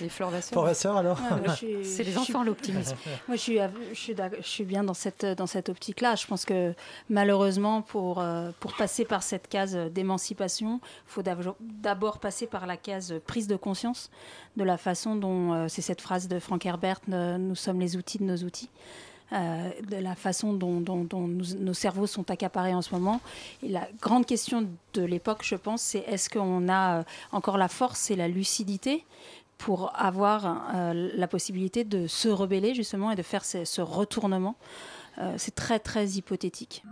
Les 0.00 0.08
Fleur 0.08 0.30
Vasseur. 0.30 0.52
Fleur 0.52 0.64
Vasseur, 0.64 0.96
alors 0.96 1.18
Ouais, 1.18 1.82
C'est 1.84 2.02
les 2.04 2.16
enfants, 2.18 2.42
l'optimisme. 2.44 2.96
Moi, 3.26 3.36
je 3.36 3.40
suis, 3.42 3.58
je 3.92 3.98
suis, 3.98 4.14
d'ac- 4.14 4.36
je 4.40 4.46
suis 4.48 4.64
bien 4.64 4.84
dans 4.84 4.94
cette, 4.94 5.24
dans 5.24 5.46
cette 5.46 5.68
optique-là. 5.68 6.14
Je 6.14 6.26
pense 6.26 6.44
que 6.44 6.74
malheureusement, 7.10 7.82
pour, 7.82 8.20
euh, 8.20 8.50
pour 8.60 8.74
passer 8.74 9.04
par 9.04 9.22
cette 9.22 9.48
case 9.48 9.74
d'émancipation, 9.76 10.80
il 10.82 11.10
faut 11.10 11.22
d'ab- 11.22 11.54
d'abord 11.60 12.18
passer 12.18 12.46
par 12.46 12.66
la 12.66 12.76
case 12.76 13.14
prise 13.26 13.46
de 13.48 13.56
conscience 13.56 14.10
de 14.56 14.64
la 14.64 14.76
façon 14.76 15.16
dont, 15.16 15.52
euh, 15.52 15.66
c'est 15.68 15.82
cette 15.82 16.00
phrase 16.00 16.28
de 16.28 16.38
Frank 16.38 16.64
Herbert, 16.66 17.00
euh, 17.12 17.38
nous 17.38 17.54
sommes 17.54 17.80
les 17.80 17.96
outils 17.96 18.18
de 18.18 18.24
nos 18.24 18.36
outils. 18.38 18.70
euh, 19.34 19.68
de 19.90 19.96
la 19.96 20.14
façon 20.14 20.54
dont, 20.54 20.80
dont- 20.80 21.04
dont 21.04 21.28
nous- 21.28 21.54
nos 21.58 21.74
cerveaux 21.74 22.06
sont 22.06 22.30
accaparés 22.30 22.72
en 22.74 22.80
ce 22.80 22.94
moment. 22.94 23.20
Et 23.62 23.68
la 23.68 23.86
grande 24.00 24.24
question 24.24 24.66
de 24.94 25.02
l'époque, 25.02 25.40
je 25.44 25.54
pense, 25.54 25.82
c'est 25.82 25.98
est-ce 25.98 26.30
qu'on 26.30 26.66
a 26.70 27.04
encore 27.30 27.58
la 27.58 27.68
force 27.68 28.10
et 28.10 28.16
la 28.16 28.26
lucidité 28.26 29.04
pour 29.58 29.90
avoir 30.00 30.70
euh, 30.74 31.10
la 31.14 31.28
possibilité 31.28 31.84
de 31.84 32.06
se 32.06 32.28
rebeller 32.28 32.74
justement 32.74 33.10
et 33.10 33.16
de 33.16 33.22
faire 33.22 33.44
ce, 33.44 33.80
retournement. 33.80 34.56
Euh, 35.18 35.34
c'est 35.36 35.54
très 35.54 35.80
très 35.80 36.06
hypothétique. 36.10 36.84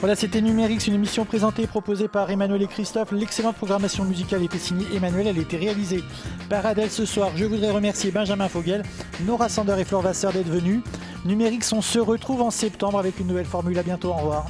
Voilà, 0.00 0.14
c'était 0.14 0.40
Numérix, 0.40 0.86
une 0.86 0.94
émission 0.94 1.24
présentée 1.24 1.62
et 1.62 1.66
proposée 1.66 2.06
par 2.06 2.30
Emmanuel 2.30 2.62
et 2.62 2.68
Christophe. 2.68 3.10
L'excellente 3.10 3.56
programmation 3.56 4.04
musicale 4.04 4.44
était 4.44 4.56
signée 4.56 4.86
Emmanuel, 4.94 5.26
elle 5.26 5.38
a 5.38 5.40
été 5.40 5.56
réalisée 5.56 6.04
par 6.48 6.64
Adèle 6.66 6.90
ce 6.90 7.04
soir. 7.04 7.32
Je 7.34 7.44
voudrais 7.44 7.72
remercier 7.72 8.12
Benjamin 8.12 8.48
Fogel, 8.48 8.84
Nora 9.26 9.48
Sander 9.48 9.74
et 9.76 9.84
Flore 9.84 10.02
Vasseur 10.02 10.32
d'être 10.32 10.48
venus. 10.48 10.82
Numérix, 11.24 11.72
on 11.72 11.82
se 11.82 11.98
retrouve 11.98 12.42
en 12.42 12.52
septembre 12.52 12.96
avec 13.00 13.18
une 13.18 13.26
nouvelle 13.26 13.44
formule. 13.44 13.76
À 13.76 13.82
bientôt, 13.82 14.10
au 14.10 14.14
revoir. 14.14 14.46